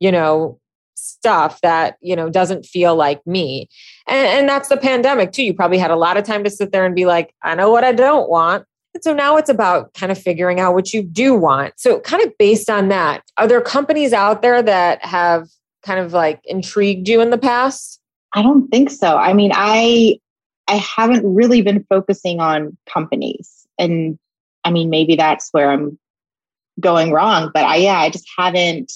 you 0.00 0.12
know 0.12 0.58
stuff 1.04 1.60
that 1.60 1.96
you 2.00 2.16
know 2.16 2.30
doesn't 2.30 2.64
feel 2.64 2.96
like 2.96 3.24
me? 3.26 3.68
And, 4.06 4.26
and 4.26 4.48
that's 4.48 4.68
the 4.68 4.76
pandemic 4.76 5.32
too. 5.32 5.44
You 5.44 5.54
probably 5.54 5.78
had 5.78 5.90
a 5.90 5.96
lot 5.96 6.16
of 6.16 6.24
time 6.24 6.44
to 6.44 6.50
sit 6.50 6.72
there 6.72 6.84
and 6.84 6.94
be 6.94 7.06
like 7.06 7.34
i 7.42 7.54
know 7.54 7.70
what 7.70 7.84
i 7.84 7.92
don't 7.92 8.28
want. 8.28 8.64
And 8.94 9.02
so 9.02 9.12
now 9.12 9.36
it's 9.36 9.50
about 9.50 9.92
kind 9.94 10.12
of 10.12 10.18
figuring 10.18 10.60
out 10.60 10.74
what 10.74 10.92
you 10.92 11.02
do 11.02 11.34
want. 11.34 11.74
So 11.76 12.00
kind 12.00 12.22
of 12.22 12.36
based 12.38 12.70
on 12.70 12.88
that 12.88 13.22
are 13.36 13.48
there 13.48 13.60
companies 13.60 14.12
out 14.12 14.42
there 14.42 14.62
that 14.62 15.04
have 15.04 15.48
kind 15.82 16.00
of 16.00 16.12
like 16.12 16.40
intrigued 16.44 17.08
you 17.08 17.20
in 17.20 17.30
the 17.30 17.38
past? 17.38 18.00
I 18.34 18.42
don't 18.42 18.68
think 18.68 18.90
so. 18.90 19.16
I 19.16 19.32
mean 19.32 19.52
i 19.54 20.18
i 20.68 20.76
haven't 20.76 21.24
really 21.24 21.62
been 21.62 21.84
focusing 21.88 22.40
on 22.40 22.76
companies. 22.86 23.66
And 23.78 24.18
i 24.64 24.70
mean 24.70 24.90
maybe 24.90 25.16
that's 25.16 25.50
where 25.52 25.70
i'm 25.70 25.98
going 26.80 27.12
wrong 27.12 27.50
but 27.54 27.64
i 27.64 27.76
yeah 27.76 27.98
i 27.98 28.10
just 28.10 28.28
haven't 28.36 28.92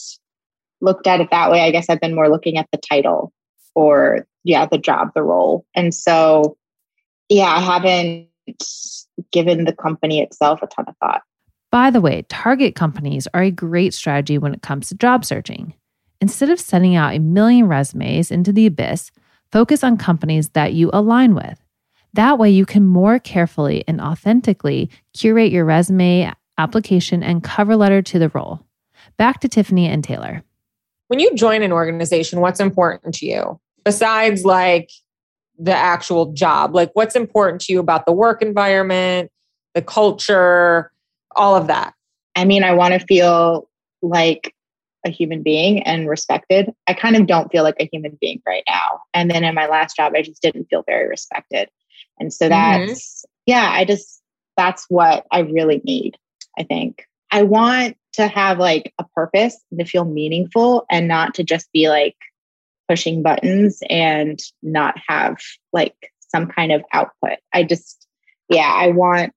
looked 0.81 1.07
at 1.07 1.21
it 1.21 1.31
that 1.31 1.51
way, 1.51 1.61
I 1.63 1.71
guess 1.71 1.89
I've 1.89 2.01
been 2.01 2.15
more 2.15 2.29
looking 2.29 2.57
at 2.57 2.69
the 2.73 2.79
title 2.79 3.33
or, 3.75 4.27
yeah, 4.45 4.67
the 4.67 4.79
job, 4.79 5.13
the 5.15 5.23
role. 5.23 5.67
And 5.75 5.95
so, 5.95 6.57
yeah, 7.29 7.47
I 7.57 7.61
haven't 7.61 8.29
given 9.33 9.65
the 9.65 9.75
company 9.75 10.21
itself 10.21 10.63
a 10.63 10.67
ton 10.67 10.87
of 10.89 10.97
thought. 10.99 11.23
By 11.71 11.91
the 11.91 12.01
way, 12.01 12.23
target 12.29 12.75
companies 12.75 13.29
are 13.35 13.43
a 13.43 13.51
great 13.51 13.93
strategy 13.93 14.39
when 14.39 14.55
it 14.55 14.63
comes 14.63 14.89
to 14.89 14.95
job 14.95 15.25
searching. 15.25 15.75
Instead 16.21 16.51
of 16.51 16.59
sending 16.59 16.97
out 16.97 17.15
a 17.15 17.19
million 17.19 17.69
resumes 17.69 18.31
into 18.31 18.53
the 18.53 18.67
abyss, 18.67 19.11
focus 19.53 19.85
on 19.85 19.97
companies 19.99 20.49
that 20.51 20.73
you 20.73 20.91
align 20.93 21.35
with. 21.35 21.63
That 22.15 22.39
way, 22.39 22.51
you 22.51 22.65
can 22.65 22.87
more 22.87 23.19
carefully 23.19 23.85
and 23.87 24.01
authentically 24.01 24.91
curate 25.13 25.53
your 25.53 25.67
resume, 25.67 26.33
application, 26.59 27.23
and 27.23 27.43
cover 27.43 27.77
letter 27.77 28.03
to 28.03 28.19
the 28.19 28.29
role. 28.31 28.67
Back 29.17 29.41
to 29.41 29.49
Tiffany 29.49 29.87
and 29.87 30.05
Taylor 30.05 30.43
when 31.09 31.19
you 31.19 31.35
join 31.35 31.63
an 31.63 31.73
organization, 31.73 32.41
what's 32.41 32.61
important 32.61 33.15
to 33.17 33.27
you 33.27 33.59
besides 33.85 34.45
like 34.45 34.91
the 35.59 35.75
actual 35.75 36.33
job? 36.33 36.75
Like, 36.75 36.91
what's 36.93 37.17
important 37.17 37.63
to 37.63 37.73
you 37.73 37.81
about 37.81 38.07
the 38.07 38.13
work 38.13 38.41
environment, 38.43 39.31
the 39.75 39.83
culture, 39.83 40.93
all 41.35 41.57
of 41.57 41.67
that? 41.67 41.95
I 42.37 42.45
mean, 42.45 42.63
I 42.63 42.75
want 42.75 42.95
to 42.95 43.01
feel 43.01 43.69
like 44.01 44.55
a 45.05 45.11
human 45.11 45.43
being 45.43 45.83
and 45.83 46.09
respected. 46.09 46.73
I 46.87 46.95
kind 46.95 47.17
of 47.17 47.27
don't 47.27 47.51
feel 47.51 47.65
like 47.65 47.77
a 47.81 47.89
human 47.91 48.17
being 48.21 48.43
right 48.47 48.65
now. 48.69 49.01
And 49.15 49.31
then 49.31 49.45
in 49.45 49.55
my 49.55 49.67
last 49.67 49.97
job, 49.97 50.13
I 50.15 50.23
just 50.23 50.43
didn't 50.43 50.67
feel 50.67 50.85
very 50.87 51.09
respected. 51.09 51.69
And 52.21 52.33
so 52.33 52.45
mm-hmm. 52.45 52.51
that's, 52.51 53.23
mm-hmm. 53.23 53.31
yeah, 53.47 53.71
I 53.73 53.85
just, 53.85 54.21
that's 54.57 54.85
what 54.89 55.27
I 55.33 55.41
really 55.41 55.81
need, 55.85 56.19
I 56.59 56.65
think. 56.65 57.05
I 57.31 57.43
want 57.43 57.97
to 58.15 58.27
have 58.27 58.59
like 58.59 58.93
a 58.99 59.05
purpose 59.15 59.57
and 59.71 59.79
to 59.81 59.87
feel 59.87 60.05
meaningful 60.05 60.87
and 60.91 61.07
not 61.07 61.35
to 61.35 61.45
just 61.45 61.71
be 61.73 61.89
like 61.89 62.17
pushing 62.89 63.23
buttons 63.23 63.81
and 63.89 64.41
not 64.63 64.97
have 65.07 65.37
like 65.73 65.95
some 66.29 66.47
kind 66.47 66.73
of 66.73 66.83
output. 66.93 67.39
I 67.53 67.63
just, 67.65 68.07
yeah, 68.49 68.73
I 68.75 68.89
want 68.89 69.33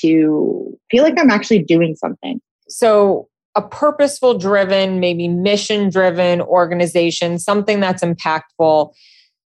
to 0.00 0.78
feel 0.90 1.04
like 1.04 1.18
I'm 1.18 1.30
actually 1.30 1.62
doing 1.62 1.94
something. 1.94 2.40
So, 2.68 3.28
a 3.56 3.62
purposeful 3.62 4.38
driven, 4.38 5.00
maybe 5.00 5.26
mission 5.26 5.90
driven 5.90 6.40
organization, 6.40 7.36
something 7.36 7.80
that's 7.80 8.02
impactful 8.02 8.92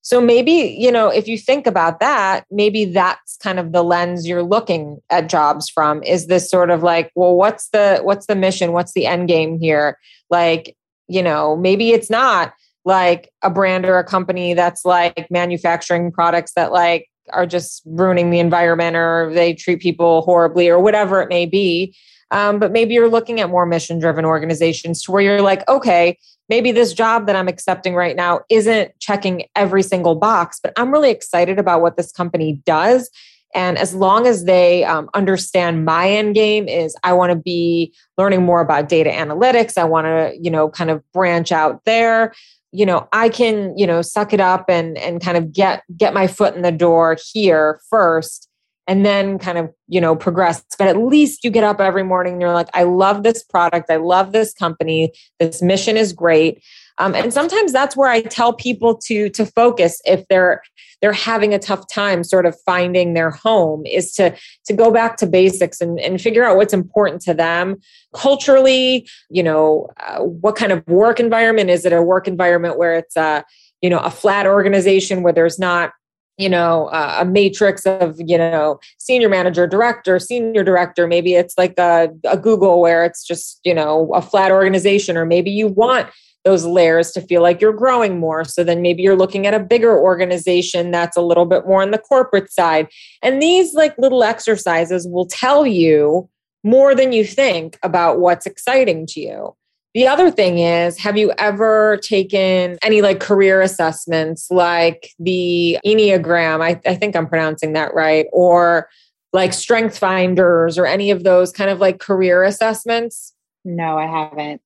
so 0.04 0.20
maybe, 0.20 0.76
you 0.78 0.92
know, 0.92 1.08
if 1.08 1.26
you 1.26 1.38
think 1.38 1.66
about 1.66 1.98
that, 1.98 2.44
maybe 2.50 2.84
that's 2.84 3.38
kind 3.38 3.58
of 3.58 3.72
the 3.72 3.82
lens 3.82 4.28
you're 4.28 4.42
looking 4.42 4.98
at 5.08 5.30
jobs 5.30 5.70
from 5.70 6.02
is 6.02 6.26
this 6.26 6.48
sort 6.50 6.68
of 6.68 6.82
like, 6.82 7.10
well, 7.14 7.34
what's 7.34 7.70
the 7.70 8.00
what's 8.02 8.26
the 8.26 8.36
mission? 8.36 8.72
What's 8.72 8.92
the 8.92 9.06
end 9.06 9.28
game 9.28 9.58
here? 9.58 9.98
Like, 10.28 10.76
you 11.08 11.22
know, 11.22 11.56
maybe 11.56 11.92
it's 11.92 12.10
not 12.10 12.52
like 12.84 13.32
a 13.42 13.48
brand 13.48 13.86
or 13.86 13.98
a 13.98 14.04
company 14.04 14.52
that's 14.52 14.84
like 14.84 15.26
manufacturing 15.30 16.12
products 16.12 16.52
that 16.52 16.70
like 16.70 17.08
are 17.32 17.46
just 17.46 17.80
ruining 17.86 18.28
the 18.28 18.40
environment 18.40 18.96
or 18.96 19.30
they 19.32 19.54
treat 19.54 19.80
people 19.80 20.20
horribly 20.20 20.68
or 20.68 20.78
whatever 20.80 21.22
it 21.22 21.30
may 21.30 21.46
be. 21.46 21.96
Um, 22.34 22.58
but 22.58 22.72
maybe 22.72 22.94
you're 22.94 23.08
looking 23.08 23.40
at 23.40 23.48
more 23.48 23.64
mission 23.64 24.00
driven 24.00 24.24
organizations 24.24 25.00
to 25.02 25.12
where 25.12 25.22
you're 25.22 25.40
like, 25.40 25.66
okay, 25.68 26.18
maybe 26.48 26.72
this 26.72 26.92
job 26.92 27.28
that 27.28 27.36
I'm 27.36 27.46
accepting 27.46 27.94
right 27.94 28.16
now 28.16 28.40
isn't 28.50 28.90
checking 28.98 29.44
every 29.54 29.84
single 29.84 30.16
box, 30.16 30.58
but 30.60 30.72
I'm 30.76 30.90
really 30.90 31.12
excited 31.12 31.60
about 31.60 31.80
what 31.80 31.96
this 31.96 32.10
company 32.10 32.60
does. 32.66 33.08
And 33.54 33.78
as 33.78 33.94
long 33.94 34.26
as 34.26 34.46
they 34.46 34.82
um, 34.82 35.08
understand 35.14 35.84
my 35.84 36.10
end 36.10 36.34
game 36.34 36.66
is 36.66 36.96
I 37.04 37.12
want 37.12 37.30
to 37.30 37.36
be 37.36 37.94
learning 38.18 38.42
more 38.42 38.60
about 38.60 38.88
data 38.88 39.10
analytics. 39.10 39.78
I 39.78 39.84
want 39.84 40.06
to, 40.06 40.36
you 40.36 40.50
know, 40.50 40.68
kind 40.68 40.90
of 40.90 41.04
branch 41.12 41.52
out 41.52 41.84
there. 41.84 42.34
You 42.72 42.84
know, 42.84 43.08
I 43.12 43.28
can, 43.28 43.78
you 43.78 43.86
know, 43.86 44.02
suck 44.02 44.32
it 44.32 44.40
up 44.40 44.64
and 44.68 44.98
and 44.98 45.22
kind 45.22 45.36
of 45.36 45.52
get 45.52 45.84
get 45.96 46.12
my 46.12 46.26
foot 46.26 46.56
in 46.56 46.62
the 46.62 46.72
door 46.72 47.16
here 47.32 47.80
first 47.88 48.48
and 48.86 49.04
then 49.04 49.38
kind 49.38 49.58
of 49.58 49.72
you 49.88 50.00
know 50.00 50.14
progress. 50.14 50.64
But 50.78 50.88
at 50.88 50.96
least 50.96 51.44
you 51.44 51.50
get 51.50 51.64
up 51.64 51.80
every 51.80 52.02
morning 52.02 52.34
and 52.34 52.42
you're 52.42 52.52
like 52.52 52.68
i 52.74 52.82
love 52.82 53.22
this 53.22 53.42
product. 53.42 53.90
I 53.90 53.96
love 53.96 54.32
this 54.32 54.52
company. 54.52 55.12
This 55.38 55.62
mission 55.62 55.96
is 55.96 56.12
great. 56.12 56.62
Um, 56.98 57.14
and 57.14 57.32
sometimes 57.32 57.72
that's 57.72 57.96
where 57.96 58.08
i 58.08 58.20
tell 58.20 58.52
people 58.52 58.96
to 59.06 59.28
to 59.30 59.46
focus 59.46 60.00
if 60.04 60.26
they're 60.28 60.62
they're 61.00 61.12
having 61.12 61.52
a 61.52 61.58
tough 61.58 61.86
time 61.88 62.22
sort 62.24 62.46
of 62.46 62.56
finding 62.64 63.14
their 63.14 63.30
home 63.30 63.84
is 63.86 64.12
to 64.14 64.34
to 64.66 64.72
go 64.72 64.90
back 64.90 65.16
to 65.18 65.26
basics 65.26 65.80
and, 65.80 65.98
and 66.00 66.20
figure 66.20 66.44
out 66.44 66.56
what's 66.56 66.72
important 66.72 67.20
to 67.22 67.34
them. 67.34 67.76
Culturally 68.14 69.08
you 69.30 69.42
know 69.42 69.88
uh, 70.00 70.20
what 70.20 70.56
kind 70.56 70.72
of 70.72 70.86
work 70.86 71.18
environment 71.20 71.70
is 71.70 71.84
it? 71.84 71.92
A 71.92 72.02
work 72.02 72.28
environment 72.28 72.78
where 72.78 72.94
it's 72.94 73.16
a 73.16 73.44
you 73.82 73.90
know 73.90 73.98
a 73.98 74.10
flat 74.10 74.46
organization 74.46 75.22
where 75.22 75.32
there's 75.32 75.58
not 75.58 75.92
you 76.36 76.48
know 76.48 76.86
uh, 76.86 77.18
a 77.20 77.24
matrix 77.24 77.86
of 77.86 78.16
you 78.18 78.36
know 78.36 78.78
senior 78.98 79.28
manager 79.28 79.66
director 79.66 80.18
senior 80.18 80.64
director. 80.64 81.06
Maybe 81.06 81.34
it's 81.34 81.56
like 81.56 81.78
a, 81.78 82.08
a 82.24 82.36
google 82.36 82.80
where 82.80 83.04
it's 83.04 83.24
just 83.24 83.60
you 83.64 83.74
know 83.74 84.12
a 84.14 84.22
flat 84.22 84.50
organization 84.50 85.16
or 85.16 85.24
maybe 85.24 85.50
you 85.50 85.68
want 85.68 86.08
those 86.44 86.66
layers 86.66 87.10
to 87.12 87.22
feel 87.22 87.40
like 87.42 87.60
you're 87.60 87.72
growing 87.72 88.20
more. 88.20 88.44
So 88.44 88.62
then 88.62 88.82
maybe 88.82 89.02
you're 89.02 89.16
looking 89.16 89.46
at 89.46 89.54
a 89.54 89.60
bigger 89.60 89.98
organization 89.98 90.90
that's 90.90 91.16
a 91.16 91.22
little 91.22 91.46
bit 91.46 91.66
more 91.66 91.80
on 91.80 91.90
the 91.90 91.98
corporate 91.98 92.52
side. 92.52 92.88
And 93.22 93.40
these 93.40 93.72
like 93.72 93.96
little 93.96 94.22
exercises 94.22 95.08
will 95.08 95.26
tell 95.26 95.66
you 95.66 96.28
more 96.62 96.94
than 96.94 97.12
you 97.12 97.24
think 97.24 97.78
about 97.82 98.20
what's 98.20 98.46
exciting 98.46 99.06
to 99.06 99.20
you 99.20 99.56
the 99.94 100.08
other 100.08 100.30
thing 100.30 100.58
is, 100.58 100.98
have 100.98 101.16
you 101.16 101.32
ever 101.38 101.98
taken 101.98 102.78
any 102.82 103.00
like 103.00 103.20
career 103.20 103.60
assessments 103.60 104.50
like 104.50 105.14
the 105.20 105.78
Enneagram? 105.86 106.62
I, 106.62 106.80
I 106.84 106.96
think 106.96 107.14
I'm 107.14 107.28
pronouncing 107.28 107.74
that 107.74 107.94
right. 107.94 108.26
Or 108.32 108.88
like 109.32 109.52
Strength 109.52 109.96
Finders 109.96 110.78
or 110.78 110.86
any 110.86 111.12
of 111.12 111.22
those 111.22 111.52
kind 111.52 111.70
of 111.70 111.78
like 111.78 112.00
career 112.00 112.42
assessments? 112.42 113.34
No, 113.64 113.96
I 113.96 114.06
haven't. 114.06 114.60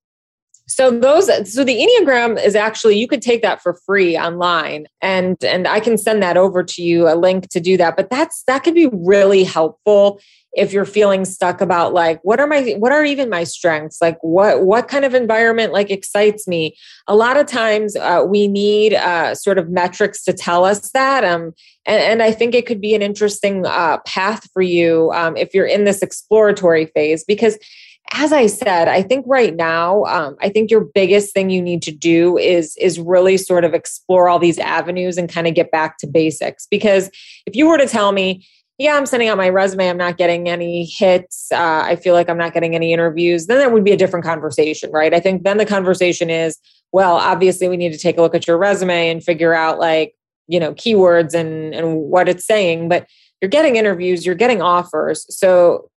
So 0.68 0.90
those 0.90 1.26
so 1.52 1.64
the 1.64 1.76
Enneagram 1.76 2.42
is 2.42 2.54
actually 2.54 2.98
you 2.98 3.08
could 3.08 3.22
take 3.22 3.42
that 3.42 3.62
for 3.62 3.74
free 3.86 4.18
online 4.18 4.86
and 5.00 5.42
and 5.42 5.66
I 5.66 5.80
can 5.80 5.96
send 5.96 6.22
that 6.22 6.36
over 6.36 6.62
to 6.62 6.82
you 6.82 7.08
a 7.08 7.16
link 7.16 7.48
to 7.48 7.60
do 7.60 7.76
that. 7.78 7.96
But 7.96 8.10
that's 8.10 8.44
that 8.46 8.64
could 8.64 8.74
be 8.74 8.88
really 8.92 9.44
helpful 9.44 10.20
if 10.52 10.72
you're 10.72 10.84
feeling 10.84 11.24
stuck 11.24 11.60
about 11.60 11.94
like 11.94 12.20
what 12.22 12.38
are 12.38 12.46
my 12.46 12.74
what 12.78 12.92
are 12.92 13.04
even 13.04 13.30
my 13.30 13.44
strengths? 13.44 14.02
Like 14.02 14.18
what 14.20 14.62
what 14.62 14.88
kind 14.88 15.06
of 15.06 15.14
environment 15.14 15.72
like 15.72 15.90
excites 15.90 16.46
me? 16.46 16.76
A 17.06 17.16
lot 17.16 17.38
of 17.38 17.46
times 17.46 17.96
uh, 17.96 18.24
we 18.26 18.46
need 18.46 18.92
uh, 18.92 19.34
sort 19.34 19.56
of 19.56 19.70
metrics 19.70 20.22
to 20.24 20.32
tell 20.34 20.64
us 20.64 20.90
that 20.90 21.24
um 21.24 21.52
and, 21.86 22.00
and 22.02 22.22
i 22.22 22.30
think 22.30 22.54
it 22.54 22.66
could 22.66 22.80
be 22.80 22.94
an 22.94 23.02
interesting 23.02 23.66
uh, 23.66 23.98
path 24.06 24.48
for 24.52 24.62
you 24.62 25.10
um, 25.14 25.36
if 25.36 25.54
you're 25.54 25.66
in 25.66 25.84
this 25.84 26.02
exploratory 26.02 26.86
phase 26.86 27.24
because 27.24 27.58
as 28.14 28.32
I 28.32 28.46
said, 28.46 28.88
I 28.88 29.02
think 29.02 29.24
right 29.28 29.54
now, 29.54 30.04
um, 30.04 30.36
I 30.40 30.48
think 30.48 30.70
your 30.70 30.80
biggest 30.80 31.34
thing 31.34 31.50
you 31.50 31.60
need 31.60 31.82
to 31.82 31.92
do 31.92 32.38
is 32.38 32.76
is 32.76 32.98
really 32.98 33.36
sort 33.36 33.64
of 33.64 33.74
explore 33.74 34.28
all 34.28 34.38
these 34.38 34.58
avenues 34.58 35.18
and 35.18 35.28
kind 35.28 35.46
of 35.46 35.54
get 35.54 35.70
back 35.70 35.98
to 35.98 36.06
basics. 36.06 36.66
Because 36.70 37.10
if 37.46 37.54
you 37.54 37.68
were 37.68 37.78
to 37.78 37.86
tell 37.86 38.12
me, 38.12 38.46
yeah, 38.78 38.96
I'm 38.96 39.06
sending 39.06 39.28
out 39.28 39.36
my 39.36 39.48
resume. 39.48 39.88
I'm 39.88 39.96
not 39.96 40.16
getting 40.16 40.48
any 40.48 40.84
hits. 40.84 41.50
Uh, 41.52 41.82
I 41.84 41.96
feel 41.96 42.14
like 42.14 42.30
I'm 42.30 42.38
not 42.38 42.54
getting 42.54 42.74
any 42.74 42.92
interviews. 42.92 43.46
Then 43.46 43.58
that 43.58 43.72
would 43.72 43.84
be 43.84 43.92
a 43.92 43.96
different 43.96 44.24
conversation, 44.24 44.90
right? 44.92 45.12
I 45.12 45.20
think 45.20 45.42
then 45.42 45.58
the 45.58 45.66
conversation 45.66 46.30
is, 46.30 46.56
well, 46.92 47.16
obviously 47.16 47.68
we 47.68 47.76
need 47.76 47.92
to 47.92 47.98
take 47.98 48.16
a 48.16 48.22
look 48.22 48.36
at 48.36 48.46
your 48.46 48.56
resume 48.56 49.10
and 49.10 49.22
figure 49.22 49.52
out 49.52 49.78
like, 49.78 50.14
you 50.46 50.60
know, 50.60 50.72
keywords 50.74 51.34
and 51.34 51.74
and 51.74 51.96
what 51.96 52.28
it's 52.28 52.46
saying. 52.46 52.88
But 52.88 53.06
you're 53.42 53.50
getting 53.50 53.76
interviews, 53.76 54.24
you're 54.24 54.34
getting 54.34 54.62
offers. 54.62 55.26
So 55.36 55.90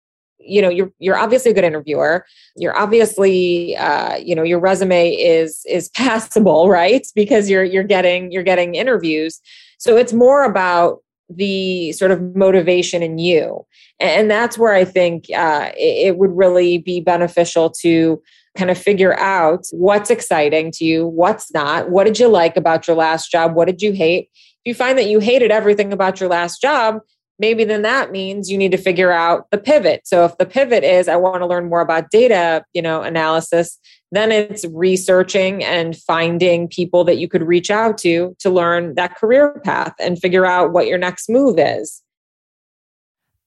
you 0.43 0.63
know 0.63 0.69
you're 0.69 0.93
you're 0.99 1.19
obviously 1.19 1.51
a 1.51 1.55
good 1.55 1.65
interviewer. 1.65 2.25
You're 2.57 2.77
obviously 2.77 3.77
uh, 3.77 4.17
you 4.17 4.35
know 4.35 4.43
your 4.43 4.59
resume 4.59 5.11
is 5.11 5.65
is 5.69 5.89
passable 5.91 6.69
right? 6.81 7.07
Because 7.15 7.49
you're 7.51 7.65
you're 7.65 7.85
getting 7.85 8.33
you're 8.33 8.43
getting 8.43 8.75
interviews. 8.75 9.41
So 9.79 9.97
it's 9.97 10.13
more 10.13 10.45
about 10.45 10.99
the 11.29 11.93
sort 11.93 12.11
of 12.11 12.35
motivation 12.35 13.03
in 13.03 13.19
you. 13.19 13.65
And 14.01 14.31
that's 14.31 14.57
where 14.59 14.73
i 14.73 14.85
think 14.85 15.27
uh, 15.35 15.71
it, 15.77 16.17
would 16.17 16.33
really 16.33 16.79
be 16.79 17.01
beneficial 17.01 17.71
to 17.83 18.21
kind 18.57 18.71
of 18.71 18.79
figure 18.79 19.17
out 19.19 19.67
what's 19.73 20.11
exciting 20.11 20.73
to 20.73 20.85
you 20.85 21.07
what's 21.07 21.53
not 21.53 21.91
what 21.91 22.05
did 22.05 22.19
you 22.19 22.27
like 22.27 22.57
about 22.57 22.89
your 22.89 22.97
last 22.97 23.31
job 23.31 23.55
what 23.55 23.67
did 23.67 23.81
you 23.81 23.93
hate? 23.93 24.29
If 24.33 24.71
you 24.71 24.75
find 24.75 24.99
that 24.99 25.07
you 25.07 25.21
hated 25.21 25.51
everything 25.51 25.93
about 25.93 26.19
your 26.19 26.29
last 26.29 26.61
job 26.61 27.01
maybe 27.41 27.65
then 27.65 27.83
that 27.83 28.13
means 28.13 28.51
you 28.51 28.59
need 28.59 28.71
to 28.71 28.77
figure 28.77 29.11
out 29.11 29.51
the 29.51 29.59
pivot. 29.59 30.03
So 30.05 30.25
if 30.25 30.37
the 30.39 30.47
pivot 30.47 30.85
is 30.85 31.09
i 31.09 31.17
want 31.17 31.41
to 31.41 31.47
learn 31.47 31.69
more 31.69 31.81
about 31.81 32.11
data 32.11 32.65
you 32.75 32.83
know 32.83 33.03
analysis 33.03 33.79
then 34.13 34.33
it's 34.33 34.65
researching 34.73 35.63
and 35.65 35.97
finding 35.97 36.69
people 36.69 37.05
that 37.05 37.19
you 37.19 37.29
could 37.29 37.43
reach 37.43 37.71
out 37.71 37.97
to 37.99 38.37
to 38.41 38.51
learn 38.51 38.95
that 38.95 39.17
career 39.17 39.61
path 39.65 39.95
and 40.01 40.19
figure 40.19 40.45
out 40.45 40.73
what 40.73 40.87
your 40.87 40.99
next 40.99 41.29
move 41.29 41.57
is. 41.59 42.03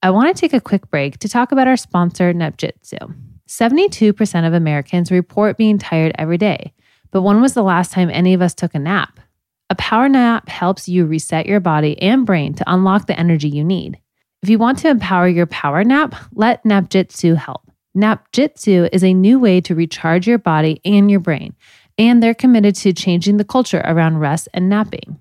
I 0.01 0.09
want 0.09 0.35
to 0.35 0.39
take 0.39 0.53
a 0.53 0.61
quick 0.61 0.89
break 0.89 1.19
to 1.19 1.29
talk 1.29 1.51
about 1.51 1.67
our 1.67 1.77
sponsor 1.77 2.33
Napjitsu. 2.33 3.15
72% 3.47 4.47
of 4.47 4.53
americans 4.53 5.11
report 5.11 5.57
being 5.57 5.77
tired 5.77 6.13
every 6.17 6.37
day 6.37 6.73
but 7.11 7.21
when 7.21 7.41
was 7.41 7.53
the 7.53 7.61
last 7.61 7.91
time 7.91 8.09
any 8.09 8.33
of 8.33 8.41
us 8.41 8.53
took 8.53 8.73
a 8.73 8.79
nap 8.79 9.19
a 9.73 9.75
power 9.75 10.07
nap 10.07 10.49
helps 10.49 10.87
you 10.87 11.03
reset 11.03 11.47
your 11.47 11.59
body 11.59 11.99
and 11.99 12.27
brain 12.27 12.53
to 12.53 12.63
unlock 12.71 13.07
the 13.07 13.19
energy 13.19 13.49
you 13.49 13.63
need. 13.63 13.99
If 14.43 14.49
you 14.49 14.59
want 14.59 14.77
to 14.79 14.87
empower 14.87 15.27
your 15.27 15.47
power 15.47 15.83
nap, 15.83 16.13
let 16.35 16.63
Napjitsu 16.63 17.35
help. 17.35 17.71
Napjitsu 17.97 18.87
is 18.93 19.03
a 19.03 19.15
new 19.15 19.39
way 19.39 19.61
to 19.61 19.73
recharge 19.73 20.27
your 20.27 20.37
body 20.37 20.79
and 20.85 21.09
your 21.09 21.21
brain, 21.21 21.55
and 21.97 22.21
they're 22.21 22.35
committed 22.35 22.75
to 22.75 22.93
changing 22.93 23.37
the 23.37 23.43
culture 23.43 23.81
around 23.83 24.19
rest 24.19 24.47
and 24.53 24.69
napping. 24.69 25.17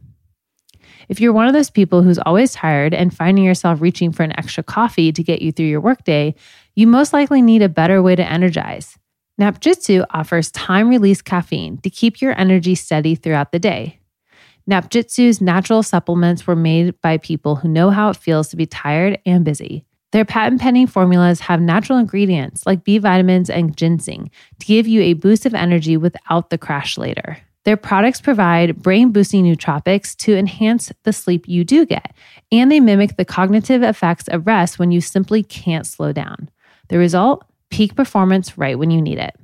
If 1.08 1.18
you're 1.18 1.32
one 1.32 1.46
of 1.46 1.54
those 1.54 1.70
people 1.70 2.02
who's 2.02 2.18
always 2.18 2.52
tired 2.52 2.92
and 2.92 3.16
finding 3.16 3.44
yourself 3.44 3.80
reaching 3.80 4.12
for 4.12 4.22
an 4.22 4.38
extra 4.38 4.62
coffee 4.62 5.12
to 5.12 5.22
get 5.22 5.40
you 5.40 5.50
through 5.50 5.64
your 5.64 5.80
workday, 5.80 6.34
you 6.74 6.86
most 6.86 7.14
likely 7.14 7.40
need 7.40 7.62
a 7.62 7.70
better 7.70 8.02
way 8.02 8.16
to 8.16 8.30
energize. 8.30 8.98
Napjitsu 9.40 10.04
offers 10.10 10.50
time 10.50 10.90
release 10.90 11.22
caffeine 11.22 11.78
to 11.78 11.88
keep 11.88 12.20
your 12.20 12.38
energy 12.38 12.74
steady 12.74 13.14
throughout 13.14 13.50
the 13.50 13.58
day. 13.58 13.98
Napjitsu's 14.70 15.40
natural 15.40 15.82
supplements 15.82 16.46
were 16.46 16.56
made 16.56 17.00
by 17.00 17.18
people 17.18 17.56
who 17.56 17.68
know 17.68 17.90
how 17.90 18.10
it 18.10 18.16
feels 18.16 18.48
to 18.48 18.56
be 18.56 18.66
tired 18.66 19.18
and 19.26 19.44
busy. 19.44 19.84
Their 20.12 20.24
patent 20.24 20.60
pending 20.60 20.88
formulas 20.88 21.40
have 21.40 21.60
natural 21.60 21.98
ingredients 21.98 22.66
like 22.66 22.84
B 22.84 22.98
vitamins 22.98 23.48
and 23.48 23.76
ginseng 23.76 24.30
to 24.60 24.66
give 24.66 24.86
you 24.86 25.00
a 25.00 25.14
boost 25.14 25.46
of 25.46 25.54
energy 25.54 25.96
without 25.96 26.50
the 26.50 26.58
crash 26.58 26.98
later. 26.98 27.38
Their 27.64 27.76
products 27.76 28.20
provide 28.20 28.82
brain 28.82 29.10
boosting 29.12 29.44
nootropics 29.44 30.16
to 30.16 30.36
enhance 30.36 30.92
the 31.04 31.12
sleep 31.12 31.48
you 31.48 31.64
do 31.64 31.86
get, 31.86 32.14
and 32.50 32.70
they 32.70 32.80
mimic 32.80 33.16
the 33.16 33.24
cognitive 33.24 33.82
effects 33.82 34.28
of 34.28 34.46
rest 34.46 34.78
when 34.78 34.90
you 34.90 35.00
simply 35.00 35.42
can't 35.42 35.86
slow 35.86 36.12
down. 36.12 36.50
The 36.88 36.98
result? 36.98 37.44
Peak 37.70 37.94
performance 37.94 38.58
right 38.58 38.78
when 38.78 38.90
you 38.90 39.00
need 39.00 39.18
it. 39.18 39.34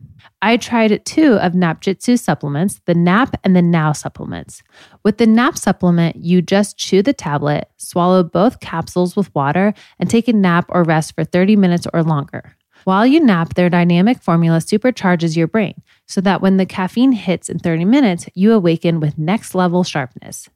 I 0.40 0.56
tried 0.56 1.04
two 1.04 1.34
of 1.34 1.52
Napjitsu 1.52 2.18
supplements, 2.18 2.80
the 2.84 2.94
Nap 2.94 3.36
and 3.42 3.56
the 3.56 3.62
Now 3.62 3.92
supplements. 3.92 4.62
With 5.02 5.18
the 5.18 5.26
Nap 5.26 5.58
supplement, 5.58 6.16
you 6.16 6.42
just 6.42 6.78
chew 6.78 7.02
the 7.02 7.12
tablet, 7.12 7.68
swallow 7.76 8.22
both 8.22 8.60
capsules 8.60 9.16
with 9.16 9.34
water, 9.34 9.74
and 9.98 10.08
take 10.08 10.28
a 10.28 10.32
nap 10.32 10.66
or 10.68 10.84
rest 10.84 11.16
for 11.16 11.24
30 11.24 11.56
minutes 11.56 11.88
or 11.92 12.04
longer. 12.04 12.56
While 12.84 13.04
you 13.04 13.18
nap, 13.18 13.54
their 13.54 13.68
dynamic 13.68 14.22
formula 14.22 14.58
supercharges 14.58 15.36
your 15.36 15.48
brain 15.48 15.82
so 16.06 16.20
that 16.20 16.40
when 16.40 16.56
the 16.56 16.66
caffeine 16.66 17.12
hits 17.12 17.48
in 17.48 17.58
30 17.58 17.84
minutes, 17.84 18.28
you 18.34 18.52
awaken 18.52 19.00
with 19.00 19.18
next 19.18 19.56
level 19.56 19.82
sharpness. 19.82 20.48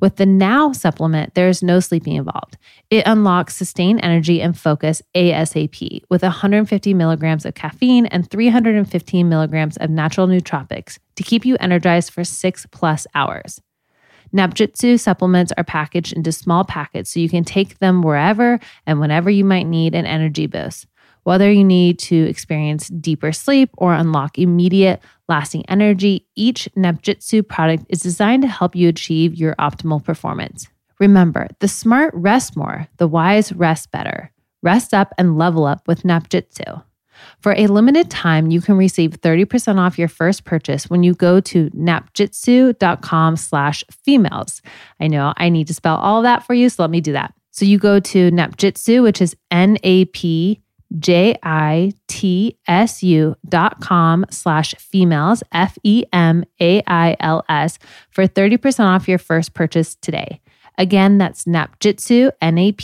With 0.00 0.16
the 0.16 0.26
Now 0.26 0.72
supplement, 0.72 1.34
there 1.34 1.48
is 1.48 1.62
no 1.62 1.80
sleeping 1.80 2.14
involved. 2.14 2.56
It 2.90 3.06
unlocks 3.06 3.56
sustained 3.56 4.00
energy 4.02 4.42
and 4.42 4.58
focus 4.58 5.02
ASAP 5.14 6.02
with 6.10 6.22
150 6.22 6.94
milligrams 6.94 7.44
of 7.44 7.54
caffeine 7.54 8.06
and 8.06 8.28
315 8.30 9.28
milligrams 9.28 9.76
of 9.76 9.90
natural 9.90 10.26
nootropics 10.26 10.98
to 11.16 11.22
keep 11.22 11.44
you 11.44 11.56
energized 11.60 12.12
for 12.12 12.24
six 12.24 12.66
plus 12.70 13.06
hours. 13.14 13.60
Napjitsu 14.34 14.98
supplements 15.00 15.52
are 15.56 15.64
packaged 15.64 16.12
into 16.12 16.32
small 16.32 16.64
packets 16.64 17.12
so 17.12 17.20
you 17.20 17.28
can 17.28 17.44
take 17.44 17.78
them 17.78 18.02
wherever 18.02 18.58
and 18.86 19.00
whenever 19.00 19.30
you 19.30 19.44
might 19.44 19.66
need 19.66 19.94
an 19.94 20.06
energy 20.06 20.46
boost. 20.46 20.86
Whether 21.28 21.52
you 21.52 21.62
need 21.62 21.98
to 21.98 22.16
experience 22.16 22.88
deeper 22.88 23.32
sleep 23.32 23.68
or 23.76 23.92
unlock 23.92 24.38
immediate, 24.38 25.02
lasting 25.28 25.66
energy, 25.68 26.26
each 26.36 26.70
Napjitsu 26.74 27.46
product 27.46 27.84
is 27.90 28.00
designed 28.00 28.44
to 28.44 28.48
help 28.48 28.74
you 28.74 28.88
achieve 28.88 29.34
your 29.34 29.54
optimal 29.56 30.02
performance. 30.02 30.68
Remember, 30.98 31.46
the 31.58 31.68
smart 31.68 32.14
rest 32.14 32.56
more, 32.56 32.88
the 32.96 33.06
wise 33.06 33.52
rest 33.52 33.90
better. 33.90 34.32
Rest 34.62 34.94
up 34.94 35.12
and 35.18 35.36
level 35.36 35.66
up 35.66 35.86
with 35.86 36.02
Napjitsu. 36.02 36.82
For 37.40 37.52
a 37.58 37.66
limited 37.66 38.10
time, 38.10 38.50
you 38.50 38.62
can 38.62 38.78
receive 38.78 39.20
30% 39.20 39.78
off 39.78 39.98
your 39.98 40.08
first 40.08 40.46
purchase 40.46 40.88
when 40.88 41.02
you 41.02 41.12
go 41.12 41.40
to 41.40 41.68
napjitsu.com 41.72 43.36
slash 43.36 43.84
females. 43.90 44.62
I 44.98 45.08
know 45.08 45.34
I 45.36 45.50
need 45.50 45.66
to 45.66 45.74
spell 45.74 45.96
all 45.96 46.22
that 46.22 46.46
for 46.46 46.54
you, 46.54 46.70
so 46.70 46.84
let 46.84 46.90
me 46.90 47.02
do 47.02 47.12
that. 47.12 47.34
So 47.50 47.66
you 47.66 47.76
go 47.76 48.00
to 48.00 48.30
Napjitsu, 48.30 49.02
which 49.02 49.20
is 49.20 49.36
N-A-P 49.50 50.62
J-I-T-S-U 50.96 51.96
dot 53.48 53.80
com 53.80 54.24
slash 54.30 54.74
females, 54.76 55.42
F-E-M-A-I-L-S 55.52 56.08
for 58.10 58.26
30% 58.26 58.84
off 58.84 59.08
your 59.08 59.18
first 59.18 59.54
purchase 59.54 59.94
today. 59.96 60.40
Again, 60.78 61.18
that's 61.18 61.44
Napjitsu, 61.44 62.30
N-A-P-J-I-T-S-U 62.40 62.80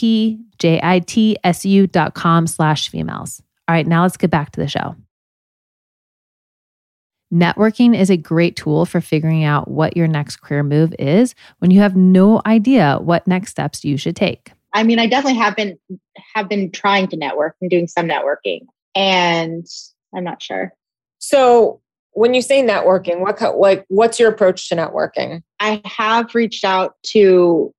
dot 1.87 2.15
com 2.15 2.47
slash 2.47 2.91
females. 2.91 3.43
All 3.67 3.75
right, 3.75 3.87
now 3.87 4.03
let's 4.03 4.17
get 4.19 4.31
back 4.31 4.51
to 4.53 4.61
the 4.61 4.69
show. 4.69 4.97
Networking 7.33 7.99
is 7.99 8.11
a 8.11 8.17
great 8.17 8.55
tool 8.55 8.85
for 8.87 9.01
figuring 9.01 9.43
out 9.45 9.69
what 9.69 9.97
your 9.97 10.07
next 10.07 10.37
career 10.37 10.63
move 10.63 10.95
is 10.99 11.35
when 11.59 11.71
you 11.71 11.81
have 11.81 11.97
no 11.97 12.43
idea 12.47 12.99
what 13.01 13.27
next 13.27 13.51
steps 13.51 13.85
you 13.85 13.97
should 13.97 14.15
take. 14.15 14.53
I 14.75 14.83
mean, 14.83 14.99
I 14.99 15.07
definitely 15.07 15.39
have 15.39 15.57
been 15.57 15.79
have 16.35 16.49
been 16.49 16.71
trying 16.71 17.07
to 17.09 17.17
network 17.17 17.55
and 17.61 17.71
doing 17.71 17.87
some 17.87 18.09
networking, 18.09 18.67
and 18.95 19.65
I'm 20.15 20.25
not 20.25 20.43
sure. 20.43 20.75
So, 21.19 21.81
when 22.13 22.35
you 22.35 22.43
say 22.43 22.63
networking, 22.63 23.21
what 23.21 23.41
like 23.57 23.85
what's 23.89 24.19
your 24.19 24.31
approach 24.31 24.69
to 24.69 24.77
networking? 24.77 25.43
I 25.61 25.81
have 25.85 26.35
reached 26.35 26.65
out 26.65 26.97
to 27.05 27.73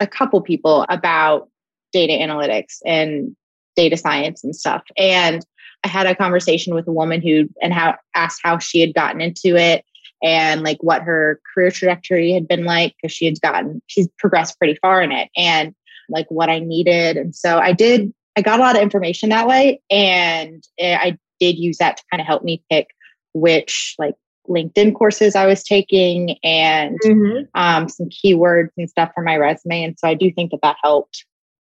a 0.00 0.06
couple 0.06 0.40
people 0.42 0.84
about 0.88 1.48
data 1.92 2.12
analytics 2.12 2.78
and 2.84 3.36
data 3.76 3.96
science 3.96 4.42
and 4.42 4.54
stuff, 4.54 4.82
and 4.98 5.46
I 5.84 5.88
had 5.88 6.06
a 6.06 6.16
conversation 6.16 6.74
with 6.74 6.88
a 6.88 6.92
woman 6.92 7.22
who 7.22 7.48
and 7.62 7.72
how 7.72 7.94
asked 8.14 8.40
how 8.42 8.58
she 8.58 8.80
had 8.80 8.92
gotten 8.92 9.20
into 9.20 9.56
it 9.56 9.84
and 10.22 10.62
like 10.62 10.78
what 10.82 11.02
her 11.02 11.40
career 11.54 11.70
trajectory 11.70 12.32
had 12.32 12.46
been 12.46 12.64
like 12.64 12.94
because 13.00 13.14
she 13.14 13.24
had 13.24 13.40
gotten 13.40 13.80
she's 13.86 14.08
progressed 14.18 14.58
pretty 14.58 14.78
far 14.82 15.00
in 15.02 15.12
it 15.12 15.30
and 15.36 15.74
like 16.10 16.26
what 16.28 16.48
I 16.48 16.58
needed. 16.58 17.16
And 17.16 17.34
so 17.34 17.58
I 17.58 17.72
did, 17.72 18.12
I 18.36 18.42
got 18.42 18.60
a 18.60 18.62
lot 18.62 18.76
of 18.76 18.82
information 18.82 19.30
that 19.30 19.48
way. 19.48 19.80
And 19.90 20.62
I 20.80 21.18
did 21.38 21.58
use 21.58 21.78
that 21.78 21.96
to 21.96 22.04
kind 22.10 22.20
of 22.20 22.26
help 22.26 22.44
me 22.44 22.62
pick 22.70 22.88
which 23.32 23.94
like 23.98 24.14
LinkedIn 24.48 24.94
courses 24.94 25.36
I 25.36 25.46
was 25.46 25.62
taking 25.62 26.36
and 26.42 26.98
mm-hmm. 27.04 27.44
um, 27.54 27.88
some 27.88 28.08
keywords 28.08 28.70
and 28.76 28.90
stuff 28.90 29.10
for 29.14 29.22
my 29.22 29.36
resume. 29.36 29.84
And 29.84 29.98
so 29.98 30.08
I 30.08 30.14
do 30.14 30.30
think 30.32 30.50
that 30.50 30.60
that 30.62 30.76
helped. 30.82 31.24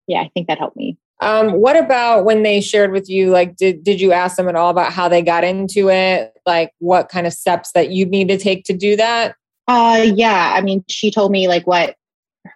Yeah, 0.06 0.20
I 0.20 0.30
think 0.34 0.48
that 0.48 0.58
helped 0.58 0.76
me. 0.76 0.98
Um, 1.20 1.52
what 1.52 1.76
about 1.76 2.24
when 2.24 2.42
they 2.42 2.60
shared 2.60 2.90
with 2.90 3.08
you? 3.08 3.30
Like, 3.30 3.56
did 3.56 3.84
did 3.84 4.00
you 4.00 4.10
ask 4.10 4.36
them 4.36 4.48
at 4.48 4.56
all 4.56 4.70
about 4.70 4.92
how 4.92 5.08
they 5.08 5.22
got 5.22 5.44
into 5.44 5.88
it? 5.88 6.32
Like, 6.44 6.72
what 6.80 7.08
kind 7.08 7.28
of 7.28 7.32
steps 7.32 7.70
that 7.72 7.90
you 7.90 8.06
need 8.06 8.26
to 8.28 8.36
take 8.36 8.64
to 8.64 8.72
do 8.72 8.96
that? 8.96 9.36
Uh, 9.68 10.04
yeah. 10.14 10.52
I 10.56 10.60
mean, 10.60 10.84
she 10.88 11.12
told 11.12 11.30
me 11.30 11.46
like 11.46 11.64
what 11.64 11.94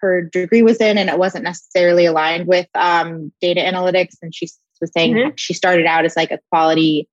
her 0.07 0.23
degree 0.23 0.63
was 0.63 0.79
in 0.79 0.99
and 0.99 1.11
it 1.11 1.19
wasn't 1.19 1.45
necessarily 1.45 2.07
aligned 2.07 2.47
with 2.47 2.67
um, 2.75 3.33
data 3.41 3.61
analytics. 3.61 4.15
And 4.23 4.35
she 4.35 4.49
was 4.81 4.93
saying 4.93 5.15
mm-hmm. 5.15 5.31
she 5.37 5.55
started 5.55 5.87
out 5.87 6.05
as 6.05 6.17
like 6.17 6.31
a 6.31 6.39
quality 6.51 7.09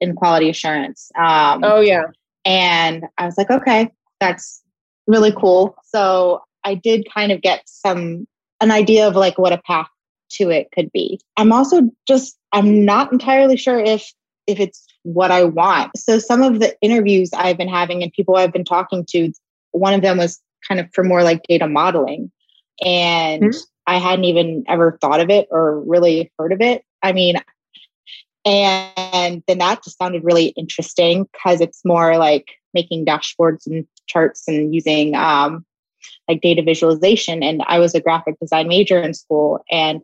in 0.00 0.14
quality 0.14 0.50
assurance 0.50 1.10
um, 1.16 1.62
oh 1.64 1.80
yeah. 1.80 2.04
and 2.44 3.04
i 3.16 3.24
was 3.24 3.38
like 3.38 3.50
okay 3.50 3.90
that's 4.20 4.62
really 5.06 5.32
cool. 5.32 5.76
So 5.84 6.42
i 6.64 6.74
did 6.74 7.06
kind 7.12 7.30
of 7.30 7.42
get 7.42 7.62
some 7.66 8.26
an 8.60 8.70
idea 8.70 9.06
of 9.06 9.16
like 9.16 9.38
what 9.38 9.52
a 9.52 9.58
path 9.58 9.88
to 10.30 10.50
it 10.50 10.68
could 10.74 10.90
be. 10.92 11.20
I'm 11.36 11.52
also 11.52 11.82
just 12.08 12.36
i'm 12.52 12.84
not 12.84 13.12
entirely 13.12 13.56
sure 13.56 13.78
if 13.78 14.12
if 14.46 14.60
it's 14.60 14.86
what 15.02 15.30
i 15.30 15.44
want. 15.44 15.96
So 15.96 16.18
some 16.18 16.42
of 16.42 16.60
the 16.60 16.74
interviews 16.80 17.30
i've 17.34 17.58
been 17.58 17.68
having 17.68 18.02
and 18.02 18.12
people 18.12 18.36
i've 18.36 18.52
been 18.52 18.64
talking 18.64 19.04
to 19.10 19.32
one 19.72 19.94
of 19.94 20.02
them 20.02 20.18
was 20.18 20.40
kind 20.66 20.80
of 20.80 20.88
for 20.92 21.04
more 21.04 21.22
like 21.22 21.42
data 21.48 21.68
modeling. 21.68 22.30
And 22.84 23.42
mm-hmm. 23.42 23.58
I 23.86 23.98
hadn't 23.98 24.24
even 24.24 24.64
ever 24.66 24.98
thought 25.00 25.20
of 25.20 25.30
it 25.30 25.48
or 25.50 25.80
really 25.80 26.32
heard 26.38 26.52
of 26.52 26.60
it. 26.60 26.84
I 27.02 27.12
mean, 27.12 27.36
And 28.44 29.42
then 29.46 29.58
that 29.58 29.82
just 29.82 29.98
sounded 29.98 30.24
really 30.24 30.48
interesting 30.48 31.26
because 31.32 31.60
it's 31.60 31.84
more 31.84 32.18
like 32.18 32.48
making 32.74 33.06
dashboards 33.06 33.66
and 33.66 33.86
charts 34.06 34.46
and 34.46 34.74
using 34.74 35.14
um, 35.14 35.64
like 36.28 36.42
data 36.42 36.62
visualization. 36.62 37.42
And 37.42 37.62
I 37.66 37.78
was 37.78 37.94
a 37.94 38.00
graphic 38.00 38.38
design 38.40 38.68
major 38.68 39.00
in 39.00 39.14
school, 39.14 39.64
and 39.70 40.02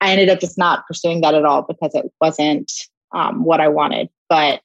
I 0.00 0.12
ended 0.12 0.28
up 0.28 0.40
just 0.40 0.56
not 0.56 0.86
pursuing 0.86 1.20
that 1.22 1.34
at 1.34 1.44
all 1.44 1.62
because 1.62 1.94
it 1.94 2.06
wasn't 2.20 2.70
um, 3.12 3.44
what 3.44 3.60
I 3.60 3.68
wanted. 3.68 4.08
But 4.28 4.60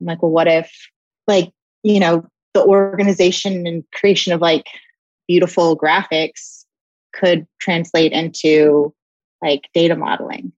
I'm 0.00 0.06
like, 0.06 0.22
well, 0.22 0.32
what 0.32 0.48
if, 0.48 0.72
like, 1.28 1.52
you 1.84 2.00
know, 2.00 2.26
the 2.54 2.64
organization 2.64 3.66
and 3.66 3.84
creation 3.92 4.32
of 4.32 4.40
like 4.40 4.66
beautiful 5.28 5.76
graphics 5.76 6.64
could 7.12 7.46
translate 7.60 8.12
into 8.12 8.94
like 9.42 9.68
data 9.74 9.96
modeling. 9.96 10.52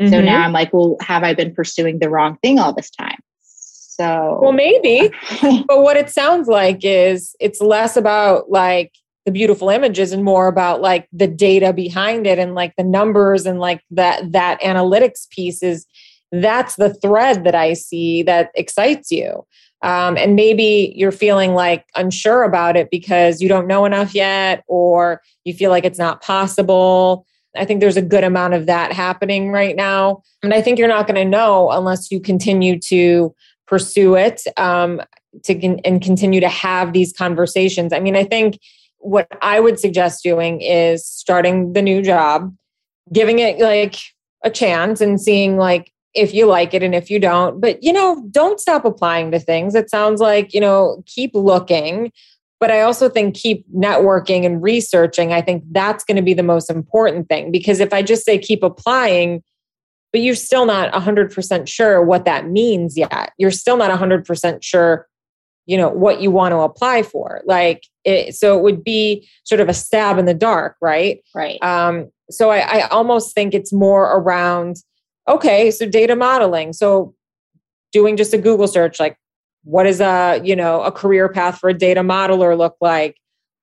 Mm-hmm. 0.00 0.10
So 0.10 0.20
now 0.20 0.42
I'm 0.42 0.52
like, 0.52 0.72
well, 0.72 0.96
have 1.00 1.22
I 1.22 1.34
been 1.34 1.54
pursuing 1.54 1.98
the 1.98 2.10
wrong 2.10 2.38
thing 2.42 2.58
all 2.58 2.72
this 2.72 2.90
time? 2.90 3.18
So, 3.40 4.38
well, 4.42 4.52
maybe. 4.52 5.10
but 5.66 5.82
what 5.82 5.96
it 5.96 6.10
sounds 6.10 6.48
like 6.48 6.80
is 6.82 7.34
it's 7.40 7.60
less 7.60 7.96
about 7.96 8.50
like 8.50 8.92
the 9.24 9.32
beautiful 9.32 9.70
images 9.70 10.12
and 10.12 10.22
more 10.22 10.48
about 10.48 10.82
like 10.82 11.08
the 11.12 11.26
data 11.26 11.72
behind 11.72 12.26
it 12.26 12.38
and 12.38 12.54
like 12.54 12.74
the 12.76 12.84
numbers 12.84 13.46
and 13.46 13.58
like 13.58 13.82
that 13.90 14.32
that 14.32 14.60
analytics 14.60 15.28
piece 15.30 15.62
is 15.62 15.86
that's 16.30 16.76
the 16.76 16.92
thread 16.94 17.44
that 17.44 17.54
I 17.54 17.72
see 17.72 18.22
that 18.24 18.50
excites 18.54 19.10
you. 19.10 19.46
Um, 19.86 20.16
and 20.16 20.34
maybe 20.34 20.92
you're 20.96 21.12
feeling 21.12 21.54
like 21.54 21.86
unsure 21.94 22.42
about 22.42 22.76
it 22.76 22.90
because 22.90 23.40
you 23.40 23.48
don't 23.48 23.68
know 23.68 23.84
enough 23.84 24.16
yet, 24.16 24.64
or 24.66 25.22
you 25.44 25.54
feel 25.54 25.70
like 25.70 25.84
it's 25.84 25.98
not 25.98 26.22
possible. 26.22 27.24
I 27.54 27.64
think 27.64 27.78
there's 27.80 27.96
a 27.96 28.02
good 28.02 28.24
amount 28.24 28.54
of 28.54 28.66
that 28.66 28.92
happening 28.92 29.52
right 29.52 29.76
now. 29.76 30.22
And 30.42 30.52
I 30.52 30.60
think 30.60 30.80
you're 30.80 30.88
not 30.88 31.06
going 31.06 31.14
to 31.14 31.24
know 31.24 31.70
unless 31.70 32.10
you 32.10 32.20
continue 32.20 32.80
to 32.80 33.32
pursue 33.68 34.16
it 34.16 34.42
um, 34.56 35.00
to 35.44 35.54
and 35.84 36.02
continue 36.02 36.40
to 36.40 36.48
have 36.48 36.92
these 36.92 37.12
conversations. 37.12 37.92
I 37.92 38.00
mean, 38.00 38.16
I 38.16 38.24
think 38.24 38.58
what 38.98 39.28
I 39.40 39.60
would 39.60 39.78
suggest 39.78 40.24
doing 40.24 40.62
is 40.62 41.06
starting 41.06 41.74
the 41.74 41.82
new 41.82 42.02
job, 42.02 42.52
giving 43.12 43.38
it 43.38 43.60
like 43.60 43.94
a 44.42 44.50
chance 44.50 45.00
and 45.00 45.20
seeing 45.20 45.56
like 45.56 45.92
if 46.16 46.34
you 46.34 46.46
like 46.46 46.74
it 46.74 46.82
and 46.82 46.94
if 46.94 47.10
you 47.10 47.18
don't. 47.18 47.60
But, 47.60 47.82
you 47.82 47.92
know, 47.92 48.24
don't 48.30 48.60
stop 48.60 48.84
applying 48.84 49.30
to 49.32 49.38
things. 49.38 49.74
It 49.74 49.90
sounds 49.90 50.20
like, 50.20 50.54
you 50.54 50.60
know, 50.60 51.02
keep 51.06 51.32
looking. 51.34 52.12
But 52.58 52.70
I 52.70 52.80
also 52.80 53.08
think 53.08 53.34
keep 53.34 53.70
networking 53.72 54.46
and 54.46 54.62
researching. 54.62 55.32
I 55.32 55.42
think 55.42 55.62
that's 55.72 56.04
going 56.04 56.16
to 56.16 56.22
be 56.22 56.34
the 56.34 56.42
most 56.42 56.70
important 56.70 57.28
thing 57.28 57.52
because 57.52 57.80
if 57.80 57.92
I 57.92 58.02
just 58.02 58.24
say 58.24 58.38
keep 58.38 58.62
applying, 58.62 59.42
but 60.10 60.22
you're 60.22 60.34
still 60.34 60.64
not 60.64 60.90
100% 60.92 61.68
sure 61.68 62.02
what 62.02 62.24
that 62.24 62.48
means 62.48 62.96
yet, 62.96 63.32
you're 63.36 63.50
still 63.50 63.76
not 63.76 63.90
100% 63.90 64.62
sure 64.62 65.06
you 65.66 65.76
know 65.76 65.88
what 65.88 66.20
you 66.20 66.30
want 66.30 66.52
to 66.52 66.58
apply 66.58 67.02
for 67.02 67.42
like 67.44 67.82
it, 68.04 68.34
so 68.34 68.56
it 68.56 68.62
would 68.62 68.82
be 68.84 69.28
sort 69.44 69.60
of 69.60 69.68
a 69.68 69.74
stab 69.74 70.16
in 70.16 70.24
the 70.24 70.34
dark 70.34 70.76
right 70.80 71.22
right 71.34 71.60
um 71.62 72.08
so 72.30 72.50
I, 72.50 72.58
I 72.58 72.88
almost 72.88 73.34
think 73.34 73.52
it's 73.52 73.72
more 73.72 74.16
around 74.16 74.76
okay 75.28 75.70
so 75.70 75.86
data 75.86 76.16
modeling. 76.16 76.72
So 76.72 77.14
doing 77.92 78.16
just 78.16 78.34
a 78.34 78.38
google 78.38 78.68
search 78.68 79.00
like 79.00 79.16
what 79.62 79.86
is 79.86 80.00
a 80.00 80.40
you 80.44 80.54
know 80.54 80.82
a 80.82 80.92
career 80.92 81.28
path 81.28 81.58
for 81.58 81.68
a 81.68 81.74
data 81.74 82.00
modeler 82.00 82.56
look 82.56 82.76
like? 82.80 83.16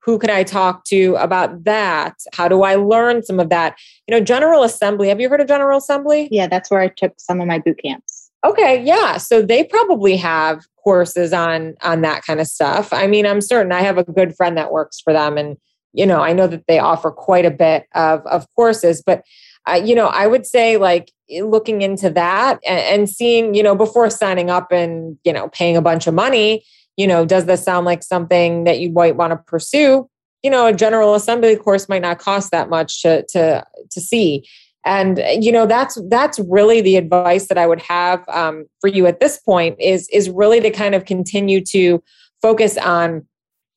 Who 0.04 0.20
can 0.20 0.30
i 0.30 0.44
talk 0.44 0.84
to 0.86 1.16
about 1.16 1.64
that? 1.64 2.16
How 2.34 2.48
do 2.48 2.64
i 2.64 2.76
learn 2.76 3.24
some 3.24 3.40
of 3.40 3.50
that? 3.50 3.78
You 4.08 4.16
know 4.16 4.24
general 4.24 4.64
assembly 4.64 5.08
have 5.10 5.22
you 5.22 5.30
heard 5.30 5.42
of 5.42 5.48
general 5.48 5.78
assembly? 5.78 6.28
Yeah 6.32 6.48
that's 6.48 6.70
where 6.70 6.82
i 6.82 6.90
took 6.90 7.14
some 7.18 7.40
of 7.40 7.48
my 7.48 7.60
boot 7.60 7.80
camps. 7.82 8.32
Okay 8.46 8.84
yeah 8.84 9.18
so 9.18 9.42
they 9.42 9.64
probably 9.64 10.18
have 10.18 10.66
courses 10.84 11.32
on 11.32 11.76
on 11.82 12.02
that 12.02 12.24
kind 12.26 12.42
of 12.42 12.48
stuff. 12.48 12.92
I 12.92 13.08
mean 13.08 13.26
i'm 13.26 13.42
certain 13.42 13.72
i 13.72 13.82
have 13.82 13.98
a 13.98 14.04
good 14.04 14.36
friend 14.36 14.58
that 14.58 14.72
works 14.72 15.00
for 15.00 15.14
them 15.14 15.38
and 15.38 15.56
you 15.94 16.06
know 16.06 16.20
i 16.22 16.34
know 16.34 16.48
that 16.48 16.68
they 16.68 16.80
offer 16.80 17.12
quite 17.12 17.46
a 17.46 17.52
bit 17.52 17.86
of 17.96 18.26
of 18.26 18.46
courses 18.56 19.02
but 19.06 19.24
uh, 19.68 19.82
you 19.84 19.96
know, 19.96 20.08
I 20.08 20.28
would 20.28 20.46
say 20.46 20.78
like 20.78 21.12
looking 21.30 21.82
into 21.82 22.10
that 22.12 22.60
and, 22.66 22.80
and 22.80 23.10
seeing, 23.10 23.54
you 23.54 23.64
know, 23.64 23.76
before 23.76 24.10
signing 24.10 24.50
up 24.50 24.72
and, 24.72 25.18
you 25.24 25.32
know, 25.32 25.50
paying 25.50 25.78
a 25.78 25.82
bunch 25.82 26.08
of 26.08 26.14
money, 26.14 26.66
you 26.98 27.08
know, 27.08 27.26
does 27.26 27.46
this 27.46 27.64
sound 27.64 27.86
like 27.86 28.04
something 28.04 28.66
that 28.66 28.80
you 28.80 28.92
might 28.92 29.16
want 29.16 29.32
to 29.32 29.38
pursue? 29.38 30.08
You 30.44 30.50
know, 30.52 30.68
a 30.68 30.74
general 30.74 31.16
assembly 31.16 31.56
course 31.56 31.88
might 31.88 32.02
not 32.02 32.20
cost 32.20 32.52
that 32.52 32.70
much 32.70 33.02
to 33.04 33.26
to 33.30 33.66
to 33.92 34.02
see. 34.02 34.46
And 34.86 35.24
you 35.40 35.52
know, 35.52 35.66
that's 35.66 35.98
that's 36.10 36.40
really 36.40 36.82
the 36.82 36.98
advice 36.98 37.48
that 37.48 37.58
I 37.58 37.66
would 37.66 37.82
have 37.82 38.28
um, 38.28 38.66
for 38.82 38.90
you 38.90 39.08
at 39.08 39.22
this 39.22 39.40
point 39.40 39.80
is 39.80 40.10
is 40.10 40.30
really 40.30 40.60
to 40.60 40.70
kind 40.70 40.94
of 40.94 41.06
continue 41.06 41.62
to 41.68 42.04
focus 42.42 42.78
on 42.78 43.26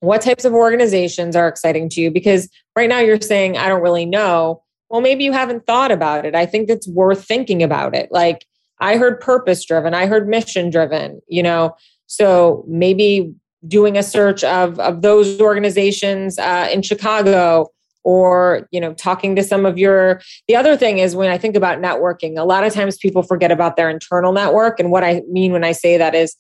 what 0.01 0.21
types 0.21 0.45
of 0.45 0.53
organizations 0.53 1.37
are 1.37 1.49
exciting 1.49 1.89
to 1.91 2.01
you 2.01 2.11
because 2.11 2.49
right 2.75 2.89
now 2.89 2.99
you're 2.99 3.21
saying 3.21 3.57
I 3.57 3.69
don't 3.69 3.83
really 3.83 4.05
know 4.05 4.63
well, 4.89 5.01
maybe 5.01 5.25
you 5.25 5.33
haven't 5.33 5.67
thought 5.67 5.91
about 5.91 6.25
it. 6.25 6.35
I 6.35 6.47
think 6.47 6.69
it's 6.69 6.89
worth 6.89 7.25
thinking 7.25 7.63
about 7.63 7.95
it. 7.95 8.11
Like 8.11 8.47
I 8.81 8.97
heard 8.97 9.21
purpose 9.21 9.65
driven, 9.65 9.95
I 9.95 10.07
heard 10.07 10.29
mission 10.29 10.71
driven, 10.71 11.21
you 11.29 11.43
know, 11.43 11.75
so 12.07 12.65
maybe 12.69 13.35
doing 13.67 13.97
a 13.97 14.03
search 14.03 14.45
of, 14.45 14.79
of 14.79 15.03
those 15.03 15.41
organizations 15.41 16.39
uh, 16.39 16.69
in 16.73 16.83
Chicago 16.83 17.71
or 18.07 18.69
you 18.71 18.81
know 18.81 18.95
talking 18.95 19.35
to 19.35 19.43
some 19.43 19.67
of 19.67 19.77
your 19.77 20.23
the 20.47 20.55
other 20.55 20.77
thing 20.77 20.99
is 20.99 21.17
when 21.17 21.29
i 21.29 21.37
think 21.37 21.57
about 21.57 21.81
networking 21.81 22.39
a 22.39 22.45
lot 22.45 22.63
of 22.63 22.73
times 22.73 22.97
people 22.97 23.21
forget 23.21 23.51
about 23.51 23.75
their 23.75 23.91
internal 23.91 24.33
network 24.33 24.79
and 24.79 24.93
what 24.93 25.03
i 25.03 25.21
mean 25.29 25.51
when 25.53 25.65
i 25.65 25.73
say 25.73 25.99
that 25.99 26.15
is 26.15 26.37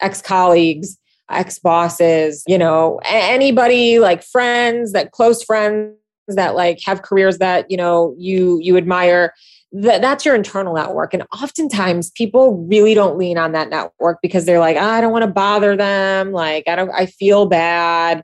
ex 0.00 0.22
colleagues 0.22 0.96
ex 1.28 1.58
bosses 1.58 2.44
you 2.46 2.56
know 2.56 3.00
anybody 3.04 3.98
like 3.98 4.22
friends 4.22 4.92
that 4.92 5.10
close 5.10 5.42
friends 5.42 5.92
that 6.36 6.54
like 6.54 6.80
have 6.84 7.02
careers 7.02 7.38
that 7.38 7.70
you 7.70 7.76
know 7.76 8.14
you 8.18 8.58
you 8.62 8.76
admire 8.76 9.32
that 9.72 10.00
that's 10.00 10.24
your 10.24 10.34
internal 10.34 10.74
network. 10.74 11.12
And 11.12 11.24
oftentimes 11.32 12.10
people 12.12 12.66
really 12.68 12.94
don't 12.94 13.18
lean 13.18 13.36
on 13.36 13.52
that 13.52 13.68
network 13.68 14.18
because 14.22 14.46
they're 14.46 14.60
like 14.60 14.76
oh, 14.76 14.80
i 14.80 15.00
don't 15.00 15.12
want 15.12 15.24
to 15.24 15.30
bother 15.30 15.76
them. 15.76 16.32
Like 16.32 16.68
i 16.68 16.76
don't 16.76 16.90
i 16.90 17.06
feel 17.06 17.46
bad. 17.46 18.22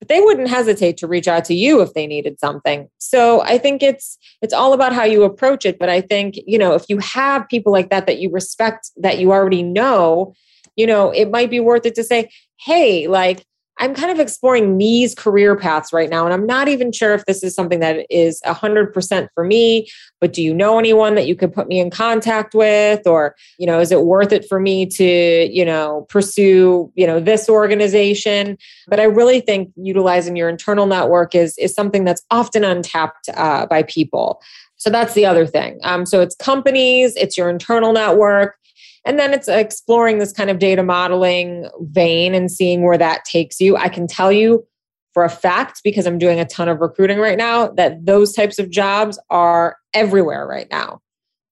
But 0.00 0.08
they 0.08 0.20
wouldn't 0.20 0.48
hesitate 0.48 0.98
to 0.98 1.06
reach 1.06 1.28
out 1.28 1.46
to 1.46 1.54
you 1.54 1.80
if 1.80 1.94
they 1.94 2.06
needed 2.06 2.38
something. 2.38 2.88
So 2.98 3.42
i 3.42 3.58
think 3.58 3.82
it's 3.82 4.18
it's 4.42 4.54
all 4.54 4.72
about 4.72 4.92
how 4.92 5.04
you 5.04 5.22
approach 5.22 5.64
it. 5.64 5.78
But 5.78 5.88
i 5.88 6.00
think 6.00 6.36
you 6.46 6.58
know 6.58 6.74
if 6.74 6.84
you 6.88 6.98
have 6.98 7.48
people 7.48 7.72
like 7.72 7.90
that 7.90 8.06
that 8.06 8.18
you 8.18 8.30
respect 8.30 8.90
that 8.96 9.18
you 9.18 9.32
already 9.32 9.62
know 9.62 10.34
you 10.76 10.86
know 10.86 11.10
it 11.10 11.30
might 11.30 11.50
be 11.50 11.60
worth 11.60 11.86
it 11.86 11.94
to 11.94 12.04
say 12.04 12.30
hey 12.60 13.06
like 13.06 13.44
I'm 13.78 13.94
kind 13.94 14.10
of 14.10 14.20
exploring 14.20 14.78
these 14.78 15.14
career 15.14 15.56
paths 15.56 15.92
right 15.92 16.08
now. 16.08 16.24
And 16.24 16.32
I'm 16.32 16.46
not 16.46 16.68
even 16.68 16.92
sure 16.92 17.12
if 17.12 17.24
this 17.26 17.42
is 17.42 17.54
something 17.54 17.80
that 17.80 18.06
is 18.08 18.40
100% 18.46 19.28
for 19.34 19.44
me, 19.44 19.88
but 20.20 20.32
do 20.32 20.42
you 20.42 20.54
know 20.54 20.78
anyone 20.78 21.16
that 21.16 21.26
you 21.26 21.34
could 21.34 21.52
put 21.52 21.66
me 21.66 21.80
in 21.80 21.90
contact 21.90 22.54
with? 22.54 23.06
Or, 23.06 23.34
you 23.58 23.66
know, 23.66 23.80
is 23.80 23.90
it 23.90 24.02
worth 24.02 24.32
it 24.32 24.46
for 24.48 24.60
me 24.60 24.86
to, 24.86 25.48
you 25.52 25.64
know, 25.64 26.06
pursue, 26.08 26.92
you 26.94 27.06
know, 27.06 27.18
this 27.18 27.48
organization? 27.48 28.56
But 28.86 29.00
I 29.00 29.04
really 29.04 29.40
think 29.40 29.72
utilizing 29.76 30.36
your 30.36 30.48
internal 30.48 30.86
network 30.86 31.34
is, 31.34 31.58
is 31.58 31.74
something 31.74 32.04
that's 32.04 32.22
often 32.30 32.62
untapped 32.62 33.28
uh, 33.34 33.66
by 33.66 33.82
people. 33.82 34.40
So 34.76 34.90
that's 34.90 35.14
the 35.14 35.26
other 35.26 35.46
thing. 35.46 35.78
Um, 35.82 36.06
so 36.06 36.20
it's 36.20 36.36
companies, 36.36 37.16
it's 37.16 37.36
your 37.36 37.48
internal 37.48 37.92
network. 37.92 38.56
And 39.04 39.18
then 39.18 39.34
it's 39.34 39.48
exploring 39.48 40.18
this 40.18 40.32
kind 40.32 40.50
of 40.50 40.58
data 40.58 40.82
modeling 40.82 41.68
vein 41.80 42.34
and 42.34 42.50
seeing 42.50 42.82
where 42.82 42.98
that 42.98 43.24
takes 43.24 43.60
you. 43.60 43.76
I 43.76 43.88
can 43.88 44.06
tell 44.06 44.32
you 44.32 44.66
for 45.12 45.24
a 45.24 45.30
fact, 45.30 45.82
because 45.84 46.06
I'm 46.06 46.18
doing 46.18 46.40
a 46.40 46.44
ton 46.44 46.68
of 46.68 46.80
recruiting 46.80 47.18
right 47.18 47.38
now, 47.38 47.68
that 47.68 48.04
those 48.04 48.32
types 48.32 48.58
of 48.58 48.70
jobs 48.70 49.18
are 49.30 49.76
everywhere 49.92 50.46
right 50.46 50.66
now. 50.70 51.00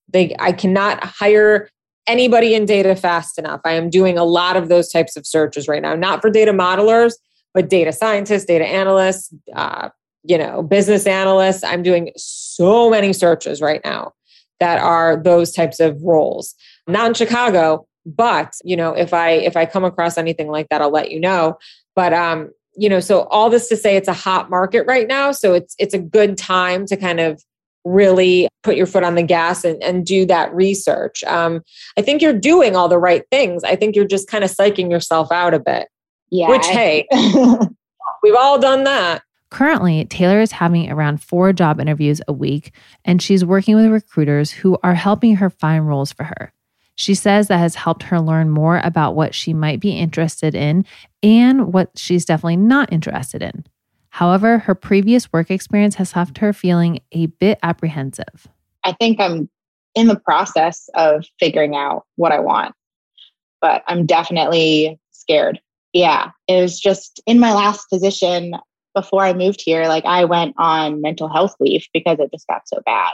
They, 0.09 0.35
I 0.39 0.53
cannot 0.53 1.05
hire 1.05 1.69
anybody 2.09 2.55
in 2.55 2.65
data 2.67 2.97
fast 2.97 3.39
enough. 3.39 3.61
I 3.65 3.73
am 3.73 3.89
doing 3.89 4.19
a 4.19 4.25
lot 4.25 4.57
of 4.57 4.69
those 4.69 4.91
types 4.91 5.17
of 5.17 5.27
searches 5.27 5.69
right 5.69 5.81
now, 5.81 5.95
not 5.95 6.21
for 6.21 6.31
data 6.31 6.53
modelers, 6.53 7.15
but 7.55 7.69
data 7.69 7.93
scientists, 7.93 8.47
data 8.47 8.67
analysts, 8.67 9.33
uh, 9.55 9.91
you 10.25 10.39
know, 10.39 10.63
business 10.63 11.07
analysts. 11.07 11.63
I'm 11.63 11.83
doing 11.83 12.11
so 12.17 12.91
many 12.91 13.13
searches 13.13 13.61
right 13.61 13.81
now 13.85 14.13
that 14.59 14.81
are 14.81 15.23
those 15.23 15.53
types 15.53 15.79
of 15.81 16.01
roles 16.03 16.55
not 16.87 17.09
in 17.09 17.15
Chicago, 17.15 17.87
but 18.05 18.55
you 18.65 18.77
know, 18.77 18.93
if 18.93 19.15
I 19.15 19.31
if 19.31 19.57
I 19.57 19.67
come 19.67 19.85
across 19.85 20.19
anything 20.19 20.49
like 20.49 20.69
that, 20.71 20.83
I'll 20.83 20.91
let 20.91 21.11
you 21.11 21.21
know. 21.21 21.59
But 21.95 22.13
um, 22.13 22.51
you 22.75 22.89
know, 22.89 23.01
so 23.01 23.23
all 23.25 23.51
this 23.51 23.69
to 23.69 23.77
say 23.77 23.97
it's 23.97 24.09
a 24.09 24.13
hot 24.13 24.51
market 24.51 24.87
right 24.87 25.07
now. 25.07 25.33
So 25.33 25.55
it's 25.55 25.75
it's 25.79 25.95
a 25.95 25.99
good 25.99 26.37
time 26.37 26.87
to 26.87 26.97
kind 26.97 27.21
of 27.21 27.43
really 27.85 28.49
put 28.63 28.77
your 28.77 28.87
foot 28.87 29.03
on 29.03 29.17
the 29.17 29.23
gas 29.23 29.65
and, 29.65 29.83
and 29.83 30.07
do 30.07 30.25
that 30.27 30.55
research. 30.55 31.25
Um, 31.25 31.63
I 31.97 32.03
think 32.03 32.23
you're 32.23 32.39
doing 32.39 32.77
all 32.77 32.89
the 32.89 32.99
right 32.99 33.25
things. 33.31 33.65
I 33.65 33.77
think 33.77 33.97
you're 33.97 34.07
just 34.07 34.29
kind 34.29 34.45
of 34.45 34.51
psyching 34.51 34.91
yourself 34.91 35.33
out 35.33 35.55
a 35.55 35.59
bit. 35.59 35.89
Yeah. 36.31 36.49
Which 36.49 36.67
hey, 36.67 37.07
we've 38.23 38.37
all 38.37 38.59
done 38.59 38.85
that. 38.85 39.23
Currently, 39.51 40.07
Taylor 40.07 40.41
is 40.41 40.53
having 40.53 40.91
around 40.91 41.23
four 41.23 41.53
job 41.53 41.79
interviews 41.79 42.23
a 42.27 42.33
week, 42.33 42.73
and 43.05 43.21
she's 43.21 43.45
working 43.45 43.77
with 43.77 43.85
recruiters 43.87 44.51
who 44.51 44.79
are 44.83 44.95
helping 44.95 45.37
her 45.37 45.51
find 45.51 45.87
roles 45.87 46.11
for 46.11 46.25
her. 46.25 46.55
She 46.95 47.15
says 47.15 47.49
that 47.49 47.59
has 47.59 47.75
helped 47.75 48.05
her 48.05 48.21
learn 48.21 48.51
more 48.51 48.81
about 48.85 49.15
what 49.15 49.35
she 49.35 49.55
might 49.55 49.81
be 49.81 49.93
interested 49.93 50.55
in 50.55 50.85
and 51.23 51.73
what 51.73 51.91
she's 51.97 52.25
definitely 52.25 52.59
not 52.59 52.93
interested 52.93 53.43
in. 53.43 53.65
However, 54.11 54.59
her 54.59 54.75
previous 54.75 55.33
work 55.33 55.51
experience 55.51 55.95
has 55.95 56.15
left 56.15 56.39
her 56.39 56.53
feeling 56.53 57.01
a 57.13 57.27
bit 57.27 57.59
apprehensive. 57.63 58.47
I 58.85 58.93
think 58.93 59.19
I'm 59.21 59.49
in 59.95 60.07
the 60.07 60.19
process 60.19 60.89
of 60.95 61.25
figuring 61.41 61.75
out 61.75 62.05
what 62.17 62.33
I 62.33 62.41
want, 62.41 62.75
but 63.61 63.83
I'm 63.87 64.05
definitely 64.05 64.99
scared. 65.13 65.61
Yeah, 65.95 66.31
it 66.47 66.61
was 66.61 66.79
just 66.79 67.23
in 67.27 67.41
my 67.41 67.53
last 67.55 67.89
position 67.89 68.55
before 68.95 69.23
I 69.25 69.33
moved 69.33 69.63
here, 69.63 69.87
like 69.87 70.05
I 70.05 70.25
went 70.25 70.55
on 70.59 71.01
mental 71.01 71.29
health 71.29 71.55
leave 71.61 71.87
because 71.95 72.19
it 72.19 72.31
just 72.31 72.47
got 72.47 72.69
so 72.69 72.81
bad. 72.85 73.13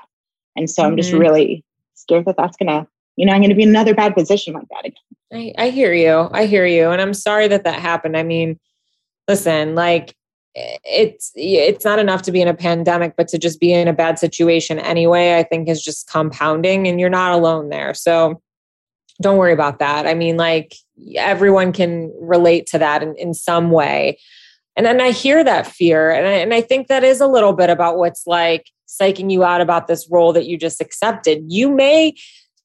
And 0.56 0.68
so 0.68 0.82
mm-hmm. 0.82 0.90
I'm 0.90 0.96
just 0.96 1.10
mm-hmm. 1.10 1.20
really 1.20 1.64
scared 1.94 2.24
that 2.26 2.36
that's 2.36 2.56
going 2.56 2.68
to 2.68 2.88
you 3.18 3.26
know, 3.26 3.32
I'm 3.32 3.40
going 3.40 3.50
to 3.50 3.56
be 3.56 3.64
in 3.64 3.70
another 3.70 3.94
bad 3.94 4.14
position 4.14 4.54
like 4.54 4.68
that 4.70 4.86
again. 4.86 5.52
I, 5.58 5.66
I 5.66 5.70
hear 5.70 5.92
you. 5.92 6.28
I 6.32 6.46
hear 6.46 6.64
you. 6.64 6.90
And 6.90 7.02
I'm 7.02 7.12
sorry 7.12 7.48
that 7.48 7.64
that 7.64 7.80
happened. 7.80 8.16
I 8.16 8.22
mean, 8.22 8.60
listen, 9.26 9.74
like 9.74 10.14
it's 10.54 11.32
it's 11.34 11.84
not 11.84 11.98
enough 11.98 12.22
to 12.22 12.32
be 12.32 12.40
in 12.40 12.48
a 12.48 12.54
pandemic 12.54 13.14
but 13.16 13.28
to 13.28 13.38
just 13.38 13.60
be 13.60 13.72
in 13.72 13.86
a 13.86 13.92
bad 13.92 14.18
situation 14.18 14.78
anyway 14.80 15.36
i 15.36 15.42
think 15.42 15.68
is 15.68 15.80
just 15.80 16.08
compounding 16.10 16.88
and 16.88 16.98
you're 16.98 17.10
not 17.10 17.32
alone 17.32 17.68
there 17.68 17.94
so 17.94 18.40
don't 19.22 19.36
worry 19.36 19.52
about 19.52 19.78
that 19.78 20.04
i 20.04 20.14
mean 20.14 20.36
like 20.36 20.74
everyone 21.14 21.72
can 21.72 22.12
relate 22.20 22.66
to 22.66 22.78
that 22.78 23.04
in, 23.04 23.14
in 23.16 23.34
some 23.34 23.70
way 23.70 24.18
and 24.74 24.84
then 24.84 25.00
i 25.00 25.10
hear 25.10 25.44
that 25.44 25.66
fear 25.66 26.10
and 26.10 26.26
I, 26.26 26.32
and 26.32 26.52
I 26.52 26.60
think 26.60 26.88
that 26.88 27.04
is 27.04 27.20
a 27.20 27.28
little 27.28 27.52
bit 27.52 27.70
about 27.70 27.98
what's 27.98 28.26
like 28.26 28.66
psyching 28.88 29.30
you 29.30 29.44
out 29.44 29.60
about 29.60 29.86
this 29.86 30.08
role 30.10 30.32
that 30.32 30.46
you 30.46 30.58
just 30.58 30.80
accepted 30.80 31.44
you 31.46 31.70
may 31.72 32.14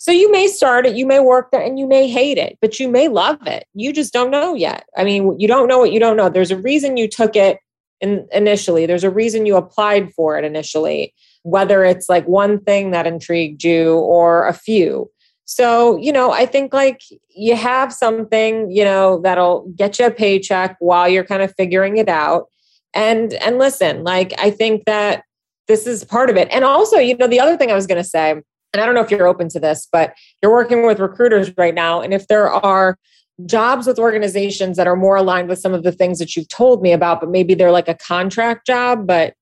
so 0.03 0.11
you 0.11 0.29
may 0.29 0.47
start 0.47 0.85
it, 0.85 0.97
you 0.97 1.05
may 1.05 1.21
work 1.21 1.49
there, 1.51 1.61
and 1.61 1.79
you 1.79 1.87
may 1.87 2.09
hate 2.09 2.37
it, 2.37 2.57
but 2.59 2.77
you 2.77 2.89
may 2.89 3.07
love 3.07 3.37
it. 3.47 3.65
You 3.73 3.93
just 3.93 4.11
don't 4.11 4.31
know 4.31 4.53
yet. 4.53 4.83
I 4.97 5.05
mean, 5.05 5.39
you 5.39 5.47
don't 5.47 5.69
know 5.69 5.77
what 5.77 5.93
you 5.93 5.99
don't 6.01 6.17
know. 6.17 6.27
There's 6.27 6.51
a 6.51 6.57
reason 6.57 6.97
you 6.97 7.07
took 7.07 7.37
it 7.37 7.59
in, 8.01 8.27
initially. 8.33 8.85
There's 8.85 9.05
a 9.05 9.09
reason 9.09 9.45
you 9.45 9.55
applied 9.55 10.13
for 10.13 10.37
it 10.37 10.43
initially, 10.43 11.13
whether 11.43 11.85
it's 11.85 12.09
like 12.09 12.27
one 12.27 12.59
thing 12.59 12.91
that 12.91 13.07
intrigued 13.07 13.63
you 13.63 13.93
or 13.93 14.45
a 14.45 14.51
few. 14.51 15.09
So, 15.45 15.95
you 15.95 16.11
know, 16.11 16.31
I 16.31 16.47
think 16.47 16.73
like 16.73 16.99
you 17.33 17.55
have 17.55 17.93
something, 17.93 18.69
you 18.69 18.83
know, 18.83 19.21
that'll 19.21 19.71
get 19.73 19.99
you 19.99 20.07
a 20.07 20.11
paycheck 20.11 20.75
while 20.79 21.07
you're 21.07 21.23
kind 21.23 21.43
of 21.43 21.55
figuring 21.55 21.95
it 21.95 22.09
out. 22.09 22.49
And 22.93 23.35
and 23.35 23.57
listen, 23.57 24.03
like 24.03 24.33
I 24.37 24.51
think 24.51 24.83
that 24.83 25.23
this 25.69 25.87
is 25.87 26.03
part 26.03 26.29
of 26.29 26.35
it. 26.35 26.49
And 26.51 26.65
also, 26.65 26.97
you 26.97 27.15
know, 27.15 27.27
the 27.29 27.39
other 27.39 27.55
thing 27.55 27.71
I 27.71 27.75
was 27.75 27.87
going 27.87 28.03
to 28.03 28.09
say 28.09 28.41
and 28.73 28.81
I 28.81 28.85
don't 28.85 28.95
know 28.95 29.01
if 29.01 29.11
you're 29.11 29.27
open 29.27 29.49
to 29.49 29.59
this, 29.59 29.87
but 29.91 30.15
you're 30.41 30.51
working 30.51 30.85
with 30.85 30.99
recruiters 30.99 31.55
right 31.57 31.75
now. 31.75 32.01
And 32.01 32.13
if 32.13 32.27
there 32.27 32.49
are 32.49 32.97
jobs 33.45 33.87
with 33.87 33.99
organizations 33.99 34.77
that 34.77 34.87
are 34.87 34.95
more 34.95 35.15
aligned 35.15 35.49
with 35.49 35.59
some 35.59 35.73
of 35.73 35.83
the 35.83 35.91
things 35.91 36.19
that 36.19 36.35
you've 36.35 36.47
told 36.47 36.81
me 36.81 36.91
about, 36.91 37.19
but 37.19 37.29
maybe 37.29 37.53
they're 37.53 37.71
like 37.71 37.87
a 37.87 37.95
contract 37.95 38.65
job, 38.65 39.05
but 39.07 39.35